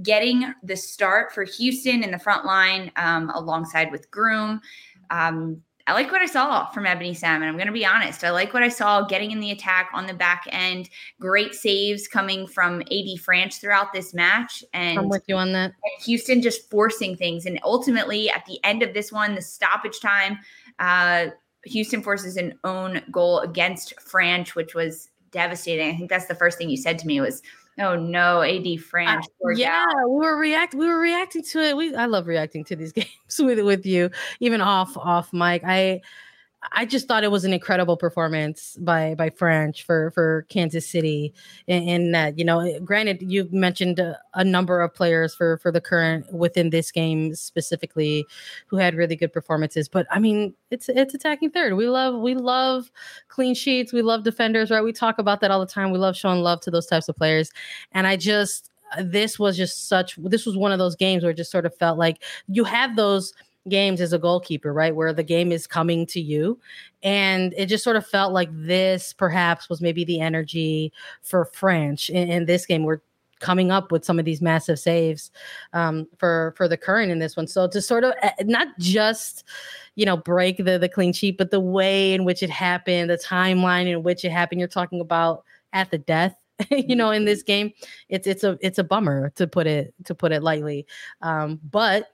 getting 0.02 0.54
the 0.64 0.78
start 0.78 1.34
for 1.34 1.44
Houston 1.44 2.04
in 2.04 2.12
the 2.12 2.20
front 2.20 2.46
line 2.46 2.92
um, 2.96 3.30
alongside 3.32 3.92
with 3.92 4.10
Groom. 4.12 4.62
Um, 5.10 5.62
I 5.90 5.94
like 5.94 6.12
what 6.12 6.22
I 6.22 6.28
saw 6.28 6.70
from 6.70 6.86
Ebony 6.86 7.16
Salmon. 7.16 7.50
I'm 7.50 7.56
going 7.56 7.66
to 7.66 7.74
be 7.74 7.84
honest. 7.84 8.24
I 8.24 8.30
like 8.30 8.54
what 8.54 8.62
I 8.62 8.70
saw 8.70 9.08
getting 9.08 9.32
in 9.32 9.40
the 9.40 9.50
attack 9.50 9.90
on 9.92 10.06
the 10.06 10.14
back 10.14 10.44
end. 10.52 10.88
Great 11.20 11.56
saves 11.56 12.08
coming 12.08 12.46
from 12.46 12.82
AD 12.82 13.18
Franch 13.18 13.60
throughout 13.60 13.92
this 13.92 14.14
match. 14.14 14.64
And 14.72 15.00
I'm 15.00 15.10
with 15.10 15.24
you 15.28 15.36
on 15.36 15.52
that. 15.54 15.74
Houston 16.02 16.44
just 16.44 16.70
forcing 16.70 17.18
things. 17.18 17.48
And 17.48 17.60
ultimately, 17.64 18.30
at 18.30 18.46
the 18.46 18.60
end 18.64 18.84
of 18.84 18.94
this 18.94 19.12
one, 19.12 19.34
the 19.34 19.42
stoppage 19.42 20.00
time, 20.00 20.38
uh, 20.78 21.30
Houston 21.66 22.04
forces 22.04 22.38
an 22.38 22.60
own 22.64 23.02
goal 23.12 23.40
against 23.40 23.96
Franch, 23.98 24.50
which 24.50 24.76
was 24.76 25.10
devastating. 25.32 25.90
I 25.90 25.98
think 25.98 26.12
that's 26.12 26.28
the 26.28 26.36
first 26.36 26.60
thing 26.60 26.70
you 26.70 26.78
said 26.78 27.00
to 27.00 27.08
me 27.08 27.20
was, 27.20 27.42
Oh 27.78 27.96
no, 27.96 28.42
AD 28.42 28.64
Franch. 28.64 29.26
Uh, 29.44 29.50
yeah, 29.56 29.86
we 30.06 30.20
were 30.20 30.38
react. 30.38 30.74
We 30.74 30.88
were 30.88 31.00
reacting 31.00 31.44
to 31.44 31.60
it. 31.60 31.78
We 31.78 31.96
I 31.96 32.06
love 32.08 32.28
reacting 32.28 32.64
to 32.66 32.76
these 32.76 32.92
games 32.94 33.10
with 33.40 33.60
with 33.60 33.86
you, 33.86 34.10
even 34.40 34.62
off 34.62 34.98
off 34.98 35.32
mic. 35.32 35.64
I 35.66 36.02
I 36.74 36.86
just 36.86 37.08
thought 37.08 37.24
it 37.24 37.32
was 37.32 37.46
an 37.46 37.54
incredible 37.54 37.96
performance 37.96 38.76
by 38.82 39.16
by 39.16 39.30
Franch 39.30 39.84
for 39.84 40.12
for 40.12 40.46
Kansas 40.50 40.90
City. 40.90 41.34
In 41.68 42.12
that, 42.12 42.38
you 42.38 42.44
know, 42.44 42.80
granted, 42.84 43.22
you 43.22 43.48
mentioned 43.52 44.00
a, 44.00 44.20
a, 44.34 44.44
number 44.44 44.82
of 44.82 44.94
players 44.94 45.34
for 45.34 45.58
for 45.60 45.72
the 45.72 45.80
current 45.80 46.32
within 46.34 46.70
this 46.70 46.92
game 46.92 47.34
specifically 47.34 48.26
who 48.68 48.76
had 48.76 48.96
really 48.96 49.16
good 49.16 49.32
performances. 49.32 49.88
But 49.88 50.06
I 50.12 50.20
mean, 50.20 50.54
it's 50.70 50.90
it's 50.90 51.14
attacking 51.14 51.52
third. 51.52 51.76
We 51.76 51.88
love 51.88 52.20
we 52.22 52.36
love 52.36 52.92
clean 53.30 53.56
sheets. 53.56 53.94
We 53.94 54.02
love 54.02 54.24
defenders, 54.24 54.70
right? 54.70 54.84
We 54.84 54.92
talk 54.92 55.18
about 55.18 55.40
that 55.42 55.52
all 55.52 55.62
the 55.62 55.66
time. 55.66 55.92
We 55.92 55.98
love 55.98 56.18
showing 56.18 56.42
love 56.42 56.60
to 56.62 56.72
those 56.72 56.88
types 56.88 57.08
of 57.08 57.16
players. 57.16 57.52
And 57.94 58.06
I 58.06 58.18
just 58.18 58.70
this 59.02 59.38
was 59.40 59.56
just 59.56 59.88
such. 59.88 60.18
This 60.18 60.46
was 60.46 60.58
one 60.58 60.72
of 60.72 60.80
those 60.80 60.96
games 60.96 61.24
where 61.24 61.32
it 61.32 61.38
just 61.38 61.52
sort 61.52 61.66
of 61.66 61.76
felt 61.76 61.98
like 61.98 62.24
you 62.48 62.64
have 62.64 62.96
those 62.96 63.34
games 63.70 64.02
as 64.02 64.14
a 64.14 64.20
goalkeeper, 64.20 64.74
right? 64.74 64.96
Where 64.96 65.14
the 65.14 65.24
game 65.24 65.52
is 65.52 65.68
coming 65.68 66.06
to 66.08 66.20
you. 66.20 66.60
And 67.04 67.54
it 67.58 67.68
just 67.68 67.84
sort 67.84 67.96
of 67.96 68.06
felt 68.06 68.34
like 68.34 68.50
this 68.52 69.14
perhaps 69.14 69.70
was 69.70 69.82
maybe 69.82 70.04
the 70.04 70.20
energy 70.20 70.92
for 71.22 71.46
Franch 71.46 72.10
in, 72.10 72.30
in 72.30 72.46
this 72.46 72.66
game. 72.66 72.84
We're 72.84 73.02
coming 73.40 73.72
up 73.72 73.92
with 73.92 74.04
some 74.04 74.20
of 74.20 74.26
these 74.26 74.42
massive 74.42 74.80
saves 74.80 75.32
um, 75.72 76.08
for 76.18 76.54
for 76.58 76.68
the 76.68 76.76
current 76.76 77.12
in 77.12 77.20
this 77.20 77.38
one. 77.38 77.48
So 77.48 77.68
to 77.68 77.82
sort 77.82 78.04
of 78.04 78.14
eh, 78.22 78.32
not 78.44 78.68
just 78.80 79.46
you 79.96 80.06
know 80.06 80.18
break 80.18 80.58
the 80.58 80.78
the 80.78 80.90
clean 80.90 81.14
sheet, 81.14 81.38
but 81.38 81.52
the 81.52 81.60
way 81.60 82.14
in 82.14 82.26
which 82.26 82.44
it 82.44 82.50
happened, 82.50 83.10
the 83.10 83.18
timeline 83.18 83.88
in 83.88 84.04
which 84.04 84.26
it 84.26 84.32
happened. 84.32 84.60
You're 84.60 84.68
talking 84.68 85.00
about 85.00 85.46
at 85.72 85.92
the 85.92 85.98
death 85.98 86.36
you 86.72 86.96
know 86.96 87.12
in 87.12 87.26
this 87.26 87.44
game 87.44 87.72
it's 88.10 88.28
it's 88.28 88.44
a 88.44 88.58
it's 88.62 88.80
a 88.80 88.84
bummer 88.84 89.30
to 89.36 89.48
put 89.48 89.68
it 89.68 89.94
to 90.06 90.14
put 90.14 90.32
it 90.32 90.44
lightly 90.44 90.86
um 91.22 91.60
but 91.70 92.10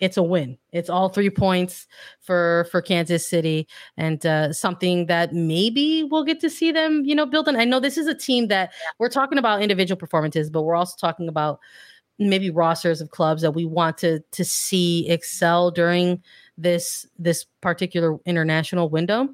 it's 0.00 0.16
a 0.16 0.22
win. 0.22 0.58
It's 0.72 0.90
all 0.90 1.08
three 1.08 1.30
points 1.30 1.86
for 2.20 2.66
for 2.70 2.82
Kansas 2.82 3.28
City, 3.28 3.68
and 3.96 4.24
uh, 4.24 4.52
something 4.52 5.06
that 5.06 5.32
maybe 5.32 6.04
we'll 6.04 6.24
get 6.24 6.40
to 6.40 6.50
see 6.50 6.72
them, 6.72 7.04
you 7.04 7.14
know, 7.14 7.26
build. 7.26 7.48
And 7.48 7.58
I 7.58 7.64
know 7.64 7.80
this 7.80 7.98
is 7.98 8.06
a 8.06 8.14
team 8.14 8.48
that 8.48 8.72
we're 8.98 9.08
talking 9.08 9.38
about 9.38 9.62
individual 9.62 9.98
performances, 9.98 10.50
but 10.50 10.62
we're 10.62 10.76
also 10.76 10.96
talking 10.98 11.28
about 11.28 11.60
maybe 12.18 12.50
rosters 12.50 13.00
of 13.00 13.10
clubs 13.10 13.42
that 13.42 13.52
we 13.52 13.64
want 13.64 13.98
to 13.98 14.20
to 14.32 14.44
see 14.44 15.08
excel 15.08 15.70
during 15.70 16.22
this 16.58 17.06
this 17.18 17.46
particular 17.60 18.18
international 18.26 18.88
window. 18.88 19.28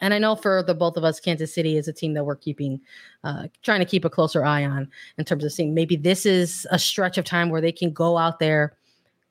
And 0.00 0.12
I 0.12 0.18
know 0.18 0.36
for 0.36 0.62
the 0.62 0.74
both 0.74 0.96
of 0.96 1.04
us, 1.04 1.20
Kansas 1.20 1.54
City 1.54 1.76
is 1.76 1.88
a 1.88 1.92
team 1.92 2.12
that 2.14 2.24
we're 2.24 2.36
keeping, 2.36 2.80
uh, 3.24 3.48
trying 3.62 3.80
to 3.80 3.86
keep 3.86 4.04
a 4.04 4.10
closer 4.10 4.44
eye 4.44 4.64
on 4.64 4.90
in 5.16 5.24
terms 5.24 5.42
of 5.42 5.52
seeing 5.52 5.72
maybe 5.72 5.96
this 5.96 6.26
is 6.26 6.66
a 6.70 6.78
stretch 6.78 7.16
of 7.16 7.24
time 7.24 7.48
where 7.48 7.62
they 7.62 7.72
can 7.72 7.92
go 7.92 8.18
out 8.18 8.38
there, 8.38 8.75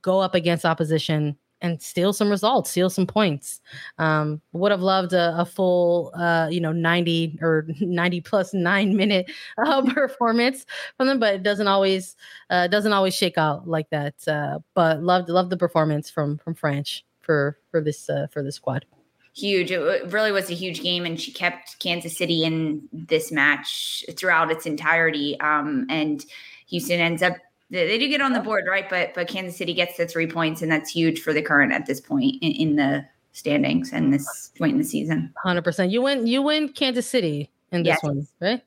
go 0.05 0.19
up 0.19 0.35
against 0.35 0.65
opposition, 0.65 1.35
and 1.61 1.81
steal 1.81 2.13
some 2.13 2.29
results, 2.29 2.69
steal 2.69 2.89
some 2.89 3.07
points. 3.07 3.59
Um, 3.97 4.39
would 4.53 4.71
have 4.71 4.81
loved 4.81 5.13
a, 5.13 5.35
a 5.39 5.45
full, 5.45 6.11
uh, 6.15 6.47
you 6.51 6.61
know, 6.61 6.71
90 6.71 7.39
or 7.41 7.65
90 7.79 8.21
plus 8.21 8.53
nine 8.53 8.95
minute 8.95 9.31
uh, 9.57 9.81
performance 9.93 10.65
from 10.95 11.07
them, 11.07 11.19
but 11.19 11.35
it 11.35 11.43
doesn't 11.43 11.67
always, 11.67 12.15
uh, 12.51 12.67
doesn't 12.67 12.93
always 12.93 13.15
shake 13.15 13.37
out 13.37 13.67
like 13.67 13.89
that. 13.89 14.15
Uh, 14.27 14.59
but 14.75 15.01
loved, 15.01 15.27
loved 15.29 15.49
the 15.49 15.57
performance 15.57 16.09
from, 16.09 16.37
from 16.37 16.53
Franch 16.53 17.01
for, 17.21 17.57
for 17.71 17.81
this, 17.81 18.09
uh, 18.09 18.27
for 18.31 18.43
this 18.43 18.55
squad. 18.55 18.85
Huge. 19.33 19.71
It 19.71 20.11
really 20.11 20.31
was 20.31 20.49
a 20.49 20.53
huge 20.53 20.81
game, 20.81 21.05
and 21.05 21.19
she 21.19 21.31
kept 21.31 21.77
Kansas 21.79 22.17
City 22.17 22.45
in 22.45 22.87
this 22.93 23.33
match 23.33 24.05
throughout 24.15 24.49
its 24.49 24.65
entirety. 24.65 25.37
Um, 25.41 25.87
and 25.89 26.23
Houston 26.67 27.01
ends 27.01 27.21
up 27.21 27.35
they 27.69 27.97
do 27.97 28.07
get 28.07 28.21
on 28.21 28.33
the 28.33 28.39
board, 28.39 28.65
right? 28.67 28.89
But 28.89 29.13
but 29.13 29.27
Kansas 29.27 29.57
City 29.57 29.73
gets 29.73 29.97
the 29.97 30.05
three 30.05 30.27
points, 30.27 30.61
and 30.61 30.71
that's 30.71 30.89
huge 30.89 31.21
for 31.21 31.33
the 31.33 31.41
current 31.41 31.73
at 31.73 31.85
this 31.85 31.99
point 31.99 32.35
in, 32.41 32.51
in 32.51 32.75
the 32.75 33.05
standings 33.31 33.91
and 33.91 34.13
this 34.13 34.51
point 34.57 34.73
in 34.73 34.77
the 34.77 34.83
season. 34.83 35.33
Hundred 35.43 35.63
percent. 35.63 35.91
You 35.91 36.01
win. 36.01 36.27
You 36.27 36.41
win 36.41 36.69
Kansas 36.69 37.07
City 37.07 37.49
in 37.71 37.83
this 37.83 37.97
yes. 38.01 38.03
one, 38.03 38.27
right? 38.39 38.61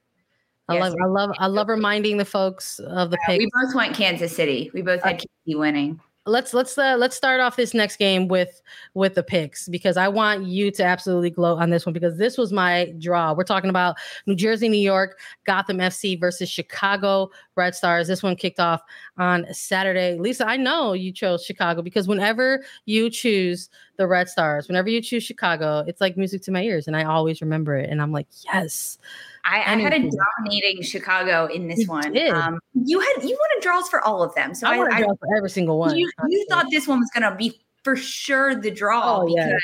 I 0.69 0.75
yes. 0.75 0.83
love. 0.83 0.95
I 1.03 1.07
love. 1.07 1.31
I 1.39 1.47
love 1.47 1.69
reminding 1.69 2.17
the 2.17 2.25
folks 2.25 2.79
of 2.81 3.11
the 3.11 3.19
pick. 3.27 3.39
We 3.39 3.49
both 3.63 3.75
went 3.75 3.95
Kansas 3.95 4.35
City. 4.35 4.71
We 4.75 4.83
both 4.83 5.03
had 5.03 5.15
uh, 5.15 5.19
Kansas 5.19 5.59
winning 5.59 6.01
let's 6.29 6.55
let's 6.55 6.77
uh, 6.77 6.97
let's 6.99 7.17
start 7.17 7.41
off 7.41 7.57
this 7.57 7.75
next 7.75 7.97
game 7.97 8.29
with 8.29 8.63
with 8.95 9.15
the 9.15 9.23
picks 9.23 9.69
because 9.69 9.97
I 9.97 10.09
want 10.09 10.45
you 10.45 10.71
to 10.73 10.85
absolutely 10.85 11.31
glow 11.31 11.57
on 11.57 11.71
this 11.71 11.87
one 11.87 11.93
because 11.93 12.17
this 12.19 12.39
was 12.39 12.53
my 12.53 12.93
draw. 12.99 13.33
We're 13.33 13.45
talking 13.45 13.71
about 13.71 13.97
New 14.27 14.35
Jersey, 14.35 14.69
New 14.69 14.77
York, 14.81 15.19
Gotham 15.45 15.79
FC 15.79 16.19
versus 16.19 16.49
Chicago 16.49 17.31
Red 17.57 17.75
Stars. 17.75 18.09
This 18.09 18.23
one 18.23 18.37
kicked 18.37 18.61
off 18.61 18.83
on 19.17 19.47
Saturday. 19.53 20.19
Lisa, 20.19 20.47
I 20.47 20.57
know 20.57 20.93
you 20.93 21.13
chose 21.13 21.45
Chicago 21.45 21.83
because 21.83 22.07
whenever 22.07 22.65
you 22.85 23.11
choose 23.11 23.69
the 23.99 24.07
Red 24.07 24.29
Stars, 24.29 24.69
whenever 24.69 24.89
you 24.89 25.03
choose 25.03 25.25
Chicago, 25.25 25.85
it's 25.87 26.01
like 26.01 26.17
music 26.17 26.41
to 26.43 26.53
my 26.53 26.63
ears, 26.63 26.87
and 26.87 26.97
I 26.97 27.05
always 27.05 27.43
remember 27.43 27.77
it. 27.77 27.91
And 27.91 28.01
I'm 28.01 28.13
like, 28.13 28.29
yes. 28.45 28.97
I, 29.45 29.57
I 29.57 29.77
had 29.77 29.93
a 29.93 30.09
dominating 30.09 30.83
Chicago 30.83 31.47
in 31.47 31.69
this 31.69 31.81
you 31.81 31.89
one. 31.89 32.17
Um, 32.31 32.61
you 32.75 33.01
had 33.01 33.23
you 33.23 33.37
wanted 33.37 33.63
draws 33.63 33.89
for 33.89 34.01
all 34.01 34.23
of 34.23 34.35
them, 34.35 34.55
so 34.55 34.69
I, 34.69 34.79
I 34.81 35.01
draws 35.01 35.19
for 35.19 35.37
every 35.37 35.51
single 35.51 35.79
one. 35.79 35.97
You, 35.97 36.11
you 36.29 36.47
thought 36.49 36.67
this 36.71 36.87
one 36.87 37.01
was 37.01 37.11
going 37.13 37.31
to 37.31 37.37
be 37.37 37.61
for 37.83 37.97
sure 37.97 38.55
the 38.55 38.71
draw 38.71 39.19
oh, 39.19 39.27
because 39.27 39.47
yeah. 39.47 39.57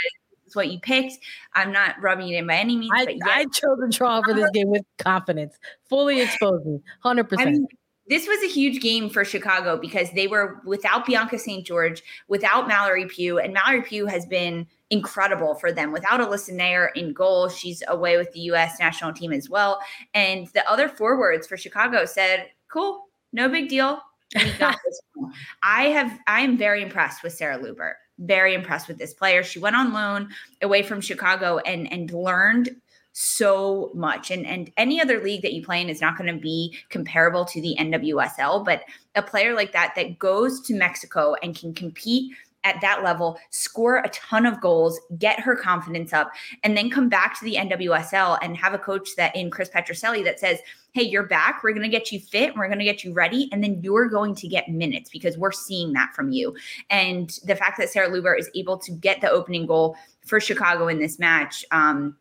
it's 0.46 0.56
what 0.56 0.70
you 0.70 0.80
picked. 0.80 1.18
I'm 1.54 1.70
not 1.70 2.02
rubbing 2.02 2.28
it 2.28 2.36
in 2.36 2.46
by 2.46 2.56
any 2.56 2.76
means. 2.76 2.92
I, 2.94 3.04
but 3.04 3.16
yes. 3.16 3.28
I 3.30 3.44
chose 3.44 3.78
the 3.78 3.88
draw 3.90 4.20
for 4.22 4.34
this 4.34 4.50
game 4.54 4.68
with 4.68 4.82
confidence, 4.98 5.56
fully 5.88 6.20
exposing, 6.20 6.82
hundred 7.00 7.28
percent 7.28 7.68
this 8.08 8.26
was 8.28 8.42
a 8.42 8.52
huge 8.52 8.82
game 8.82 9.08
for 9.08 9.24
Chicago 9.24 9.78
because 9.78 10.10
they 10.12 10.26
were 10.26 10.60
without 10.64 11.06
Bianca 11.06 11.38
St. 11.38 11.64
George, 11.64 12.02
without 12.28 12.68
Mallory 12.68 13.06
Pugh, 13.06 13.38
and 13.38 13.54
Mallory 13.54 13.82
Pugh 13.82 14.06
has 14.06 14.26
been 14.26 14.66
incredible 14.90 15.54
for 15.54 15.72
them. 15.72 15.90
Without 15.90 16.20
Alyssa 16.20 16.52
Naeher 16.52 16.88
in 16.94 17.12
goal, 17.12 17.48
she's 17.48 17.82
away 17.88 18.18
with 18.18 18.30
the 18.32 18.40
U.S. 18.40 18.78
national 18.78 19.12
team 19.12 19.32
as 19.32 19.48
well. 19.48 19.80
And 20.12 20.46
the 20.48 20.68
other 20.70 20.88
forwards 20.88 21.46
for 21.46 21.56
Chicago 21.56 22.04
said, 22.04 22.48
"Cool, 22.68 23.06
no 23.32 23.48
big 23.48 23.68
deal. 23.68 24.00
We 24.34 24.52
got 24.58 24.76
this." 24.84 25.00
I 25.62 25.84
have. 25.84 26.18
I 26.26 26.42
am 26.42 26.58
very 26.58 26.82
impressed 26.82 27.22
with 27.22 27.32
Sarah 27.32 27.58
Luebbert. 27.58 27.94
Very 28.18 28.54
impressed 28.54 28.86
with 28.86 28.98
this 28.98 29.14
player. 29.14 29.42
She 29.42 29.58
went 29.58 29.76
on 29.76 29.94
loan 29.94 30.28
away 30.62 30.82
from 30.82 31.00
Chicago 31.00 31.58
and 31.58 31.90
and 31.90 32.10
learned 32.12 32.68
so 33.14 33.92
much. 33.94 34.30
And 34.30 34.44
and 34.44 34.70
any 34.76 35.00
other 35.00 35.22
league 35.22 35.42
that 35.42 35.52
you 35.52 35.64
play 35.64 35.80
in 35.80 35.88
is 35.88 36.00
not 36.00 36.18
going 36.18 36.34
to 36.34 36.40
be 36.40 36.76
comparable 36.90 37.44
to 37.46 37.60
the 37.60 37.76
NWSL, 37.78 38.64
but 38.64 38.82
a 39.14 39.22
player 39.22 39.54
like 39.54 39.72
that 39.72 39.94
that 39.96 40.18
goes 40.18 40.60
to 40.62 40.74
Mexico 40.74 41.34
and 41.42 41.56
can 41.56 41.72
compete 41.72 42.34
at 42.64 42.80
that 42.80 43.04
level, 43.04 43.38
score 43.50 43.98
a 43.98 44.08
ton 44.08 44.46
of 44.46 44.60
goals, 44.60 44.98
get 45.18 45.38
her 45.38 45.54
confidence 45.54 46.12
up, 46.12 46.32
and 46.64 46.76
then 46.76 46.90
come 46.90 47.08
back 47.08 47.38
to 47.38 47.44
the 47.44 47.56
NWSL 47.56 48.38
and 48.42 48.56
have 48.56 48.74
a 48.74 48.78
coach 48.78 49.10
that 49.16 49.36
in 49.36 49.50
Chris 49.50 49.68
Petrucelli 49.68 50.24
that 50.24 50.40
says, 50.40 50.58
Hey, 50.92 51.02
you're 51.02 51.26
back. 51.26 51.62
We're 51.62 51.72
going 51.72 51.82
to 51.82 51.88
get 51.88 52.10
you 52.10 52.20
fit. 52.20 52.56
We're 52.56 52.68
going 52.68 52.78
to 52.78 52.84
get 52.84 53.04
you 53.04 53.12
ready. 53.12 53.48
And 53.52 53.62
then 53.62 53.80
you're 53.82 54.08
going 54.08 54.34
to 54.36 54.48
get 54.48 54.68
minutes 54.68 55.10
because 55.10 55.36
we're 55.36 55.52
seeing 55.52 55.92
that 55.92 56.14
from 56.14 56.30
you. 56.30 56.56
And 56.88 57.36
the 57.44 57.56
fact 57.56 57.78
that 57.78 57.90
Sarah 57.90 58.08
Luebbert 58.08 58.38
is 58.38 58.48
able 58.54 58.78
to 58.78 58.92
get 58.92 59.20
the 59.20 59.30
opening 59.30 59.66
goal 59.66 59.96
for 60.24 60.40
Chicago 60.40 60.88
in 60.88 61.00
this 61.00 61.18
match, 61.18 61.64
um, 61.70 62.16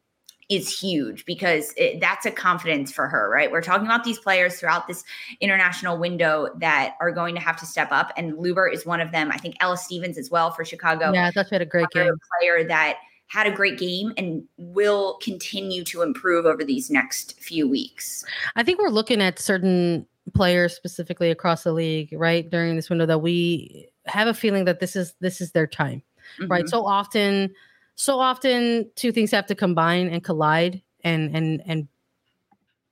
is 0.56 0.80
huge 0.80 1.26
because 1.26 1.74
it, 1.78 2.00
that's 2.00 2.26
a 2.26 2.32
confidence 2.32 2.92
for 2.92 3.08
her, 3.08 3.30
right? 3.30 3.52
We're 3.52 3.62
talking 3.62 3.86
about 3.86 4.04
these 4.04 4.20
players 4.20 4.60
throughout 4.60 4.88
this 4.88 5.04
international 5.42 5.98
window 5.98 6.50
that 6.58 6.96
are 7.00 7.12
going 7.12 7.36
to 7.36 7.42
have 7.42 7.58
to 7.58 7.66
step 7.66 7.90
up, 7.92 8.12
and 8.18 8.34
Luebbert 8.34 8.74
is 8.74 8.86
one 8.86 9.02
of 9.02 9.12
them. 9.12 9.32
I 9.32 9.38
think 9.38 9.56
Ella 9.60 9.78
Stevens 9.78 10.18
as 10.18 10.30
well 10.30 10.52
for 10.52 10.66
Chicago. 10.66 11.12
Yeah, 11.14 11.32
that's 11.34 11.50
had 11.50 11.62
a 11.62 11.66
great 11.66 11.90
game. 11.90 12.14
Player 12.40 12.68
that 12.68 12.98
had 13.28 13.48
a 13.48 13.52
great 13.52 13.80
game 13.80 14.14
and 14.18 14.44
will 14.58 15.18
continue 15.22 15.84
to 15.84 16.04
improve 16.04 16.46
over 16.46 16.64
these 16.64 16.92
next 16.92 17.40
few 17.42 17.68
weeks. 17.68 18.24
I 18.56 18.64
think 18.64 18.80
we're 18.80 18.90
looking 18.90 19.22
at 19.22 19.40
certain 19.40 20.06
players 20.36 20.76
specifically 20.76 21.32
across 21.32 21.64
the 21.64 21.74
league, 21.74 22.10
right, 22.14 22.50
during 22.50 22.76
this 22.76 22.90
window 22.90 23.06
that 23.08 23.20
we 23.20 23.90
have 24.06 24.28
a 24.28 24.34
feeling 24.34 24.66
that 24.66 24.80
this 24.80 24.96
is 24.96 25.14
this 25.20 25.42
is 25.42 25.52
their 25.52 25.68
time, 25.68 26.04
mm-hmm. 26.40 26.52
right? 26.52 26.70
So 26.70 26.86
often 26.86 27.54
so 27.96 28.20
often 28.20 28.90
two 28.96 29.12
things 29.12 29.32
have 29.32 29.46
to 29.48 29.56
combine 29.56 30.08
and 30.08 30.24
collide 30.24 30.82
and 31.04 31.36
and 31.36 31.62
and 31.66 31.88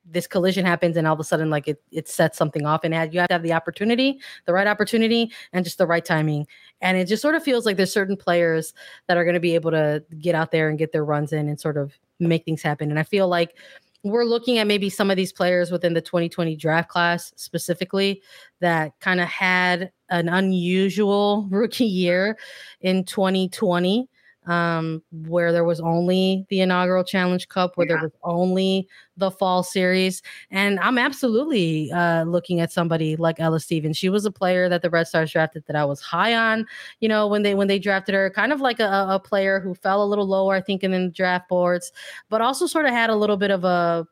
this 0.04 0.28
collision 0.28 0.66
happens 0.66 0.98
and 0.98 1.08
all 1.08 1.14
of 1.14 1.20
a 1.20 1.24
sudden 1.24 1.50
like 1.50 1.68
it 1.68 1.82
it 1.92 2.08
sets 2.08 2.38
something 2.38 2.66
off 2.66 2.84
and 2.84 2.94
you 3.14 3.20
have 3.20 3.30
to 3.30 3.34
have 3.34 3.44
the 3.44 3.54
opportunity 3.54 4.20
the 4.46 4.54
right 4.54 4.68
opportunity 4.68 5.32
and 5.54 5.64
just 5.64 5.78
the 5.78 5.88
right 5.88 6.04
timing. 6.04 6.46
And 6.82 6.98
it 6.98 7.06
just 7.06 7.22
sort 7.22 7.36
of 7.36 7.44
feels 7.44 7.66
like 7.66 7.78
there's 7.78 7.94
certain 7.94 8.18
players 8.18 8.74
that 9.08 9.18
are 9.18 9.24
going 9.24 9.36
to 9.36 9.40
be 9.40 9.56
able 9.56 9.72
to 9.72 10.04
get 10.20 10.36
out 10.36 10.52
there 10.52 10.70
and 10.70 10.78
get 10.78 10.92
their 10.92 11.06
runs 11.06 11.32
in 11.32 11.48
and 11.48 11.60
sort 11.60 11.78
of 11.78 11.94
make 12.20 12.46
things 12.46 12.62
happen. 12.62 12.90
And 12.90 13.00
i 13.00 13.04
feel 13.04 13.28
like 13.28 13.56
we're 14.04 14.26
looking 14.26 14.58
at 14.58 14.66
maybe 14.66 14.90
some 14.90 15.12
of 15.12 15.18
these 15.18 15.32
players 15.32 15.72
within 15.72 15.94
the 15.94 16.02
2020 16.02 16.56
draft 16.56 16.90
class 16.90 17.34
specifically 17.36 18.22
that 18.60 19.00
kind 19.00 19.22
of 19.22 19.28
had 19.28 19.92
an 20.10 20.28
unusual 20.28 21.48
rookie 21.52 21.86
year 21.86 22.38
in 22.82 23.06
2020 23.06 24.10
um, 24.48 25.04
where 25.12 25.52
there 25.52 25.64
was 25.64 25.80
only 25.80 26.46
the 26.50 26.62
inaugural 26.62 27.04
Challenge 27.04 27.48
Cup, 27.48 27.78
where 27.78 27.88
yeah. 27.88 27.96
there 27.96 28.04
was 28.04 28.12
only 28.24 28.88
the 29.18 29.30
fall 29.30 29.64
series. 29.64 30.22
And 30.50 30.80
I'm 30.80 30.98
absolutely 30.98 31.92
uh, 31.92 32.24
looking 32.24 32.60
at 32.60 32.72
somebody 32.72 33.16
like 33.16 33.40
Ella 33.40 33.60
Stevens. 33.60 33.98
She 33.98 34.10
was 34.10 34.26
a 34.26 34.32
player 34.32 34.68
that 34.70 34.82
the 34.82 34.90
Red 34.90 35.08
Stars 35.08 35.32
drafted 35.32 35.64
that 35.68 35.76
I 35.76 35.86
was 35.86 36.02
high 36.02 36.34
on. 36.34 36.66
You 37.00 37.10
know, 37.10 37.28
when 37.28 37.44
they 37.44 37.54
when 37.54 37.68
they 37.68 37.80
drafted 37.80 38.16
her, 38.16 38.30
kind 38.30 38.52
of 38.52 38.62
like 38.62 38.80
a, 38.80 39.08
a 39.10 39.20
player 39.20 39.60
who 39.60 39.76
fell 39.76 40.04
a 40.04 40.06
little 40.06 40.28
lower, 40.28 40.56
I 40.56 40.62
think, 40.62 40.84
in 40.84 40.92
the 40.92 41.10
draft 41.10 41.48
boards, 41.48 41.92
but 42.30 42.42
also 42.42 42.66
sort 42.66 42.86
of 42.86 42.92
had 42.92 43.10
a 43.10 43.16
little 43.16 43.38
bit 43.38 43.52
of 43.52 43.64
a 43.64 44.08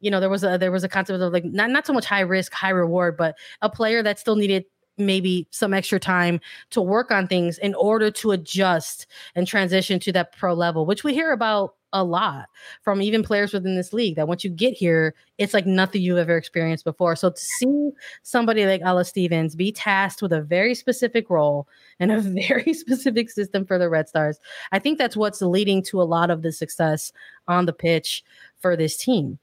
you 0.00 0.10
know 0.10 0.18
there 0.18 0.30
was 0.30 0.42
a 0.42 0.56
there 0.58 0.72
was 0.72 0.82
a 0.82 0.88
concept 0.88 1.20
of 1.20 1.32
like 1.32 1.44
not 1.44 1.70
not 1.70 1.86
so 1.86 1.92
much 1.92 2.06
high 2.06 2.20
risk 2.20 2.54
high 2.54 2.70
reward 2.70 3.18
but 3.18 3.36
a 3.60 3.68
player 3.68 4.02
that 4.02 4.18
still 4.18 4.34
needed 4.34 4.64
maybe 5.00 5.46
some 5.50 5.74
extra 5.74 5.98
time 5.98 6.40
to 6.70 6.80
work 6.80 7.10
on 7.10 7.26
things 7.26 7.58
in 7.58 7.74
order 7.74 8.10
to 8.10 8.32
adjust 8.32 9.06
and 9.34 9.46
transition 9.46 9.98
to 10.00 10.12
that 10.12 10.36
pro 10.36 10.54
level, 10.54 10.86
which 10.86 11.04
we 11.04 11.14
hear 11.14 11.32
about 11.32 11.74
a 11.92 12.04
lot 12.04 12.48
from 12.82 13.02
even 13.02 13.22
players 13.22 13.52
within 13.52 13.76
this 13.76 13.92
league 13.92 14.16
that 14.16 14.28
once 14.28 14.44
you 14.44 14.50
get 14.50 14.72
here, 14.74 15.14
it's 15.38 15.54
like 15.54 15.66
nothing 15.66 16.02
you've 16.02 16.18
ever 16.18 16.36
experienced 16.36 16.84
before. 16.84 17.16
So 17.16 17.30
to 17.30 17.40
see 17.40 17.90
somebody 18.22 18.66
like 18.66 18.82
Ella 18.84 19.04
Stevens 19.04 19.56
be 19.56 19.72
tasked 19.72 20.22
with 20.22 20.32
a 20.32 20.40
very 20.40 20.74
specific 20.74 21.28
role 21.30 21.66
and 21.98 22.12
a 22.12 22.20
very 22.48 22.72
specific 22.74 23.30
system 23.30 23.64
for 23.64 23.78
the 23.78 23.88
Red 23.88 24.08
Stars, 24.08 24.38
I 24.72 24.78
think 24.78 24.98
that's 24.98 25.16
what's 25.16 25.42
leading 25.42 25.82
to 25.84 26.00
a 26.00 26.04
lot 26.04 26.30
of 26.30 26.42
the 26.42 26.52
success 26.52 27.12
on 27.48 27.66
the 27.66 27.72
pitch 27.72 28.22
for 28.60 28.76
this 28.76 28.96
team. 28.96 29.38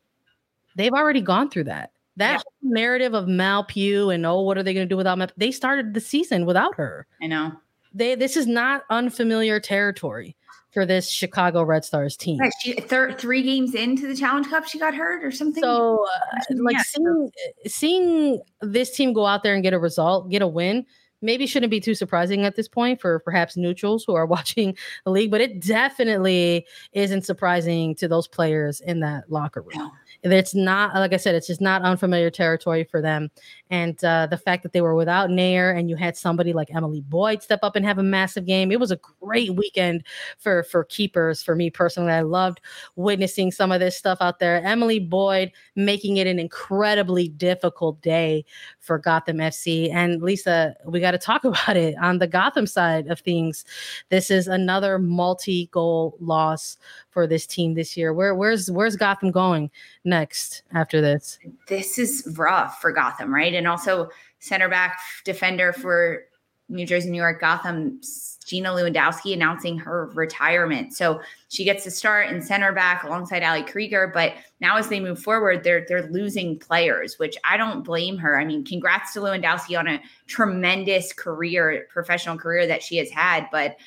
They've 0.75 0.93
already 0.93 1.21
gone 1.21 1.49
through 1.49 1.65
that. 1.65 1.91
That 2.17 2.43
yeah. 2.61 2.69
narrative 2.71 3.13
of 3.13 3.27
Mal 3.27 3.63
Pugh 3.63 4.09
and 4.09 4.25
oh, 4.25 4.41
what 4.41 4.57
are 4.57 4.63
they 4.63 4.73
going 4.73 4.87
to 4.87 4.89
do 4.89 4.97
without 4.97 5.17
Mal? 5.17 5.29
They 5.37 5.51
started 5.51 5.93
the 5.93 6.01
season 6.01 6.45
without 6.45 6.75
her. 6.75 7.07
I 7.21 7.27
know. 7.27 7.53
They 7.93 8.15
this 8.15 8.35
is 8.35 8.47
not 8.47 8.83
unfamiliar 8.89 9.59
territory 9.59 10.35
for 10.73 10.85
this 10.85 11.09
Chicago 11.09 11.63
Red 11.63 11.85
Stars 11.85 12.17
team. 12.17 12.39
Right, 12.39 12.51
she 12.61 12.73
thir- 12.73 13.13
three 13.13 13.41
games 13.41 13.73
into 13.73 14.07
the 14.07 14.15
Challenge 14.15 14.47
Cup, 14.47 14.67
she 14.67 14.77
got 14.77 14.93
hurt 14.93 15.23
or 15.23 15.31
something. 15.31 15.63
So, 15.63 16.05
uh, 16.05 16.55
like 16.57 16.75
yeah. 16.75 16.83
seeing 16.83 17.31
seeing 17.65 18.41
this 18.61 18.91
team 18.91 19.13
go 19.13 19.25
out 19.25 19.43
there 19.43 19.53
and 19.53 19.63
get 19.63 19.73
a 19.73 19.79
result, 19.79 20.29
get 20.29 20.41
a 20.41 20.47
win, 20.47 20.85
maybe 21.21 21.47
shouldn't 21.47 21.71
be 21.71 21.79
too 21.79 21.95
surprising 21.95 22.45
at 22.45 22.55
this 22.55 22.67
point 22.67 23.01
for 23.01 23.19
perhaps 23.19 23.57
neutrals 23.57 24.03
who 24.05 24.15
are 24.15 24.25
watching 24.37 24.75
the 25.05 25.11
league, 25.11 25.31
but 25.31 25.41
it 25.41 25.61
definitely 25.61 26.65
isn't 26.93 27.25
surprising 27.25 27.95
to 27.95 28.07
those 28.07 28.27
players 28.27 28.81
in 28.81 28.99
that 28.99 29.31
locker 29.31 29.61
room. 29.61 29.91
It's 30.31 30.55
not 30.55 30.93
like 30.95 31.13
I 31.13 31.17
said, 31.17 31.35
it's 31.35 31.47
just 31.47 31.61
not 31.61 31.81
unfamiliar 31.81 32.29
territory 32.29 32.83
for 32.83 33.01
them. 33.01 33.29
And 33.69 34.01
uh, 34.03 34.27
the 34.27 34.37
fact 34.37 34.63
that 34.63 34.71
they 34.73 34.81
were 34.81 34.95
without 34.95 35.29
Naeher 35.29 35.77
and 35.77 35.89
you 35.89 35.95
had 35.95 36.15
somebody 36.15 36.53
like 36.53 36.73
Emily 36.73 37.01
Boyd 37.01 37.43
step 37.43 37.59
up 37.63 37.75
and 37.75 37.85
have 37.85 37.97
a 37.97 38.03
massive 38.03 38.45
game, 38.45 38.71
it 38.71 38.79
was 38.79 38.91
a 38.91 38.99
great 39.19 39.55
weekend 39.55 40.03
for 40.37 40.63
for 40.63 40.83
keepers. 40.85 41.43
For 41.43 41.55
me 41.55 41.69
personally, 41.69 42.13
I 42.13 42.21
loved 42.21 42.61
witnessing 42.95 43.51
some 43.51 43.71
of 43.71 43.79
this 43.79 43.97
stuff 43.97 44.19
out 44.21 44.39
there. 44.39 44.63
Emily 44.63 44.99
Boyd 44.99 45.51
making 45.75 46.17
it 46.17 46.27
an 46.27 46.39
incredibly 46.39 47.27
difficult 47.29 48.01
day 48.01 48.45
for 48.87 48.97
Gotham 48.97 49.37
FC. 49.37 49.93
And 49.93 50.21
Lisa, 50.21 50.75
we 50.85 50.99
got 50.99 51.11
to 51.11 51.17
talk 51.19 51.43
about 51.43 51.77
it 51.77 51.95
on 52.01 52.17
the 52.17 52.25
Gotham 52.25 52.65
side 52.65 53.07
of 53.07 53.19
things. 53.19 53.65
This 54.09 54.31
is 54.31 54.47
another 54.47 54.97
multi-goal 54.97 56.17
loss 56.19 56.77
for 57.11 57.27
this 57.27 57.45
team 57.45 57.75
this 57.75 57.95
year. 57.95 58.13
Where 58.13 58.33
where's 58.33 58.71
where's 58.71 58.95
Gotham 58.95 59.29
going 59.29 59.69
next 60.03 60.63
after 60.73 61.01
this? 61.01 61.37
This 61.67 61.99
is 61.99 62.27
rough 62.37 62.81
for 62.81 62.91
Gotham, 62.91 63.33
right? 63.33 63.53
And 63.53 63.67
also 63.67 64.09
center 64.39 64.69
back 64.69 64.97
defender 65.25 65.73
for 65.73 66.23
New 66.69 66.85
Jersey, 66.85 67.09
New 67.09 67.17
York, 67.21 67.39
Gotham, 67.39 68.01
Gina 68.45 68.69
Lewandowski 68.69 69.33
announcing 69.33 69.77
her 69.79 70.07
retirement. 70.13 70.93
So 70.93 71.21
she 71.49 71.65
gets 71.65 71.83
to 71.83 71.91
start 71.91 72.29
in 72.29 72.41
center 72.41 72.71
back 72.71 73.03
alongside 73.03 73.43
Ali 73.43 73.63
Krieger. 73.63 74.09
But 74.13 74.33
now 74.61 74.77
as 74.77 74.87
they 74.87 74.99
move 74.99 75.21
forward, 75.21 75.63
they're 75.63 75.85
they're 75.87 76.09
losing 76.09 76.57
players, 76.57 77.19
which 77.19 77.35
I 77.43 77.57
don't 77.57 77.83
blame 77.83 78.17
her. 78.17 78.39
I 78.39 78.45
mean, 78.45 78.63
congrats 78.63 79.13
to 79.13 79.19
Lewandowski 79.19 79.77
on 79.77 79.87
a 79.87 80.01
tremendous 80.27 81.11
career, 81.13 81.87
professional 81.89 82.37
career 82.37 82.67
that 82.67 82.83
she 82.83 82.97
has 82.97 83.09
had. 83.09 83.47
But 83.51 83.77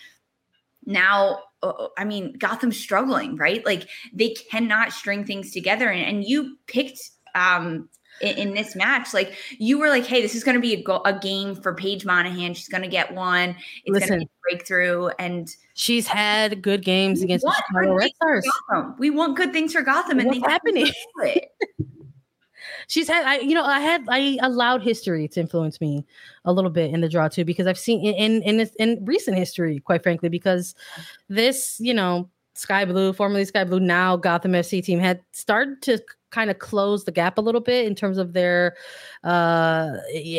now 0.84 1.40
uh, 1.62 1.88
I 1.96 2.04
mean, 2.04 2.34
Gotham's 2.34 2.78
struggling, 2.78 3.36
right? 3.36 3.64
Like 3.64 3.88
they 4.12 4.30
cannot 4.30 4.92
string 4.92 5.24
things 5.24 5.52
together. 5.52 5.88
And, 5.88 6.02
and 6.02 6.24
you 6.24 6.56
picked 6.66 7.00
um, 7.34 7.88
in, 8.20 8.36
in, 8.36 8.54
this 8.54 8.74
match, 8.76 9.14
like 9.14 9.34
you 9.58 9.78
were 9.78 9.88
like, 9.88 10.04
hey, 10.04 10.20
this 10.20 10.34
is 10.34 10.44
going 10.44 10.56
to 10.56 10.60
be 10.60 10.74
a, 10.74 10.82
go- 10.82 11.02
a, 11.04 11.18
game 11.18 11.54
for 11.54 11.74
Paige 11.74 12.04
Monaghan. 12.04 12.54
She's 12.54 12.68
going 12.68 12.82
to 12.82 12.88
get 12.88 13.14
one. 13.14 13.56
It's 13.84 14.06
going 14.06 14.20
to 14.20 14.26
be 14.26 14.30
a 14.30 14.50
breakthrough. 14.50 15.08
And 15.18 15.54
she's 15.74 16.06
had 16.06 16.62
good 16.62 16.82
games 16.82 17.22
against 17.22 17.44
the 17.44 17.52
Chicago 17.52 17.94
Red 17.94 18.10
Stars. 18.16 18.48
We 18.98 19.10
want 19.10 19.36
good 19.36 19.52
things 19.52 19.72
for 19.72 19.82
Gotham. 19.82 20.18
And 20.18 20.28
What's 20.28 20.46
happening? 20.46 20.88
she's 22.90 23.08
had 23.08 23.24
I 23.24 23.38
you 23.38 23.54
know 23.54 23.64
I 23.64 23.80
had 23.80 24.04
I 24.08 24.38
allowed 24.42 24.82
history 24.82 25.28
to 25.28 25.40
influence 25.40 25.80
me 25.80 26.04
a 26.44 26.52
little 26.52 26.70
bit 26.70 26.92
in 26.92 27.00
the 27.00 27.08
draw 27.08 27.28
too 27.28 27.44
because 27.44 27.66
I've 27.66 27.78
seen 27.78 28.04
in 28.04 28.42
in 28.42 28.60
in, 28.60 28.70
in 28.78 29.04
recent 29.04 29.36
history 29.36 29.78
quite 29.80 30.02
frankly 30.02 30.28
because 30.28 30.74
this 31.28 31.76
you 31.80 31.94
know 31.94 32.28
Sky 32.54 32.84
Blue 32.84 33.12
formerly 33.12 33.44
Sky 33.44 33.64
Blue 33.64 33.80
now 33.80 34.16
Gotham 34.16 34.52
FC 34.52 34.82
team 34.82 34.98
had 34.98 35.20
started 35.32 35.80
to 35.82 36.02
kind 36.30 36.50
of 36.50 36.58
close 36.58 37.04
the 37.04 37.12
gap 37.12 37.38
a 37.38 37.40
little 37.40 37.60
bit 37.60 37.86
in 37.86 37.94
terms 37.94 38.18
of 38.18 38.32
their 38.32 38.76
uh 39.24 39.96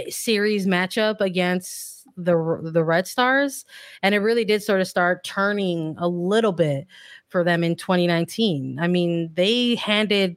series 0.09 0.65
matchup 0.67 1.21
against 1.21 2.07
the 2.17 2.59
the 2.73 2.83
Red 2.83 3.07
Stars 3.07 3.65
and 4.03 4.13
it 4.15 4.19
really 4.19 4.45
did 4.45 4.63
sort 4.63 4.81
of 4.81 4.87
start 4.87 5.23
turning 5.23 5.95
a 5.97 6.07
little 6.07 6.51
bit 6.51 6.87
for 7.31 7.43
them 7.43 7.63
in 7.63 7.75
2019. 7.75 8.77
I 8.79 8.87
mean, 8.87 9.31
they 9.33 9.75
handed 9.75 10.35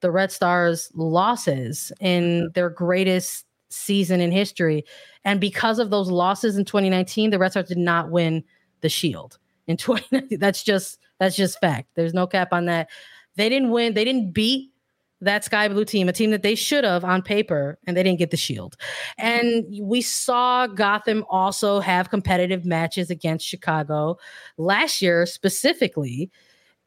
the 0.00 0.10
Red 0.10 0.32
Stars 0.32 0.90
losses 0.94 1.92
in 2.00 2.50
their 2.54 2.68
greatest 2.68 3.46
season 3.70 4.20
in 4.20 4.32
history. 4.32 4.84
And 5.24 5.40
because 5.40 5.78
of 5.78 5.90
those 5.90 6.10
losses 6.10 6.56
in 6.56 6.64
2019, 6.64 7.30
the 7.30 7.38
Red 7.38 7.52
Stars 7.52 7.68
did 7.68 7.78
not 7.78 8.10
win 8.10 8.44
the 8.80 8.88
Shield 8.88 9.38
in 9.68 9.76
2019. 9.76 10.38
That's 10.40 10.62
just 10.62 10.98
that's 11.20 11.36
just 11.36 11.60
fact. 11.60 11.88
There's 11.94 12.14
no 12.14 12.26
cap 12.26 12.48
on 12.50 12.64
that. 12.64 12.90
They 13.36 13.48
didn't 13.48 13.70
win. 13.70 13.94
They 13.94 14.04
didn't 14.04 14.32
beat 14.32 14.71
that 15.22 15.44
Sky 15.44 15.68
Blue 15.68 15.84
team, 15.84 16.08
a 16.08 16.12
team 16.12 16.30
that 16.30 16.42
they 16.42 16.54
should 16.54 16.84
have 16.84 17.04
on 17.04 17.22
paper, 17.22 17.78
and 17.86 17.96
they 17.96 18.02
didn't 18.02 18.18
get 18.18 18.30
the 18.30 18.36
Shield. 18.36 18.76
And 19.18 19.64
we 19.80 20.02
saw 20.02 20.66
Gotham 20.66 21.24
also 21.30 21.80
have 21.80 22.10
competitive 22.10 22.64
matches 22.64 23.10
against 23.10 23.46
Chicago 23.46 24.18
last 24.56 25.00
year 25.00 25.24
specifically 25.26 26.30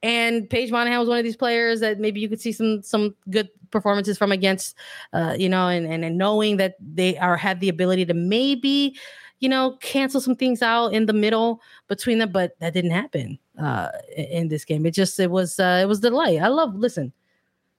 and 0.05 0.47
Paige 0.47 0.71
Monaghan 0.71 0.99
was 0.99 1.09
one 1.09 1.17
of 1.17 1.23
these 1.23 1.35
players 1.35 1.79
that 1.79 1.99
maybe 1.99 2.19
you 2.19 2.29
could 2.29 2.39
see 2.39 2.51
some 2.51 2.83
some 2.83 3.15
good 3.31 3.49
performances 3.71 4.19
from 4.19 4.31
against, 4.31 4.77
uh, 5.13 5.35
you 5.37 5.49
know, 5.49 5.67
and, 5.67 5.87
and 5.87 6.05
and 6.05 6.15
knowing 6.15 6.57
that 6.57 6.75
they 6.79 7.17
are 7.17 7.35
have 7.35 7.59
the 7.59 7.69
ability 7.69 8.05
to 8.05 8.13
maybe, 8.13 8.95
you 9.39 9.49
know, 9.49 9.77
cancel 9.81 10.21
some 10.21 10.35
things 10.35 10.61
out 10.61 10.89
in 10.89 11.07
the 11.07 11.13
middle 11.13 11.59
between 11.87 12.19
them, 12.19 12.31
but 12.31 12.51
that 12.59 12.73
didn't 12.73 12.91
happen 12.91 13.39
uh, 13.59 13.89
in 14.15 14.49
this 14.49 14.63
game. 14.63 14.85
It 14.85 14.91
just 14.91 15.19
it 15.19 15.31
was 15.31 15.59
uh, 15.59 15.79
it 15.81 15.87
was 15.87 16.01
delight. 16.01 16.39
I 16.39 16.49
love 16.49 16.75
listen. 16.75 17.11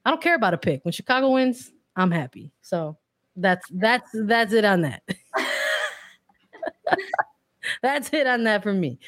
I 0.06 0.10
don't 0.10 0.22
care 0.22 0.36
about 0.36 0.54
a 0.54 0.58
pick 0.58 0.84
when 0.84 0.92
Chicago 0.92 1.32
wins. 1.32 1.72
I'm 1.96 2.12
happy. 2.12 2.52
So 2.62 2.96
that's 3.34 3.66
that's 3.72 4.08
that's 4.14 4.52
it 4.52 4.64
on 4.64 4.82
that. 4.82 5.02
that's 7.82 8.12
it 8.12 8.28
on 8.28 8.44
that 8.44 8.62
for 8.62 8.72
me. 8.72 9.00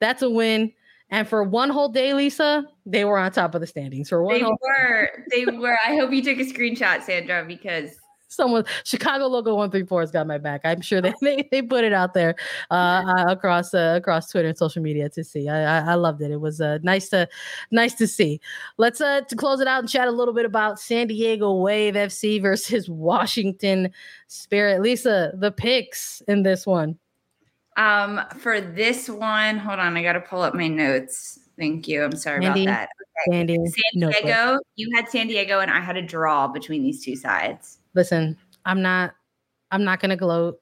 That's 0.00 0.22
a 0.22 0.30
win. 0.30 0.72
And 1.10 1.28
for 1.28 1.44
one 1.44 1.68
whole 1.68 1.90
day, 1.90 2.14
Lisa, 2.14 2.64
they 2.86 3.04
were 3.04 3.18
on 3.18 3.30
top 3.30 3.54
of 3.54 3.60
the 3.60 3.66
standings. 3.66 4.08
For 4.08 4.22
one 4.24 4.38
they 4.38 4.42
were, 4.42 5.10
they 5.30 5.44
were. 5.44 5.76
I 5.86 5.96
hope 5.96 6.10
you 6.12 6.22
took 6.22 6.38
a 6.38 6.50
screenshot, 6.50 7.02
Sandra, 7.02 7.44
because 7.46 7.90
someone 8.32 8.64
Chicago 8.84 9.26
logo 9.26 9.54
one 9.54 9.70
three 9.70 9.84
four 9.84 10.00
has 10.00 10.10
got 10.10 10.26
my 10.26 10.38
back. 10.38 10.62
I'm 10.64 10.80
sure 10.80 11.00
they 11.00 11.12
they, 11.20 11.48
they 11.50 11.62
put 11.62 11.84
it 11.84 11.92
out 11.92 12.14
there 12.14 12.34
uh, 12.70 13.02
uh, 13.06 13.24
across 13.28 13.74
uh, 13.74 13.94
across 13.96 14.30
Twitter 14.30 14.48
and 14.48 14.58
social 14.58 14.82
media 14.82 15.08
to 15.10 15.24
see. 15.24 15.48
I 15.48 15.78
I, 15.78 15.92
I 15.92 15.94
loved 15.94 16.22
it. 16.22 16.30
It 16.30 16.40
was 16.40 16.60
uh, 16.60 16.78
nice 16.82 17.08
to 17.10 17.28
nice 17.70 17.94
to 17.94 18.06
see. 18.06 18.40
Let's 18.78 19.00
uh 19.00 19.22
to 19.22 19.36
close 19.36 19.60
it 19.60 19.68
out 19.68 19.80
and 19.80 19.88
chat 19.88 20.08
a 20.08 20.12
little 20.12 20.34
bit 20.34 20.44
about 20.44 20.80
San 20.80 21.06
Diego 21.06 21.54
Wave 21.54 21.94
FC 21.94 22.40
versus 22.40 22.88
Washington 22.88 23.90
Spirit. 24.26 24.82
Lisa, 24.82 25.32
the 25.34 25.52
picks 25.52 26.22
in 26.28 26.42
this 26.42 26.66
one. 26.66 26.98
Um, 27.76 28.20
for 28.38 28.60
this 28.60 29.08
one, 29.08 29.56
hold 29.56 29.78
on, 29.78 29.96
I 29.96 30.02
got 30.02 30.12
to 30.12 30.20
pull 30.20 30.42
up 30.42 30.54
my 30.54 30.68
notes. 30.68 31.38
Thank 31.58 31.88
you. 31.88 32.02
I'm 32.02 32.16
sorry 32.16 32.44
Andy, 32.44 32.64
about 32.64 32.72
that. 32.72 32.88
Okay. 33.28 33.38
Andy, 33.38 33.56
San 33.66 34.10
Diego, 34.10 34.58
you 34.76 34.90
had 34.94 35.08
San 35.08 35.26
Diego, 35.26 35.60
and 35.60 35.70
I 35.70 35.80
had 35.80 35.96
a 35.96 36.02
draw 36.02 36.48
between 36.48 36.82
these 36.82 37.04
two 37.04 37.16
sides. 37.16 37.78
Listen, 37.94 38.36
I'm 38.64 38.82
not, 38.82 39.14
I'm 39.70 39.84
not 39.84 40.00
gonna 40.00 40.16
gloat. 40.16 40.60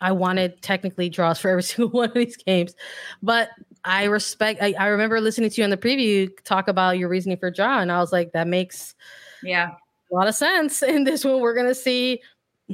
I 0.00 0.12
wanted 0.12 0.62
technically 0.62 1.10
draws 1.10 1.38
for 1.38 1.50
every 1.50 1.62
single 1.64 1.90
one 1.90 2.08
of 2.08 2.14
these 2.14 2.36
games, 2.36 2.74
but 3.22 3.50
I 3.84 4.04
respect. 4.04 4.62
I, 4.62 4.74
I 4.78 4.86
remember 4.86 5.20
listening 5.20 5.50
to 5.50 5.60
you 5.60 5.64
on 5.64 5.70
the 5.70 5.76
preview 5.76 6.28
talk 6.44 6.68
about 6.68 6.98
your 6.98 7.08
reasoning 7.08 7.38
for 7.38 7.50
draw, 7.50 7.80
and 7.80 7.90
I 7.92 7.98
was 7.98 8.12
like, 8.12 8.32
that 8.32 8.46
makes 8.46 8.94
yeah 9.42 9.72
a 10.10 10.14
lot 10.14 10.28
of 10.28 10.34
sense. 10.34 10.82
In 10.82 11.04
this 11.04 11.24
one, 11.24 11.40
we're 11.40 11.54
gonna 11.54 11.74
see 11.74 12.20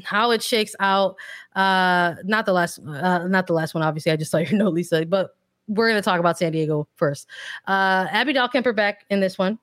how 0.04 0.30
it 0.30 0.42
shakes 0.42 0.74
out. 0.80 1.16
Uh, 1.54 2.14
not 2.24 2.46
the 2.46 2.52
last, 2.52 2.78
uh, 2.86 3.26
not 3.26 3.46
the 3.46 3.52
last 3.52 3.74
one. 3.74 3.82
Obviously, 3.82 4.12
I 4.12 4.16
just 4.16 4.30
saw 4.30 4.38
your 4.38 4.52
note, 4.52 4.74
Lisa. 4.74 5.06
But 5.06 5.30
we're 5.68 5.88
going 5.88 6.00
to 6.00 6.04
talk 6.04 6.20
about 6.20 6.38
San 6.38 6.52
Diego 6.52 6.88
first. 6.94 7.28
Uh, 7.66 8.06
Abby 8.10 8.32
Dahlkemper 8.32 8.74
back 8.74 9.04
in 9.10 9.20
this 9.20 9.38
one. 9.38 9.58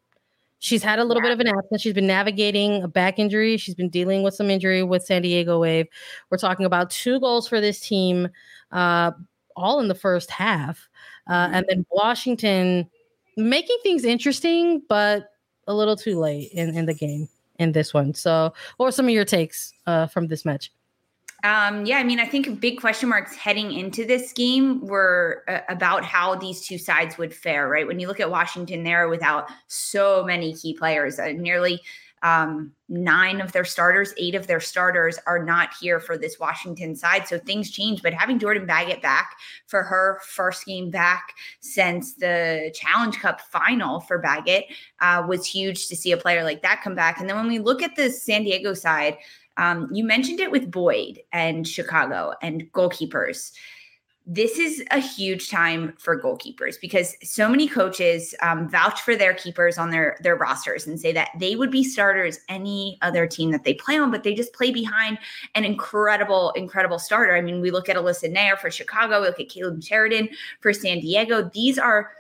She's 0.64 0.82
had 0.82 0.98
a 0.98 1.04
little 1.04 1.22
yeah. 1.22 1.28
bit 1.28 1.34
of 1.34 1.40
an 1.42 1.58
absence. 1.58 1.82
She's 1.82 1.94
been 1.94 2.08
navigating 2.08 2.84
a 2.84 2.88
back 2.88 3.20
injury. 3.20 3.58
She's 3.58 3.76
been 3.76 3.90
dealing 3.90 4.24
with 4.24 4.34
some 4.34 4.50
injury 4.50 4.82
with 4.82 5.04
San 5.04 5.22
Diego 5.22 5.60
Wave. 5.60 5.88
We're 6.30 6.38
talking 6.38 6.66
about 6.66 6.90
two 6.90 7.20
goals 7.20 7.50
for 7.50 7.60
this 7.60 7.82
team, 7.82 8.30
uh, 8.72 9.12
all 9.58 9.82
in 9.82 9.90
the 9.90 9.96
first 9.96 10.32
half, 10.32 10.88
uh, 11.28 11.34
mm-hmm. 11.34 11.54
and 11.56 11.66
then 11.68 11.86
Washington 11.92 12.90
making 13.36 13.76
things 13.84 14.06
interesting, 14.06 14.82
but 14.88 15.32
a 15.68 15.74
little 15.74 15.98
too 15.98 16.18
late 16.18 16.50
in, 16.54 16.74
in 16.74 16.86
the 16.86 16.94
game 16.94 17.28
in 17.60 17.74
this 17.74 17.94
one. 17.94 18.14
So, 18.14 18.54
what 18.78 18.86
were 18.86 18.92
some 18.94 19.08
of 19.08 19.12
your 19.12 19.26
takes 19.26 19.74
uh, 19.86 20.08
from 20.08 20.28
this 20.28 20.46
match? 20.46 20.72
Um, 21.44 21.86
yeah, 21.86 21.98
I 21.98 22.04
mean, 22.04 22.22
I 22.22 22.26
think 22.26 22.62
big 22.62 22.80
question 22.80 23.10
marks 23.10 23.36
heading 23.36 23.74
into 23.74 24.06
this 24.06 24.32
game 24.32 24.80
were 24.88 25.44
uh, 25.50 25.60
about 25.68 26.06
how 26.06 26.36
these 26.36 26.66
two 26.66 26.78
sides 26.78 27.18
would 27.18 27.34
fare, 27.34 27.68
right? 27.68 27.86
When 27.86 28.00
you 28.00 28.08
look 28.08 28.22
at 28.22 28.32
Washington 28.32 28.84
there 28.84 29.10
without 29.10 29.50
so 29.68 30.24
many 30.24 30.54
key 30.54 30.74
players, 30.74 31.20
uh, 31.20 31.34
nearly 31.36 31.82
um, 32.22 32.72
nine 32.88 33.42
of 33.42 33.52
their 33.52 33.66
starters, 33.66 34.14
eight 34.18 34.34
of 34.34 34.48
their 34.48 34.62
starters 34.62 35.20
are 35.28 35.44
not 35.44 35.74
here 35.82 36.00
for 36.00 36.18
this 36.18 36.40
Washington 36.40 36.96
side. 36.96 37.28
So 37.28 37.38
things 37.38 37.70
change. 37.70 38.02
But 38.02 38.14
having 38.14 38.40
Jordan 38.40 38.66
Baggett 38.66 39.02
back 39.02 39.36
for 39.68 39.84
her 39.84 40.22
first 40.26 40.66
game 40.66 40.90
back 40.90 41.34
since 41.60 42.14
the 42.14 42.74
Challenge 42.74 43.20
Cup 43.20 43.42
final 43.42 44.00
for 44.00 44.20
Baggett 44.20 44.68
uh, 45.02 45.26
was 45.28 45.46
huge 45.46 45.90
to 45.90 45.98
see 45.98 46.14
a 46.14 46.18
player 46.18 46.46
like 46.46 46.62
that 46.62 46.82
come 46.82 46.96
back. 46.96 47.20
And 47.20 47.30
then 47.30 47.36
when 47.36 47.48
we 47.48 47.60
look 47.60 47.84
at 47.84 47.98
the 47.98 48.10
San 48.10 48.46
Diego 48.46 48.74
side, 48.74 49.18
um, 49.58 49.88
you 49.92 50.04
mentioned 50.04 50.40
it 50.40 50.52
with 50.52 50.72
Boyd 50.72 51.20
and 51.32 51.68
Chicago 51.68 52.34
and 52.42 52.72
goalkeepers 52.72 53.52
this 54.26 54.58
is 54.58 54.82
a 54.92 55.00
huge 55.00 55.50
time 55.50 55.94
for 56.00 56.20
goalkeepers 56.20 56.80
because 56.80 57.16
so 57.24 57.50
many 57.50 57.68
coaches 57.68 58.34
um, 58.42 58.70
vouch 58.70 59.02
for 59.02 59.18
their 59.18 59.34
keepers 59.34 59.78
on 59.78 59.90
their 59.90 60.18
their 60.22 60.38
rosters 60.38 60.88
and 60.88 60.98
say 60.98 61.12
that 61.12 61.30
they 61.40 61.58
would 61.58 61.70
be 61.70 61.84
starters 61.84 62.40
any 62.48 62.98
other 63.02 63.28
team 63.28 63.52
that 63.52 63.66
they 63.66 63.74
play 63.74 63.98
on, 63.98 64.12
but 64.12 64.24
they 64.24 64.34
just 64.34 64.54
play 64.54 64.72
behind 64.72 65.18
an 65.56 65.66
incredible, 65.66 66.52
incredible 66.52 67.00
starter. 67.00 67.36
I 67.36 67.42
mean, 67.42 67.60
we 67.60 67.72
look 67.72 67.90
at 67.90 67.98
Alyssa 67.98 68.34
Naeher 68.34 68.58
for 68.58 68.72
Chicago, 68.72 69.20
we 69.20 69.28
look 69.28 69.40
at 69.42 69.50
Kailen 69.50 69.86
Sheridan 69.86 70.30
for 70.62 70.72
San 70.72 71.02
Diego. 71.02 71.50
These 71.54 71.78
are 71.78 72.12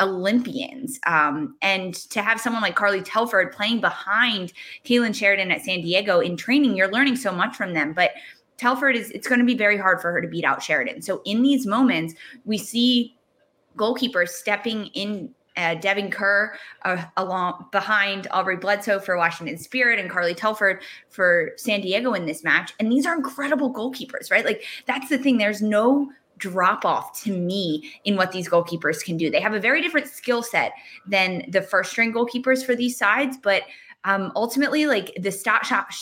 Olympians. 0.00 0.98
Um, 1.06 1.56
and 1.62 1.94
to 2.10 2.22
have 2.22 2.40
someone 2.40 2.62
like 2.62 2.76
Carly 2.76 3.02
Telford 3.02 3.52
playing 3.52 3.80
behind 3.80 4.52
Kailen 4.84 5.14
Sheridan 5.14 5.50
at 5.50 5.62
San 5.62 5.80
Diego 5.80 6.20
in 6.20 6.36
training, 6.36 6.76
you're 6.76 6.90
learning 6.90 7.16
so 7.16 7.32
much 7.32 7.56
from 7.56 7.74
them. 7.74 7.92
But 7.92 8.12
Telford 8.56 8.96
is 8.96 9.10
it's 9.10 9.28
going 9.28 9.40
to 9.40 9.46
be 9.46 9.56
very 9.56 9.76
hard 9.76 10.00
for 10.00 10.12
her 10.12 10.20
to 10.20 10.28
beat 10.28 10.44
out 10.44 10.62
Sheridan. 10.62 11.02
So 11.02 11.22
in 11.24 11.42
these 11.42 11.66
moments, 11.66 12.14
we 12.44 12.58
see 12.58 13.16
goalkeepers 13.76 14.30
stepping 14.30 14.86
in 14.86 15.34
uh, 15.56 15.74
Devon 15.74 16.10
Kerr 16.10 16.56
uh, 16.84 17.04
along 17.16 17.66
behind 17.72 18.28
Aubrey 18.30 18.56
Bledsoe 18.56 19.00
for 19.00 19.16
Washington 19.16 19.58
Spirit 19.58 19.98
and 19.98 20.08
Carly 20.08 20.34
Telford 20.34 20.82
for 21.10 21.50
San 21.56 21.80
Diego 21.80 22.12
in 22.14 22.26
this 22.26 22.44
match. 22.44 22.72
And 22.78 22.90
these 22.90 23.06
are 23.06 23.16
incredible 23.16 23.72
goalkeepers, 23.72 24.30
right? 24.30 24.44
Like 24.44 24.64
that's 24.86 25.08
the 25.08 25.18
thing. 25.18 25.38
There's 25.38 25.60
no 25.60 26.10
drop 26.38 26.84
off 26.84 27.20
to 27.22 27.36
me 27.36 27.92
in 28.04 28.16
what 28.16 28.32
these 28.32 28.48
goalkeepers 28.48 29.04
can 29.04 29.16
do. 29.16 29.30
They 29.30 29.40
have 29.40 29.54
a 29.54 29.60
very 29.60 29.82
different 29.82 30.08
skill 30.08 30.42
set 30.42 30.72
than 31.06 31.44
the 31.50 31.62
first 31.62 31.90
string 31.90 32.12
goalkeepers 32.12 32.64
for 32.64 32.74
these 32.74 32.96
sides, 32.96 33.36
but 33.36 33.64
um, 34.04 34.32
ultimately, 34.36 34.86
like 34.86 35.12
the 35.20 35.32
stop 35.32 35.64
shot 35.64 35.92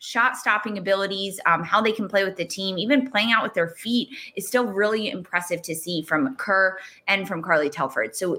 shot 0.00 0.36
stopping 0.36 0.78
abilities, 0.78 1.40
um, 1.46 1.64
how 1.64 1.80
they 1.80 1.92
can 1.92 2.08
play 2.08 2.24
with 2.24 2.36
the 2.36 2.44
team, 2.44 2.78
even 2.78 3.10
playing 3.10 3.32
out 3.32 3.42
with 3.42 3.54
their 3.54 3.68
feet 3.68 4.08
is 4.36 4.46
still 4.46 4.64
really 4.64 5.10
impressive 5.10 5.60
to 5.62 5.74
see 5.74 6.02
from 6.02 6.34
Kerr 6.36 6.78
and 7.08 7.26
from 7.26 7.42
Carly 7.42 7.68
Telford. 7.68 8.14
So 8.14 8.38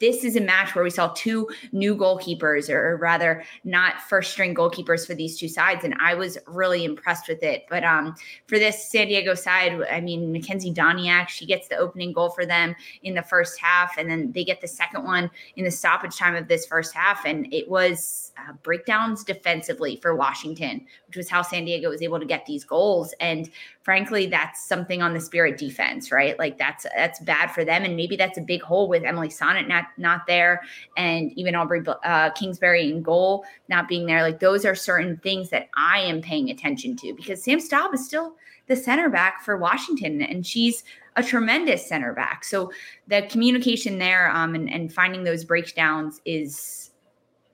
this 0.00 0.24
is 0.24 0.36
a 0.36 0.40
match 0.40 0.74
where 0.74 0.84
we 0.84 0.90
saw 0.90 1.08
two 1.08 1.48
new 1.72 1.96
goalkeepers, 1.96 2.68
or 2.68 2.96
rather, 2.96 3.44
not 3.64 4.00
first 4.02 4.32
string 4.32 4.54
goalkeepers 4.54 5.06
for 5.06 5.14
these 5.14 5.38
two 5.38 5.48
sides, 5.48 5.84
and 5.84 5.94
I 6.00 6.14
was 6.14 6.38
really 6.46 6.84
impressed 6.84 7.28
with 7.28 7.42
it. 7.42 7.64
But 7.68 7.84
um, 7.84 8.14
for 8.46 8.58
this 8.58 8.90
San 8.90 9.08
Diego 9.08 9.34
side, 9.34 9.80
I 9.90 10.00
mean, 10.00 10.32
Makenzy 10.32 10.74
Doniak, 10.74 11.28
she 11.28 11.46
gets 11.46 11.68
the 11.68 11.76
opening 11.76 12.12
goal 12.12 12.30
for 12.30 12.46
them 12.46 12.74
in 13.02 13.14
the 13.14 13.22
first 13.22 13.58
half, 13.60 13.96
and 13.98 14.10
then 14.10 14.32
they 14.32 14.44
get 14.44 14.60
the 14.60 14.68
second 14.68 15.04
one 15.04 15.30
in 15.56 15.64
the 15.64 15.70
stoppage 15.70 16.16
time 16.16 16.36
of 16.36 16.48
this 16.48 16.66
first 16.66 16.94
half, 16.94 17.24
and 17.24 17.52
it 17.52 17.68
was 17.68 18.32
uh, 18.38 18.52
breakdowns 18.62 19.24
defensively 19.24 19.96
for 20.02 20.14
Washington, 20.14 20.84
which 21.06 21.16
was 21.16 21.28
how 21.28 21.42
San 21.42 21.64
Diego 21.64 21.88
was 21.88 22.02
able 22.02 22.18
to 22.18 22.26
get 22.26 22.44
these 22.46 22.64
goals. 22.64 23.14
And 23.20 23.50
frankly, 23.82 24.26
that's 24.26 24.66
something 24.66 25.00
on 25.02 25.14
the 25.14 25.20
Spirit 25.20 25.58
defense, 25.58 26.12
right? 26.12 26.38
Like 26.38 26.58
that's 26.58 26.86
that's 26.94 27.20
bad 27.20 27.50
for 27.50 27.64
them, 27.64 27.84
and 27.84 27.96
maybe 27.96 28.16
that's 28.16 28.38
a 28.38 28.42
big 28.42 28.62
hole 28.62 28.88
with 28.88 29.04
Emily 29.04 29.28
Sonnett 29.28 29.68
not 29.68 29.85
not 29.96 30.26
there, 30.26 30.62
and 30.96 31.32
even 31.36 31.54
Aubrey 31.54 31.82
uh, 32.04 32.30
Kingsbury 32.30 32.90
in 32.90 33.02
goal 33.02 33.44
not 33.68 33.88
being 33.88 34.06
there. 34.06 34.22
Like 34.22 34.40
those 34.40 34.64
are 34.64 34.74
certain 34.74 35.16
things 35.18 35.50
that 35.50 35.68
I 35.76 36.00
am 36.00 36.20
paying 36.20 36.50
attention 36.50 36.96
to 36.96 37.14
because 37.14 37.42
Sam 37.42 37.58
Staab 37.58 37.94
is 37.94 38.04
still 38.04 38.34
the 38.68 38.76
center 38.76 39.08
back 39.08 39.42
for 39.44 39.56
Washington, 39.56 40.22
and 40.22 40.46
she's 40.46 40.84
a 41.16 41.22
tremendous 41.22 41.86
center 41.88 42.12
back. 42.12 42.44
So 42.44 42.70
the 43.08 43.22
communication 43.22 43.98
there 43.98 44.30
um, 44.30 44.54
and, 44.54 44.70
and 44.70 44.92
finding 44.92 45.24
those 45.24 45.44
breakdowns 45.44 46.20
is 46.24 46.90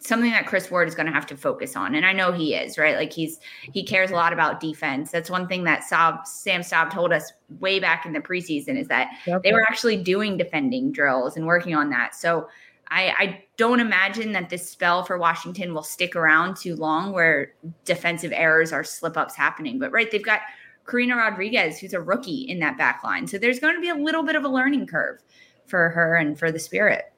something 0.04 0.32
that 0.32 0.46
Kris 0.46 0.70
Ward 0.70 0.88
is 0.88 0.94
going 0.94 1.06
to 1.06 1.12
have 1.12 1.26
to 1.26 1.36
focus 1.36 1.76
on. 1.76 1.94
And 1.94 2.04
I 2.04 2.12
know 2.12 2.32
he 2.32 2.54
is, 2.54 2.76
right? 2.76 2.96
Like 2.96 3.12
he's 3.12 3.38
he 3.72 3.84
cares 3.84 4.10
a 4.10 4.14
lot 4.14 4.32
about 4.32 4.60
defense. 4.60 5.10
That's 5.10 5.30
one 5.30 5.46
thing 5.46 5.64
that 5.64 5.82
Staab, 5.82 6.26
Sam 6.26 6.62
Staab 6.62 6.90
told 6.90 7.12
us 7.12 7.32
way 7.60 7.78
back 7.78 8.04
in 8.04 8.12
the 8.12 8.20
preseason 8.20 8.78
is 8.78 8.88
that 8.88 9.10
yep. 9.26 9.42
they 9.42 9.52
were 9.52 9.62
actually 9.62 9.96
doing 10.02 10.36
defending 10.36 10.92
drills 10.92 11.36
and 11.36 11.46
working 11.46 11.74
on 11.74 11.90
that. 11.90 12.14
So 12.14 12.48
I, 12.88 13.14
I 13.18 13.44
don't 13.56 13.80
imagine 13.80 14.32
that 14.32 14.50
this 14.50 14.68
spell 14.68 15.04
for 15.04 15.16
Washington 15.18 15.72
will 15.72 15.82
stick 15.82 16.16
around 16.16 16.56
too 16.56 16.76
long 16.76 17.12
where 17.12 17.52
defensive 17.84 18.32
errors 18.34 18.72
or 18.72 18.84
slip 18.84 19.16
ups 19.16 19.36
happening. 19.36 19.78
But 19.78 19.92
right, 19.92 20.10
they've 20.10 20.24
got 20.24 20.40
Karina 20.86 21.16
Rodriguez, 21.16 21.78
who's 21.78 21.94
a 21.94 22.00
rookie 22.00 22.42
in 22.42 22.58
that 22.58 22.76
back 22.76 23.02
line. 23.04 23.26
So 23.26 23.38
there's 23.38 23.60
going 23.60 23.76
to 23.76 23.80
be 23.80 23.88
a 23.88 23.94
little 23.94 24.24
bit 24.24 24.36
of 24.36 24.44
a 24.44 24.48
learning 24.48 24.88
curve 24.88 25.20
for 25.66 25.90
her 25.90 26.16
and 26.16 26.38
for 26.38 26.50
the 26.50 26.58
spirit. 26.58 27.12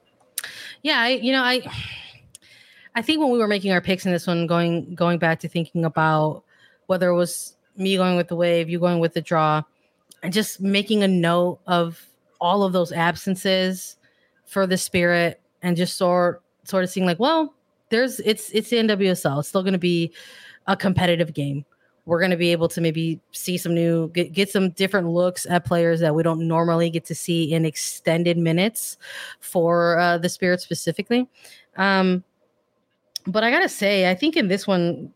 Yeah, 0.82 1.00
I, 1.00 1.08
you 1.08 1.32
know, 1.32 1.42
I 1.42 1.62
I 2.94 3.02
think 3.02 3.20
when 3.20 3.30
we 3.30 3.38
were 3.38 3.48
making 3.48 3.72
our 3.72 3.80
picks 3.80 4.06
in 4.06 4.12
this 4.12 4.26
one, 4.26 4.46
going 4.46 4.94
going 4.94 5.18
back 5.18 5.40
to 5.40 5.48
thinking 5.48 5.84
about 5.84 6.44
whether 6.86 7.08
it 7.08 7.16
was 7.16 7.56
me 7.76 7.96
going 7.96 8.16
with 8.16 8.28
the 8.28 8.36
wave, 8.36 8.68
you 8.68 8.78
going 8.78 9.00
with 9.00 9.14
the 9.14 9.20
draw, 9.20 9.62
and 10.22 10.32
just 10.32 10.60
making 10.60 11.02
a 11.02 11.08
note 11.08 11.58
of 11.66 12.06
all 12.40 12.62
of 12.62 12.72
those 12.72 12.92
absences 12.92 13.96
for 14.44 14.66
the 14.66 14.76
spirit, 14.76 15.40
and 15.62 15.76
just 15.76 15.96
sort 15.96 16.42
sort 16.64 16.84
of 16.84 16.90
seeing 16.90 17.06
like, 17.06 17.18
well, 17.18 17.54
there's 17.88 18.20
it's 18.20 18.50
it's 18.50 18.70
the 18.70 18.76
NWSL. 18.76 19.40
It's 19.40 19.48
still 19.48 19.62
going 19.62 19.72
to 19.72 19.78
be 19.78 20.12
a 20.66 20.76
competitive 20.76 21.34
game. 21.34 21.64
We're 22.06 22.20
going 22.20 22.32
to 22.32 22.36
be 22.36 22.52
able 22.52 22.68
to 22.68 22.82
maybe 22.82 23.18
see 23.32 23.56
some 23.56 23.74
new 23.74 24.08
get, 24.10 24.32
get 24.32 24.50
some 24.50 24.70
different 24.70 25.08
looks 25.08 25.46
at 25.46 25.64
players 25.64 26.00
that 26.00 26.14
we 26.14 26.22
don't 26.22 26.46
normally 26.46 26.90
get 26.90 27.06
to 27.06 27.14
see 27.14 27.52
in 27.52 27.64
extended 27.64 28.36
minutes 28.36 28.98
for 29.40 29.98
uh, 29.98 30.18
the 30.18 30.28
spirit 30.28 30.60
specifically. 30.60 31.28
Um, 31.76 32.22
but 33.26 33.44
I 33.44 33.50
gotta 33.50 33.68
say, 33.68 34.10
I 34.10 34.14
think 34.14 34.36
in 34.36 34.48
this 34.48 34.66
one, 34.66 35.12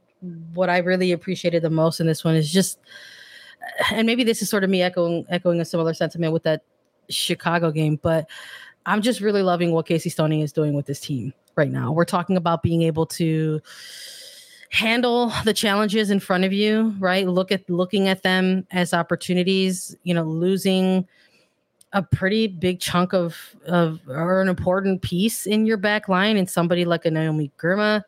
what 0.55 0.69
I 0.69 0.79
really 0.79 1.13
appreciated 1.13 1.63
the 1.63 1.71
most 1.71 2.01
in 2.01 2.07
this 2.07 2.25
one 2.25 2.35
is 2.35 2.51
just, 2.51 2.79
and 3.93 4.07
maybe 4.07 4.25
this 4.25 4.43
is 4.43 4.51
sort 4.51 4.65
of 4.65 4.71
me 4.71 4.83
echoing 4.83 5.25
echoing 5.29 5.61
a 5.61 5.65
similar 5.65 5.95
sentiment 5.95 6.33
with 6.33 6.43
that 6.45 6.63
Chicago 7.09 7.71
game, 7.71 7.99
but 8.03 8.29
I'm 8.87 9.03
just 9.03 9.21
really 9.21 9.43
loving 9.43 9.73
what 9.73 9.87
Casey 9.87 10.11
Stoney 10.11 10.43
is 10.43 10.53
doing 10.53 10.75
with 10.75 10.87
this 10.87 11.01
team 11.01 11.33
right 11.57 11.71
now. 11.71 11.93
We're 11.93 12.05
talking 12.05 12.37
about 12.37 12.63
being 12.63 12.83
able 12.83 13.07
to 13.07 13.61
handle 14.71 15.33
the 15.45 15.55
challenges 15.55 16.11
in 16.11 16.21
front 16.21 16.45
of 16.45 16.53
you, 16.53 16.95
right? 16.99 17.27
Look 17.27 17.53
at 17.53 17.69
looking 17.69 18.09
at 18.09 18.23
them 18.23 18.67
as 18.71 18.93
opportunities, 18.95 19.97
you 20.05 20.15
know, 20.15 20.25
losing 20.25 21.07
a 21.93 22.03
pretty 22.03 22.47
big 22.47 22.80
chunk 22.80 23.12
of 23.14 23.57
of 23.66 24.01
or 24.09 24.43
an 24.43 24.49
important 24.49 25.03
piece 25.03 25.47
in 25.47 25.66
your 25.66 25.76
back 25.76 26.09
line 26.09 26.36
and 26.36 26.49
somebody 26.49 26.84
like 26.84 27.05
a 27.05 27.11
Naomi 27.11 27.51
Girma 27.59 28.03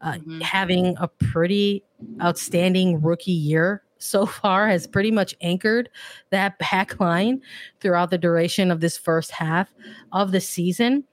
uh, 0.00 0.12
mm-hmm. 0.12 0.40
having 0.40 0.96
a 0.98 1.08
pretty 1.08 1.84
outstanding 2.22 3.00
rookie 3.02 3.32
year 3.32 3.82
so 3.98 4.26
far 4.26 4.68
has 4.68 4.86
pretty 4.86 5.10
much 5.10 5.34
anchored 5.40 5.88
that 6.30 6.58
back 6.58 6.98
line 7.00 7.40
throughout 7.80 8.10
the 8.10 8.18
duration 8.18 8.70
of 8.70 8.80
this 8.80 8.96
first 8.96 9.30
half 9.30 9.72
of 10.12 10.32
the 10.32 10.40
season. 10.40 11.04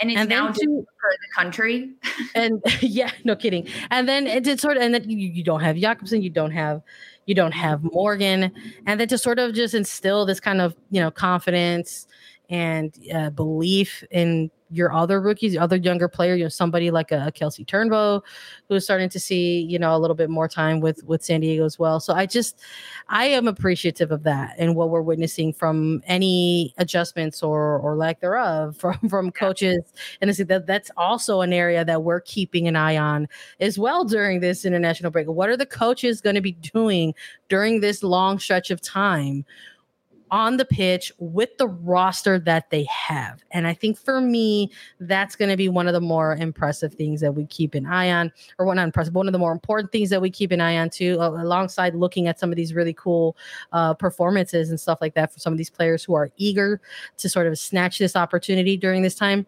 And 0.00 0.10
it's 0.10 0.20
and 0.20 0.28
now 0.28 0.48
to, 0.50 0.86
for 1.00 1.10
the 1.10 1.28
country. 1.36 1.90
and 2.34 2.62
yeah, 2.80 3.10
no 3.24 3.36
kidding. 3.36 3.66
And 3.90 4.08
then 4.08 4.26
it 4.26 4.44
did 4.44 4.60
sort 4.60 4.76
of, 4.76 4.82
and 4.82 4.94
then 4.94 5.08
you, 5.08 5.16
you 5.16 5.42
don't 5.42 5.60
have 5.60 5.76
Jakobsson, 5.76 6.22
you 6.22 6.30
don't 6.30 6.52
have, 6.52 6.82
you 7.26 7.34
don't 7.34 7.52
have 7.52 7.82
Morgan, 7.82 8.52
and 8.86 9.00
then 9.00 9.08
to 9.08 9.18
sort 9.18 9.38
of 9.38 9.54
just 9.54 9.74
instill 9.74 10.24
this 10.24 10.40
kind 10.40 10.60
of 10.60 10.76
you 10.90 11.00
know 11.00 11.10
confidence 11.10 12.06
and 12.48 12.94
uh, 13.14 13.30
belief 13.30 14.02
in 14.10 14.50
your 14.70 14.92
other 14.92 15.20
rookies, 15.20 15.56
other 15.56 15.76
younger 15.76 16.08
player, 16.08 16.34
you 16.34 16.44
know, 16.44 16.48
somebody 16.48 16.90
like 16.90 17.12
a, 17.12 17.32
Kelsey 17.34 17.64
Turnbow, 17.64 18.22
who's 18.68 18.84
starting 18.84 19.08
to 19.10 19.20
see, 19.20 19.60
you 19.60 19.78
know, 19.78 19.94
a 19.94 19.98
little 19.98 20.16
bit 20.16 20.30
more 20.30 20.48
time 20.48 20.80
with 20.80 21.02
with 21.04 21.22
San 21.24 21.40
Diego 21.40 21.64
as 21.64 21.78
well. 21.78 22.00
So 22.00 22.14
I 22.14 22.26
just, 22.26 22.60
I 23.08 23.26
am 23.26 23.48
appreciative 23.48 24.10
of 24.10 24.22
that 24.24 24.54
and 24.58 24.74
what 24.74 24.90
we're 24.90 25.02
witnessing 25.02 25.52
from 25.52 26.02
any 26.06 26.74
adjustments 26.78 27.42
or 27.42 27.78
or 27.78 27.96
lack 27.96 28.20
thereof 28.20 28.76
from 28.78 28.98
from 29.08 29.30
coaches. 29.30 29.92
And 30.20 30.30
this, 30.30 30.38
that 30.38 30.66
that's 30.66 30.90
also 30.96 31.40
an 31.40 31.52
area 31.52 31.84
that 31.84 32.02
we're 32.02 32.20
keeping 32.20 32.68
an 32.68 32.76
eye 32.76 32.96
on 32.96 33.28
as 33.60 33.78
well 33.78 34.04
during 34.04 34.40
this 34.40 34.64
international 34.64 35.10
break. 35.10 35.28
What 35.28 35.48
are 35.48 35.56
the 35.56 35.66
coaches 35.66 36.20
going 36.20 36.36
to 36.36 36.42
be 36.42 36.52
doing 36.74 37.14
during 37.48 37.80
this 37.80 38.02
long 38.02 38.38
stretch 38.38 38.70
of 38.70 38.80
time? 38.80 39.44
On 40.30 40.56
the 40.56 40.64
pitch 40.64 41.12
with 41.18 41.56
the 41.58 41.68
roster 41.68 42.38
that 42.38 42.70
they 42.70 42.84
have. 42.84 43.42
And 43.50 43.66
I 43.66 43.74
think 43.74 43.98
for 43.98 44.20
me, 44.20 44.70
that's 45.00 45.36
going 45.36 45.50
to 45.50 45.56
be 45.56 45.68
one 45.68 45.86
of 45.86 45.92
the 45.92 46.00
more 46.00 46.34
impressive 46.34 46.94
things 46.94 47.20
that 47.20 47.32
we 47.32 47.46
keep 47.46 47.74
an 47.74 47.86
eye 47.86 48.10
on, 48.10 48.32
or 48.58 48.66
one 48.66 48.78
impressive, 48.78 49.14
one 49.14 49.26
of 49.26 49.32
the 49.32 49.38
more 49.38 49.52
important 49.52 49.92
things 49.92 50.10
that 50.10 50.22
we 50.22 50.30
keep 50.30 50.52
an 50.52 50.60
eye 50.60 50.78
on 50.78 50.90
too, 50.90 51.16
alongside 51.20 51.94
looking 51.94 52.26
at 52.26 52.38
some 52.38 52.50
of 52.50 52.56
these 52.56 52.74
really 52.74 52.94
cool 52.94 53.36
uh, 53.72 53.94
performances 53.94 54.70
and 54.70 54.80
stuff 54.80 54.98
like 55.00 55.14
that 55.14 55.32
for 55.32 55.40
some 55.40 55.52
of 55.52 55.58
these 55.58 55.70
players 55.70 56.04
who 56.04 56.14
are 56.14 56.30
eager 56.36 56.80
to 57.16 57.28
sort 57.28 57.46
of 57.46 57.58
snatch 57.58 57.98
this 57.98 58.16
opportunity 58.16 58.76
during 58.76 59.02
this 59.02 59.14
time 59.14 59.46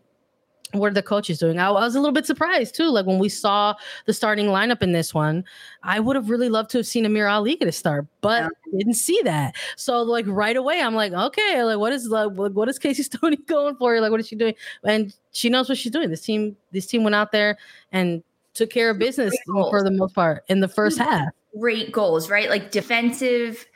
what 0.72 0.90
are 0.90 0.94
the 0.94 1.02
coaches 1.02 1.38
doing? 1.38 1.58
I, 1.58 1.68
I, 1.68 1.70
was 1.70 1.94
a 1.94 2.00
little 2.00 2.12
bit 2.12 2.26
surprised 2.26 2.74
too. 2.74 2.88
Like 2.90 3.06
when 3.06 3.18
we 3.18 3.28
saw 3.28 3.74
the 4.06 4.12
starting 4.12 4.46
lineup 4.46 4.82
in 4.82 4.92
this 4.92 5.12
one, 5.12 5.44
I 5.82 6.00
would 6.00 6.16
have 6.16 6.30
really 6.30 6.48
loved 6.48 6.70
to 6.70 6.78
have 6.78 6.86
seen 6.86 7.04
Amirah 7.04 7.32
Ali 7.32 7.56
get 7.56 7.68
a 7.68 7.72
start, 7.72 8.06
but 8.20 8.42
yeah. 8.42 8.78
didn't 8.78 8.94
see 8.94 9.20
that. 9.24 9.56
So 9.76 10.02
like 10.02 10.26
right 10.28 10.56
away, 10.56 10.80
I'm 10.80 10.94
like, 10.94 11.12
okay, 11.12 11.62
like 11.62 11.78
what 11.78 11.92
is 11.92 12.08
like 12.08 12.30
what 12.32 12.68
is 12.68 12.78
Casey 12.78 13.02
Stoney 13.04 13.36
going 13.36 13.76
for? 13.76 14.00
Like 14.00 14.10
what 14.10 14.20
is 14.20 14.28
she 14.28 14.36
doing? 14.36 14.54
And 14.84 15.14
she 15.32 15.48
knows 15.48 15.68
what 15.68 15.78
she's 15.78 15.92
doing. 15.92 16.10
This 16.10 16.22
team, 16.22 16.56
this 16.72 16.86
team 16.86 17.04
went 17.04 17.14
out 17.14 17.32
there 17.32 17.58
and 17.92 18.22
took 18.54 18.70
care 18.70 18.90
of 18.90 18.98
business 18.98 19.34
for 19.46 19.82
the 19.82 19.90
most 19.90 20.14
part 20.14 20.44
in 20.48 20.60
the 20.60 20.68
first 20.68 20.98
half. 20.98 21.28
Great 21.58 21.92
goals, 21.92 22.30
right? 22.30 22.48
Like 22.48 22.70
defensive 22.70 23.66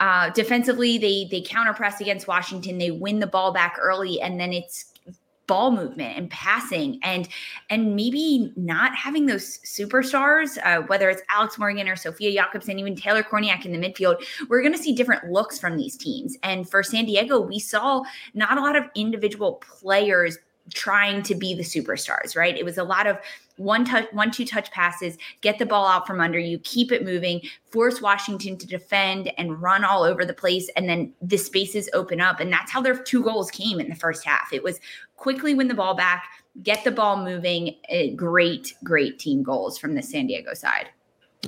uh, 0.00 0.30
defensively, 0.30 0.96
they 0.96 1.28
they 1.30 1.42
counter 1.42 1.74
press 1.74 2.00
against 2.00 2.26
Washington. 2.26 2.78
They 2.78 2.90
win 2.90 3.20
the 3.20 3.26
ball 3.26 3.52
back 3.52 3.76
early, 3.78 4.18
and 4.20 4.40
then 4.40 4.52
it's 4.52 4.89
ball 5.50 5.72
movement 5.72 6.16
and 6.16 6.30
passing 6.30 7.00
and 7.02 7.28
and 7.70 7.96
maybe 7.96 8.52
not 8.54 8.94
having 8.94 9.26
those 9.26 9.58
superstars 9.64 10.58
uh, 10.64 10.80
whether 10.86 11.10
it's 11.10 11.22
alex 11.28 11.58
morgan 11.58 11.88
or 11.88 11.96
sofia 11.96 12.30
jakobsson 12.40 12.78
even 12.78 12.94
taylor 12.94 13.24
kornieck 13.24 13.64
in 13.64 13.72
the 13.72 13.78
midfield 13.78 14.22
we're 14.48 14.62
going 14.62 14.72
to 14.72 14.78
see 14.80 14.92
different 14.92 15.24
looks 15.30 15.58
from 15.58 15.76
these 15.76 15.96
teams. 15.96 16.36
And 16.44 16.68
for 16.68 16.82
san 16.82 17.04
diego 17.04 17.40
we 17.40 17.58
saw 17.58 18.02
not 18.34 18.58
a 18.58 18.60
lot 18.60 18.76
of 18.76 18.84
individual 18.94 19.62
players 19.80 20.38
trying 20.72 21.22
to 21.24 21.34
be 21.34 21.54
the 21.54 21.62
superstars, 21.62 22.36
right? 22.36 22.56
It 22.56 22.64
was 22.64 22.78
a 22.78 22.84
lot 22.84 23.06
of 23.06 23.18
one 23.56 23.84
touch, 23.84 24.06
one 24.12 24.30
two 24.30 24.44
touch 24.44 24.70
passes, 24.70 25.18
get 25.42 25.58
the 25.58 25.66
ball 25.66 25.86
out 25.86 26.06
from 26.06 26.20
under 26.20 26.38
you, 26.38 26.58
keep 26.60 26.92
it 26.92 27.04
moving, 27.04 27.42
force 27.70 28.00
Washington 28.00 28.56
to 28.56 28.66
defend 28.66 29.32
and 29.36 29.60
run 29.60 29.84
all 29.84 30.02
over 30.02 30.24
the 30.24 30.32
place, 30.32 30.70
and 30.76 30.88
then 30.88 31.12
the 31.20 31.36
spaces 31.36 31.90
open 31.92 32.20
up. 32.20 32.40
And 32.40 32.52
that's 32.52 32.70
how 32.70 32.80
their 32.80 32.96
two 32.96 33.22
goals 33.22 33.50
came 33.50 33.80
in 33.80 33.88
the 33.88 33.94
first 33.94 34.24
half. 34.24 34.52
It 34.52 34.62
was 34.62 34.80
quickly 35.16 35.54
win 35.54 35.68
the 35.68 35.74
ball 35.74 35.94
back, 35.94 36.24
get 36.62 36.84
the 36.84 36.90
ball 36.90 37.22
moving. 37.22 37.76
Eh, 37.88 38.14
great, 38.14 38.74
great 38.82 39.18
team 39.18 39.42
goals 39.42 39.78
from 39.78 39.94
the 39.94 40.02
San 40.02 40.26
Diego 40.26 40.54
side. 40.54 40.88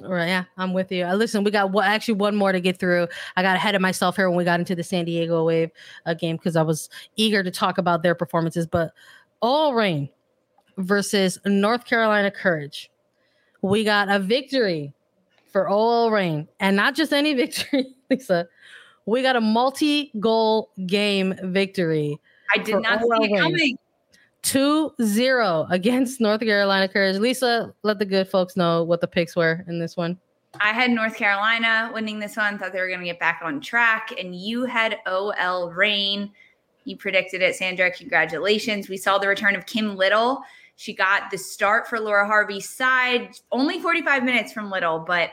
Right, 0.00 0.28
yeah, 0.28 0.44
I'm 0.56 0.72
with 0.72 0.90
you. 0.90 1.04
Uh, 1.04 1.14
listen, 1.14 1.44
we 1.44 1.50
got 1.50 1.70
well, 1.70 1.84
actually 1.84 2.14
one 2.14 2.34
more 2.34 2.50
to 2.50 2.60
get 2.60 2.78
through. 2.78 3.08
I 3.36 3.42
got 3.42 3.56
ahead 3.56 3.74
of 3.74 3.82
myself 3.82 4.16
here 4.16 4.28
when 4.30 4.38
we 4.38 4.44
got 4.44 4.58
into 4.58 4.74
the 4.74 4.82
San 4.82 5.04
Diego 5.04 5.44
Wave 5.44 5.70
uh, 6.06 6.14
game 6.14 6.36
because 6.36 6.56
I 6.56 6.62
was 6.62 6.88
eager 7.16 7.42
to 7.42 7.50
talk 7.50 7.76
about 7.76 8.02
their 8.02 8.14
performances. 8.14 8.66
But 8.66 8.92
OL 9.42 9.74
Reign 9.74 10.08
versus 10.78 11.38
North 11.44 11.84
Carolina 11.84 12.30
Courage, 12.30 12.90
we 13.60 13.84
got 13.84 14.08
a 14.08 14.18
victory 14.18 14.94
for 15.52 15.68
OL 15.68 16.10
Reign, 16.10 16.48
and 16.58 16.74
not 16.74 16.94
just 16.94 17.12
any 17.12 17.34
victory, 17.34 17.94
Lisa. 18.08 18.48
We 19.04 19.20
got 19.20 19.36
a 19.36 19.40
multi-goal 19.40 20.70
game 20.86 21.34
victory. 21.42 22.18
I 22.54 22.58
did 22.58 22.80
not 22.80 23.00
see 23.00 23.06
it 23.10 23.38
coming. 23.38 23.78
2 24.42 24.92
0 25.00 25.66
against 25.70 26.20
North 26.20 26.40
Carolina 26.40 26.88
Courage. 26.88 27.16
Lisa, 27.16 27.74
let 27.82 27.98
the 27.98 28.04
good 28.04 28.28
folks 28.28 28.56
know 28.56 28.82
what 28.82 29.00
the 29.00 29.06
picks 29.06 29.36
were 29.36 29.64
in 29.68 29.78
this 29.78 29.96
one. 29.96 30.18
I 30.60 30.72
had 30.72 30.90
North 30.90 31.16
Carolina 31.16 31.90
winning 31.94 32.18
this 32.18 32.36
one, 32.36 32.58
thought 32.58 32.72
they 32.72 32.80
were 32.80 32.88
going 32.88 33.00
to 33.00 33.06
get 33.06 33.18
back 33.18 33.40
on 33.42 33.60
track. 33.60 34.12
And 34.18 34.34
you 34.34 34.66
had 34.66 34.98
OL 35.06 35.70
Reign. 35.70 36.30
You 36.84 36.96
predicted 36.96 37.42
it, 37.42 37.54
Sandra. 37.54 37.90
Congratulations. 37.90 38.88
We 38.88 38.96
saw 38.96 39.18
the 39.18 39.28
return 39.28 39.56
of 39.56 39.66
Kim 39.66 39.96
Little. 39.96 40.42
She 40.76 40.92
got 40.94 41.30
the 41.30 41.38
start 41.38 41.86
for 41.86 42.00
Laura 42.00 42.26
Harvey's 42.26 42.68
side, 42.68 43.36
only 43.52 43.78
45 43.78 44.24
minutes 44.24 44.52
from 44.52 44.70
Little, 44.70 44.98
but 44.98 45.30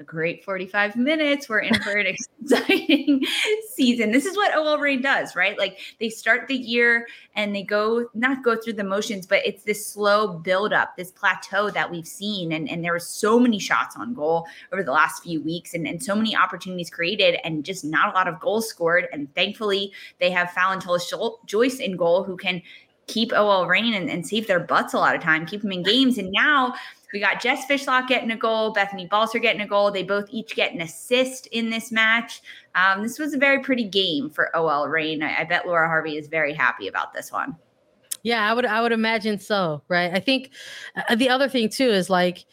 a 0.00 0.04
great 0.04 0.42
45 0.44 0.96
minutes. 0.96 1.48
We're 1.48 1.60
in 1.60 1.74
for 1.82 1.92
an 1.92 2.06
exciting 2.40 3.24
season. 3.74 4.10
This 4.10 4.24
is 4.24 4.34
what 4.34 4.56
OL 4.56 4.78
Reign 4.78 5.02
does, 5.02 5.36
right? 5.36 5.56
Like 5.58 5.78
they 6.00 6.08
start 6.08 6.48
the 6.48 6.56
year 6.56 7.06
and 7.36 7.54
they 7.54 7.62
go 7.62 8.08
not 8.14 8.42
go 8.42 8.56
through 8.56 8.72
the 8.72 8.84
motions, 8.84 9.26
but 9.26 9.42
it's 9.44 9.62
this 9.62 9.86
slow 9.86 10.38
build 10.38 10.72
up, 10.72 10.96
this 10.96 11.12
plateau 11.12 11.70
that 11.70 11.90
we've 11.90 12.06
seen. 12.06 12.52
And, 12.52 12.68
and 12.68 12.82
there 12.82 12.92
were 12.92 12.98
so 12.98 13.38
many 13.38 13.58
shots 13.58 13.94
on 13.96 14.14
goal 14.14 14.46
over 14.72 14.82
the 14.82 14.92
last 14.92 15.22
few 15.22 15.42
weeks 15.42 15.74
and, 15.74 15.86
and 15.86 16.02
so 16.02 16.16
many 16.16 16.34
opportunities 16.34 16.90
created 16.90 17.38
and 17.44 17.64
just 17.64 17.84
not 17.84 18.12
a 18.12 18.16
lot 18.16 18.26
of 18.26 18.40
goals 18.40 18.68
scored. 18.68 19.06
And 19.12 19.32
thankfully, 19.34 19.92
they 20.18 20.30
have 20.30 20.50
Phallon 20.52 20.80
Joyce 21.46 21.78
in 21.78 21.96
goal 21.96 22.24
who 22.24 22.36
can 22.36 22.62
keep 23.06 23.32
OL 23.32 23.66
Reign 23.66 23.92
and, 23.92 24.08
and 24.08 24.26
save 24.26 24.46
their 24.46 24.60
butts 24.60 24.94
a 24.94 24.98
lot 24.98 25.14
of 25.14 25.20
time, 25.20 25.44
keep 25.44 25.62
them 25.62 25.72
in 25.72 25.82
games. 25.82 26.16
And 26.16 26.30
now 26.30 26.74
we 27.12 27.20
got 27.20 27.40
Jess 27.40 27.66
Fishlock 27.66 28.06
getting 28.08 28.30
a 28.30 28.36
goal, 28.36 28.72
Bethany 28.72 29.06
Balcer 29.06 29.38
getting 29.38 29.60
a 29.60 29.66
goal. 29.66 29.90
They 29.90 30.02
both 30.02 30.26
each 30.30 30.54
get 30.54 30.72
an 30.72 30.80
assist 30.80 31.46
in 31.48 31.70
this 31.70 31.90
match. 31.90 32.42
Um, 32.74 33.02
this 33.02 33.18
was 33.18 33.34
a 33.34 33.38
very 33.38 33.60
pretty 33.60 33.84
game 33.84 34.30
for 34.30 34.54
OL 34.56 34.88
Reign. 34.88 35.22
I, 35.22 35.40
I 35.40 35.44
bet 35.44 35.66
Laura 35.66 35.88
Harvey 35.88 36.16
is 36.16 36.28
very 36.28 36.54
happy 36.54 36.88
about 36.88 37.12
this 37.12 37.32
one. 37.32 37.56
Yeah, 38.22 38.48
I 38.48 38.52
would 38.52 38.66
I 38.66 38.82
would 38.82 38.92
imagine 38.92 39.38
so, 39.38 39.82
right? 39.88 40.12
I 40.12 40.20
think 40.20 40.50
uh, 40.94 41.14
the 41.14 41.30
other 41.30 41.48
thing 41.48 41.68
too 41.68 41.88
is 41.88 42.10
like 42.10 42.44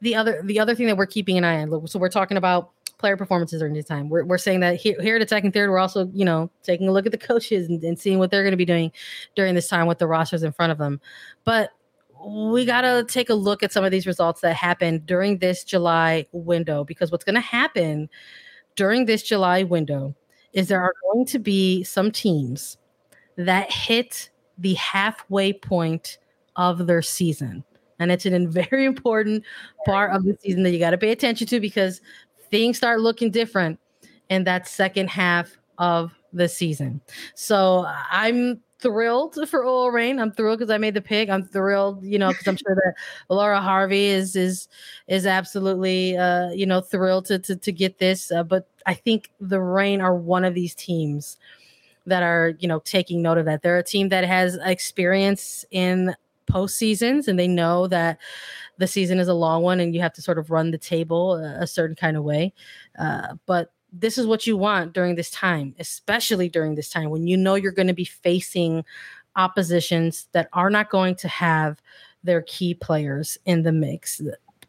the 0.00 0.16
other 0.16 0.42
the 0.42 0.58
other 0.58 0.74
thing 0.74 0.88
that 0.88 0.96
we're 0.96 1.06
keeping 1.06 1.38
an 1.38 1.44
eye 1.44 1.62
on. 1.62 1.86
So 1.86 1.98
we're 1.98 2.08
talking 2.08 2.36
about 2.36 2.72
player 2.98 3.16
performances 3.16 3.60
during 3.60 3.74
this 3.74 3.84
time. 3.84 4.08
We're, 4.08 4.24
we're 4.24 4.38
saying 4.38 4.60
that 4.60 4.76
here, 4.76 5.00
here 5.00 5.16
at 5.16 5.22
Attacking 5.22 5.52
Third, 5.52 5.70
we're 5.70 5.78
also, 5.78 6.10
you 6.14 6.24
know, 6.24 6.50
taking 6.62 6.88
a 6.88 6.92
look 6.92 7.06
at 7.06 7.12
the 7.12 7.18
coaches 7.18 7.68
and, 7.68 7.82
and 7.84 7.98
seeing 7.98 8.18
what 8.18 8.30
they're 8.30 8.42
going 8.42 8.52
to 8.52 8.56
be 8.56 8.64
doing 8.64 8.90
during 9.34 9.54
this 9.54 9.68
time 9.68 9.86
with 9.86 9.98
the 9.98 10.06
rosters 10.06 10.42
in 10.42 10.52
front 10.52 10.72
of 10.72 10.78
them. 10.78 11.00
But 11.44 11.70
we 12.26 12.64
got 12.64 12.80
to 12.80 13.04
take 13.08 13.30
a 13.30 13.34
look 13.34 13.62
at 13.62 13.70
some 13.70 13.84
of 13.84 13.92
these 13.92 14.06
results 14.06 14.40
that 14.40 14.56
happened 14.56 15.06
during 15.06 15.38
this 15.38 15.62
July 15.62 16.26
window 16.32 16.82
because 16.82 17.12
what's 17.12 17.24
going 17.24 17.36
to 17.36 17.40
happen 17.40 18.08
during 18.74 19.06
this 19.06 19.22
July 19.22 19.62
window 19.62 20.14
is 20.52 20.66
there 20.66 20.82
are 20.82 20.94
going 21.12 21.24
to 21.26 21.38
be 21.38 21.84
some 21.84 22.10
teams 22.10 22.78
that 23.36 23.70
hit 23.70 24.30
the 24.58 24.74
halfway 24.74 25.52
point 25.52 26.18
of 26.56 26.88
their 26.88 27.02
season. 27.02 27.62
And 28.00 28.10
it's 28.10 28.26
a 28.26 28.38
very 28.46 28.86
important 28.86 29.44
part 29.84 30.12
of 30.12 30.24
the 30.24 30.36
season 30.40 30.64
that 30.64 30.70
you 30.70 30.80
got 30.80 30.90
to 30.90 30.98
pay 30.98 31.12
attention 31.12 31.46
to 31.46 31.60
because 31.60 32.00
things 32.50 32.76
start 32.76 33.00
looking 33.00 33.30
different 33.30 33.78
in 34.30 34.42
that 34.44 34.66
second 34.66 35.10
half 35.10 35.56
of 35.78 36.12
the 36.32 36.48
season. 36.48 37.00
So 37.34 37.86
I'm 38.10 38.60
thrilled 38.86 39.48
for 39.48 39.64
OL 39.64 39.90
Reign. 39.90 40.20
I'm 40.20 40.30
thrilled 40.30 40.60
because 40.60 40.70
I 40.70 40.78
made 40.78 40.94
the 40.94 41.00
pick. 41.00 41.28
I'm 41.28 41.44
thrilled, 41.44 42.04
you 42.04 42.18
know, 42.18 42.28
because 42.28 42.46
I'm 42.46 42.56
sure 42.56 42.74
that 42.74 42.94
Laura 43.34 43.60
Harvey 43.60 44.06
is 44.06 44.36
is 44.36 44.68
is 45.08 45.26
absolutely 45.26 46.16
uh, 46.16 46.50
you 46.50 46.66
know 46.66 46.80
thrilled 46.80 47.26
to 47.26 47.38
to, 47.40 47.56
to 47.56 47.72
get 47.72 47.98
this. 47.98 48.30
Uh, 48.30 48.44
but 48.44 48.68
I 48.86 48.94
think 48.94 49.30
the 49.40 49.60
Reign 49.60 50.00
are 50.00 50.14
one 50.14 50.44
of 50.44 50.54
these 50.54 50.74
teams 50.74 51.36
that 52.06 52.22
are 52.22 52.54
you 52.60 52.68
know 52.68 52.78
taking 52.80 53.22
note 53.22 53.38
of 53.38 53.46
that. 53.46 53.62
They're 53.62 53.78
a 53.78 53.82
team 53.82 54.08
that 54.10 54.24
has 54.24 54.56
experience 54.62 55.64
in 55.72 56.14
postseasons 56.46 57.26
and 57.26 57.36
they 57.36 57.48
know 57.48 57.88
that 57.88 58.18
the 58.78 58.86
season 58.86 59.18
is 59.18 59.26
a 59.26 59.34
long 59.34 59.64
one 59.64 59.80
and 59.80 59.96
you 59.96 60.00
have 60.00 60.12
to 60.12 60.22
sort 60.22 60.38
of 60.38 60.48
run 60.48 60.70
the 60.70 60.78
table 60.78 61.34
a, 61.34 61.62
a 61.62 61.66
certain 61.66 61.96
kind 61.96 62.16
of 62.16 62.22
way. 62.22 62.52
Uh, 62.96 63.34
but 63.46 63.72
this 63.92 64.18
is 64.18 64.26
what 64.26 64.46
you 64.46 64.56
want 64.56 64.92
during 64.92 65.14
this 65.14 65.30
time, 65.30 65.74
especially 65.78 66.48
during 66.48 66.74
this 66.74 66.90
time 66.90 67.10
when 67.10 67.26
you 67.26 67.36
know 67.36 67.54
you're 67.54 67.72
going 67.72 67.86
to 67.86 67.94
be 67.94 68.04
facing 68.04 68.84
oppositions 69.36 70.28
that 70.32 70.48
are 70.52 70.70
not 70.70 70.90
going 70.90 71.14
to 71.16 71.28
have 71.28 71.80
their 72.24 72.42
key 72.42 72.74
players 72.74 73.38
in 73.44 73.62
the 73.62 73.72
mix. 73.72 74.20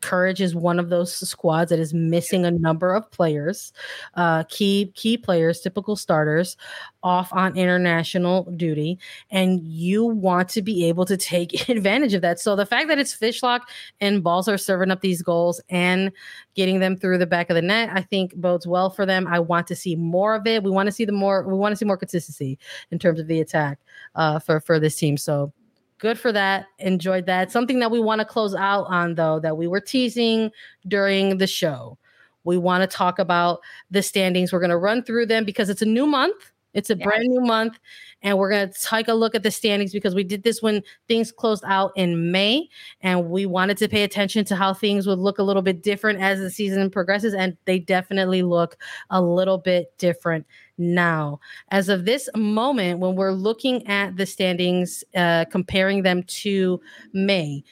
Courage 0.01 0.41
is 0.41 0.55
one 0.55 0.79
of 0.79 0.89
those 0.89 1.13
squads 1.27 1.69
that 1.69 1.79
is 1.79 1.93
missing 1.93 2.45
a 2.45 2.51
number 2.51 2.93
of 2.93 3.09
players, 3.11 3.73
uh, 4.15 4.43
key 4.43 4.91
key 4.95 5.17
players, 5.17 5.61
typical 5.61 5.95
starters, 5.95 6.57
off 7.03 7.31
on 7.31 7.57
international 7.57 8.43
duty, 8.57 8.99
and 9.31 9.61
you 9.63 10.05
want 10.05 10.49
to 10.49 10.61
be 10.61 10.85
able 10.85 11.05
to 11.05 11.17
take 11.17 11.69
advantage 11.69 12.13
of 12.13 12.21
that. 12.21 12.39
So 12.39 12.55
the 12.55 12.65
fact 12.65 12.87
that 12.89 12.99
it's 12.99 13.15
Fishlock 13.15 13.61
and 14.01 14.23
Balcer 14.23 14.57
serving 14.57 14.91
up 14.91 15.01
these 15.01 15.21
goals 15.21 15.61
and 15.69 16.11
getting 16.55 16.79
them 16.79 16.97
through 16.97 17.17
the 17.17 17.27
back 17.27 17.49
of 17.49 17.55
the 17.55 17.61
net, 17.61 17.89
I 17.93 18.01
think 18.01 18.35
bodes 18.35 18.67
well 18.67 18.89
for 18.89 19.05
them. 19.05 19.27
I 19.27 19.39
want 19.39 19.67
to 19.67 19.75
see 19.75 19.95
more 19.95 20.35
of 20.35 20.45
it. 20.47 20.63
We 20.63 20.71
want 20.71 20.87
to 20.87 20.91
see 20.91 21.05
the 21.05 21.11
more. 21.11 21.43
We 21.43 21.55
want 21.55 21.71
to 21.71 21.77
see 21.77 21.85
more 21.85 21.97
consistency 21.97 22.59
in 22.91 22.99
terms 22.99 23.19
of 23.19 23.27
the 23.27 23.39
attack 23.39 23.79
uh, 24.15 24.39
for 24.39 24.59
for 24.59 24.79
this 24.79 24.95
team. 24.95 25.17
So 25.17 25.53
good 25.99 26.19
for 26.19 26.31
that. 26.31 26.67
Enjoyed 26.79 27.25
that. 27.25 27.51
Something 27.51 27.79
that 27.79 27.91
we 27.91 27.99
want 27.99 28.19
to 28.19 28.25
close 28.25 28.55
out 28.55 28.85
on, 28.87 29.15
though, 29.15 29.39
that 29.39 29.57
we 29.57 29.67
were 29.67 29.81
teasing 29.81 30.51
during 30.87 31.37
the 31.37 31.47
show. 31.47 31.97
We 32.43 32.57
want 32.57 32.81
to 32.81 32.87
talk 32.87 33.19
about 33.19 33.59
the 33.91 34.01
standings. 34.01 34.53
We're 34.53 34.59
going 34.59 34.69
to 34.69 34.77
run 34.77 35.03
through 35.03 35.25
them 35.25 35.43
because 35.43 35.69
it's 35.69 35.81
a 35.81 35.85
new 35.85 36.05
month. 36.05 36.51
It's 36.78 36.91
a 36.91 36.95
yes. 36.95 37.03
brand 37.03 37.23
new 37.28 37.41
month. 37.41 37.80
And 38.21 38.38
we're 38.38 38.51
going 38.51 38.69
to 38.69 38.80
take 38.82 39.07
a 39.07 39.13
look 39.13 39.34
at 39.34 39.43
the 39.43 39.51
standings 39.51 39.91
because 39.91 40.13
we 40.13 40.23
did 40.23 40.43
this 40.43 40.61
when 40.61 40.84
things 41.07 41.32
closed 41.32 41.63
out 41.65 41.91
in 41.95 42.32
May. 42.32 42.69
And 43.01 43.30
we 43.30 43.45
wanted 43.47 43.78
to 43.78 43.89
pay 43.89 44.03
attention 44.03 44.45
to 44.45 44.55
how 44.55 44.73
things 44.73 45.07
would 45.07 45.19
look 45.19 45.39
a 45.39 45.43
little 45.43 45.63
bit 45.63 45.82
different 45.82 46.21
as 46.21 46.39
the 46.39 46.51
season 46.51 46.89
progresses. 46.91 47.34
And 47.34 47.57
they 47.65 47.80
definitely 47.80 48.43
look 48.43 48.78
a 49.09 49.21
little 49.21 49.57
bit 49.57 49.97
different 49.97 50.45
now. 50.78 51.39
As 51.71 51.89
of 51.89 52.05
this 52.05 52.30
moment, 52.36 52.99
when 52.99 53.15
we're 53.15 53.32
looking 53.32 53.86
at 53.88 54.15
the 54.15 54.28
standings, 54.28 55.03
uh, 55.15 55.45
comparing 55.51 56.03
them 56.03 56.23
to 56.23 56.80
May, 57.11 57.63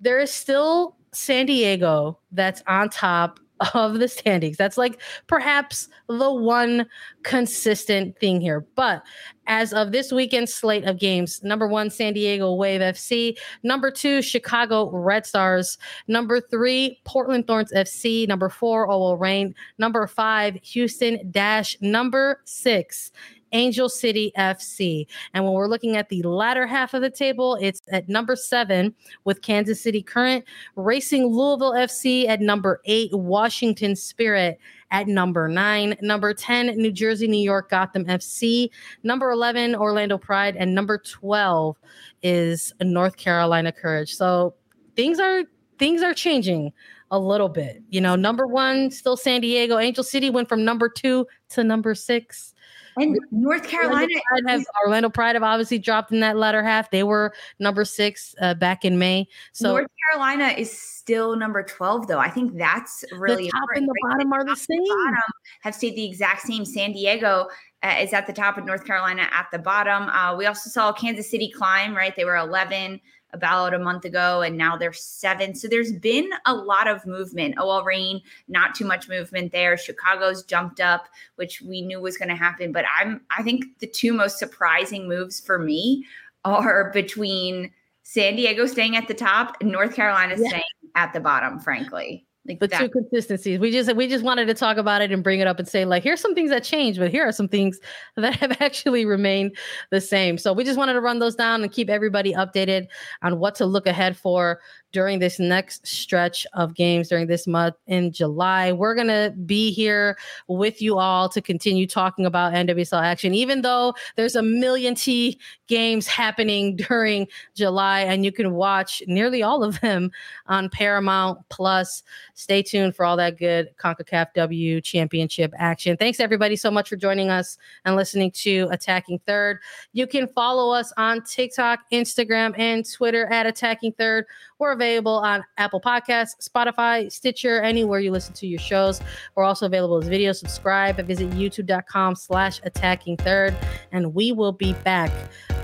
there 0.00 0.18
is 0.18 0.32
still 0.32 0.96
San 1.12 1.46
Diego 1.46 2.18
that's 2.32 2.62
on 2.66 2.88
top 2.88 3.38
of 3.74 3.98
the 3.98 4.08
standings. 4.08 4.56
That's 4.56 4.78
like 4.78 5.00
perhaps 5.26 5.88
the 6.08 6.32
one 6.32 6.86
consistent 7.22 8.18
thing 8.18 8.40
here. 8.40 8.66
But 8.74 9.02
as 9.46 9.72
of 9.72 9.92
this 9.92 10.12
weekend 10.12 10.48
slate 10.48 10.84
of 10.84 10.98
games, 10.98 11.42
number 11.42 11.66
one, 11.66 11.90
San 11.90 12.12
Diego 12.12 12.52
Wave 12.52 12.80
FC. 12.80 13.36
Number 13.62 13.90
two, 13.90 14.22
Chicago 14.22 14.90
Red 14.90 15.26
Stars. 15.26 15.78
Number 16.06 16.40
three, 16.40 17.00
Portland 17.04 17.46
Thorns 17.46 17.72
FC. 17.72 18.28
Number 18.28 18.48
four, 18.48 18.88
OL 18.90 19.16
Reign. 19.16 19.54
Number 19.78 20.06
five, 20.06 20.56
Houston 20.62 21.30
Dash. 21.30 21.76
Number 21.80 22.42
six, 22.44 23.10
Angel 23.52 23.88
City 23.88 24.32
FC. 24.36 25.06
And 25.34 25.44
when 25.44 25.52
we're 25.52 25.68
looking 25.68 25.96
at 25.96 26.08
the 26.08 26.22
latter 26.22 26.66
half 26.66 26.94
of 26.94 27.02
the 27.02 27.10
table, 27.10 27.56
it's 27.60 27.80
at 27.90 28.08
number 28.08 28.36
seven 28.36 28.94
with 29.24 29.42
Kansas 29.42 29.80
City 29.80 30.02
Current, 30.02 30.44
Racing 30.76 31.26
Louisville 31.26 31.72
FC 31.72 32.28
at 32.28 32.40
number 32.40 32.80
eight, 32.84 33.10
Washington 33.12 33.96
Spirit 33.96 34.58
at 34.90 35.06
number 35.06 35.48
nine, 35.48 35.96
number 36.00 36.32
10, 36.32 36.78
New 36.78 36.90
Jersey, 36.92 37.28
New 37.28 37.42
York, 37.42 37.70
Gotham 37.70 38.04
FC, 38.06 38.70
number 39.02 39.30
11, 39.30 39.74
Orlando 39.74 40.16
Pride, 40.16 40.56
and 40.56 40.74
number 40.74 40.98
12 40.98 41.76
is 42.22 42.72
North 42.80 43.16
Carolina 43.16 43.70
Courage. 43.70 44.14
So 44.14 44.54
things 44.96 45.20
are 45.20 45.44
things 45.78 46.02
are 46.02 46.14
changing 46.14 46.72
a 47.10 47.18
little 47.18 47.48
bit. 47.48 47.82
You 47.88 48.00
know, 48.00 48.16
number 48.16 48.46
one, 48.46 48.90
still 48.90 49.16
San 49.16 49.40
Diego. 49.40 49.78
Angel 49.78 50.04
City 50.04 50.30
went 50.30 50.48
from 50.48 50.64
number 50.64 50.88
two 50.88 51.26
to 51.50 51.64
number 51.64 51.94
six. 51.94 52.54
And 53.00 53.18
North 53.30 53.68
Carolina 53.68 54.06
Orlando 54.06 54.20
Pride, 54.28 54.50
have, 54.50 54.66
Orlando 54.84 55.10
Pride 55.10 55.34
have 55.36 55.42
obviously 55.42 55.78
dropped 55.78 56.12
in 56.12 56.20
that 56.20 56.36
latter 56.36 56.62
half. 56.62 56.90
They 56.90 57.02
were 57.02 57.32
number 57.58 57.84
six 57.84 58.34
uh, 58.40 58.54
back 58.54 58.84
in 58.84 58.98
May. 58.98 59.28
So 59.52 59.72
North 59.72 59.86
Carolina 60.10 60.54
is 60.56 60.70
still 60.70 61.36
number 61.36 61.62
12, 61.62 62.08
though. 62.08 62.18
I 62.18 62.30
think 62.30 62.56
that's 62.56 63.04
really 63.12 63.44
the 63.44 63.50
top 63.50 63.68
and 63.74 63.86
the 63.86 63.94
right? 64.04 64.12
bottom 64.12 64.32
are 64.32 64.44
the 64.44 64.56
same. 64.56 64.84
bottom 64.88 65.22
have 65.62 65.74
stayed 65.74 65.96
the 65.96 66.04
exact 66.04 66.42
same. 66.42 66.64
San 66.64 66.92
Diego 66.92 67.48
uh, 67.82 67.96
is 68.00 68.12
at 68.12 68.26
the 68.26 68.32
top, 68.32 68.58
and 68.58 68.66
North 68.66 68.84
Carolina 68.84 69.28
at 69.32 69.46
the 69.52 69.58
bottom. 69.58 70.04
Uh, 70.10 70.36
we 70.36 70.46
also 70.46 70.68
saw 70.68 70.92
Kansas 70.92 71.30
City 71.30 71.50
climb, 71.50 71.96
right? 71.96 72.14
They 72.16 72.24
were 72.24 72.36
11 72.36 73.00
about 73.32 73.74
a 73.74 73.78
month 73.78 74.04
ago, 74.04 74.42
and 74.42 74.56
now 74.56 74.76
they're 74.76 74.92
seven. 74.92 75.54
So 75.54 75.68
there's 75.68 75.92
been 75.92 76.28
a 76.46 76.54
lot 76.54 76.88
of 76.88 77.04
movement. 77.06 77.56
OL 77.58 77.84
Reign, 77.84 78.22
not 78.48 78.74
too 78.74 78.84
much 78.86 79.08
movement 79.08 79.52
there. 79.52 79.76
Chicago's 79.76 80.42
jumped 80.44 80.80
up, 80.80 81.06
which 81.36 81.60
we 81.60 81.82
knew 81.82 82.00
was 82.00 82.16
going 82.16 82.30
to 82.30 82.34
happen. 82.36 82.72
But 82.72 82.84
I'm, 82.98 83.20
I 83.36 83.42
think 83.42 83.64
the 83.80 83.86
two 83.86 84.12
most 84.12 84.38
surprising 84.38 85.08
moves 85.08 85.40
for 85.40 85.58
me 85.58 86.06
are 86.44 86.90
between 86.92 87.70
San 88.02 88.36
Diego 88.36 88.64
staying 88.66 88.96
at 88.96 89.08
the 89.08 89.14
top 89.14 89.56
and 89.60 89.70
North 89.70 89.94
Carolina 89.94 90.34
Yeah. 90.38 90.48
staying 90.48 90.62
at 90.94 91.12
the 91.12 91.20
bottom. 91.20 91.58
Frankly, 91.60 92.24
like 92.46 92.60
the 92.60 92.68
that- 92.68 92.80
two 92.80 92.88
consistencies. 92.88 93.58
We 93.58 93.70
just 93.70 93.94
we 93.94 94.08
just 94.08 94.24
wanted 94.24 94.46
to 94.46 94.54
talk 94.54 94.76
about 94.76 95.02
it 95.02 95.12
and 95.12 95.22
bring 95.22 95.40
it 95.40 95.46
up 95.46 95.58
and 95.58 95.68
say 95.68 95.84
like 95.84 96.02
here's 96.02 96.20
some 96.20 96.34
things 96.34 96.50
that 96.50 96.64
changed, 96.64 96.98
but 96.98 97.10
here 97.10 97.26
are 97.26 97.32
some 97.32 97.48
things 97.48 97.78
that 98.16 98.36
have 98.36 98.56
actually 98.60 99.04
remained 99.04 99.56
the 99.90 100.00
same. 100.00 100.38
So 100.38 100.52
we 100.52 100.64
just 100.64 100.78
wanted 100.78 100.94
to 100.94 101.00
run 101.00 101.18
those 101.18 101.34
down 101.34 101.62
and 101.62 101.72
keep 101.72 101.90
everybody 101.90 102.32
updated 102.32 102.86
on 103.22 103.38
what 103.38 103.54
to 103.56 103.66
look 103.66 103.86
ahead 103.86 104.16
for 104.16 104.60
during 104.92 105.18
this 105.18 105.38
next 105.38 105.86
stretch 105.86 106.46
of 106.54 106.74
games 106.74 107.08
during 107.08 107.26
this 107.26 107.46
month 107.46 107.74
in 107.86 108.10
July. 108.10 108.72
We're 108.72 108.94
going 108.94 109.08
to 109.08 109.34
be 109.44 109.70
here 109.70 110.16
with 110.46 110.80
you 110.80 110.98
all 110.98 111.28
to 111.28 111.42
continue 111.42 111.86
talking 111.86 112.24
about 112.24 112.54
NWSL 112.54 113.02
action 113.02 113.34
even 113.34 113.62
though 113.62 113.94
there's 114.16 114.34
a 114.34 114.42
million 114.42 114.94
T 114.94 115.38
games 115.66 116.06
happening 116.06 116.76
during 116.88 117.28
July 117.54 118.00
and 118.00 118.24
you 118.24 118.32
can 118.32 118.54
watch 118.54 119.02
nearly 119.06 119.42
all 119.42 119.62
of 119.62 119.80
them 119.80 120.10
on 120.46 120.70
Paramount 120.70 121.38
Plus. 121.50 122.02
Stay 122.38 122.62
tuned 122.62 122.94
for 122.94 123.04
all 123.04 123.16
that 123.16 123.36
good 123.36 123.68
CONCACAF 123.78 124.32
W 124.34 124.80
championship 124.80 125.52
action. 125.58 125.96
Thanks 125.96 126.20
everybody 126.20 126.54
so 126.54 126.70
much 126.70 126.88
for 126.88 126.94
joining 126.94 127.30
us 127.30 127.58
and 127.84 127.96
listening 127.96 128.30
to 128.30 128.68
Attacking 128.70 129.18
Third. 129.26 129.58
You 129.92 130.06
can 130.06 130.28
follow 130.28 130.72
us 130.72 130.92
on 130.96 131.24
TikTok, 131.24 131.80
Instagram, 131.92 132.56
and 132.56 132.88
Twitter 132.88 133.26
at 133.26 133.46
Attacking 133.46 133.90
Third. 133.90 134.24
We're 134.60 134.70
available 134.70 135.14
on 135.14 135.42
Apple 135.56 135.80
Podcasts, 135.80 136.48
Spotify, 136.48 137.10
Stitcher, 137.10 137.60
anywhere 137.60 137.98
you 137.98 138.12
listen 138.12 138.34
to 138.34 138.46
your 138.46 138.60
shows. 138.60 139.00
We're 139.34 139.42
also 139.42 139.66
available 139.66 139.98
as 139.98 140.06
video. 140.06 140.30
Subscribe 140.30 141.00
and 141.00 141.08
visit 141.08 141.30
youtube.com 141.30 142.14
slash 142.14 142.60
attacking 142.62 143.16
third. 143.16 143.56
And 143.90 144.14
we 144.14 144.30
will 144.30 144.52
be 144.52 144.74
back 144.84 145.10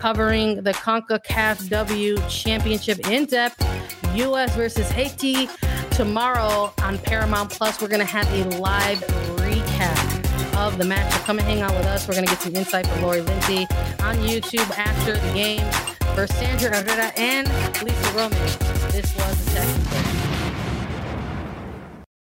covering 0.01 0.65
the 0.65 0.73
CONCACAF 0.73 1.69
W 1.69 2.19
championship 2.29 3.09
in 3.09 3.27
depth, 3.27 3.65
US 4.17 4.57
versus 4.57 4.91
Haiti. 4.91 5.49
Tomorrow 5.95 6.73
on 6.83 6.99
Paramount 6.99 7.51
Plus, 7.53 7.81
we're 7.81 7.87
going 7.87 8.01
to 8.01 8.05
have 8.05 8.29
a 8.33 8.43
live 8.59 8.99
recap 9.37 10.57
of 10.57 10.77
the 10.77 10.85
match. 10.85 11.13
So 11.13 11.21
come 11.21 11.39
and 11.39 11.47
hang 11.47 11.61
out 11.61 11.73
with 11.77 11.87
us. 11.87 12.09
We're 12.09 12.15
going 12.15 12.27
to 12.27 12.33
get 12.33 12.43
some 12.43 12.57
insight 12.57 12.85
from 12.89 13.03
Lori 13.03 13.21
Lindsey 13.21 13.61
on 14.03 14.17
YouTube 14.17 14.69
after 14.77 15.13
the 15.13 15.33
game 15.33 15.65
for 16.17 16.27
Sandra 16.27 16.83
Herrera 16.83 17.13
and 17.17 17.47
Lisa 17.85 18.13
Roman. 18.13 18.37
This 18.91 19.15
was 19.15 19.47
Attacking 19.47 19.83
Third. 19.85 20.05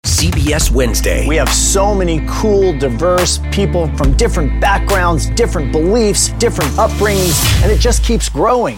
CBS 0.06 0.72
Wednesday. 0.72 1.28
We 1.28 1.36
have 1.36 1.50
so 1.50 1.94
many 1.94 2.26
cool, 2.26 2.78
diverse 2.80 3.42
people 3.52 3.94
from 3.98 4.16
different 4.16 4.62
backgrounds, 4.62 5.30
different 5.32 5.74
beliefs, 5.74 6.30
different 6.40 6.72
upbringings, 6.72 7.62
and 7.64 7.70
it 7.70 7.82
just 7.82 8.02
keeps 8.06 8.30
growing. 8.30 8.78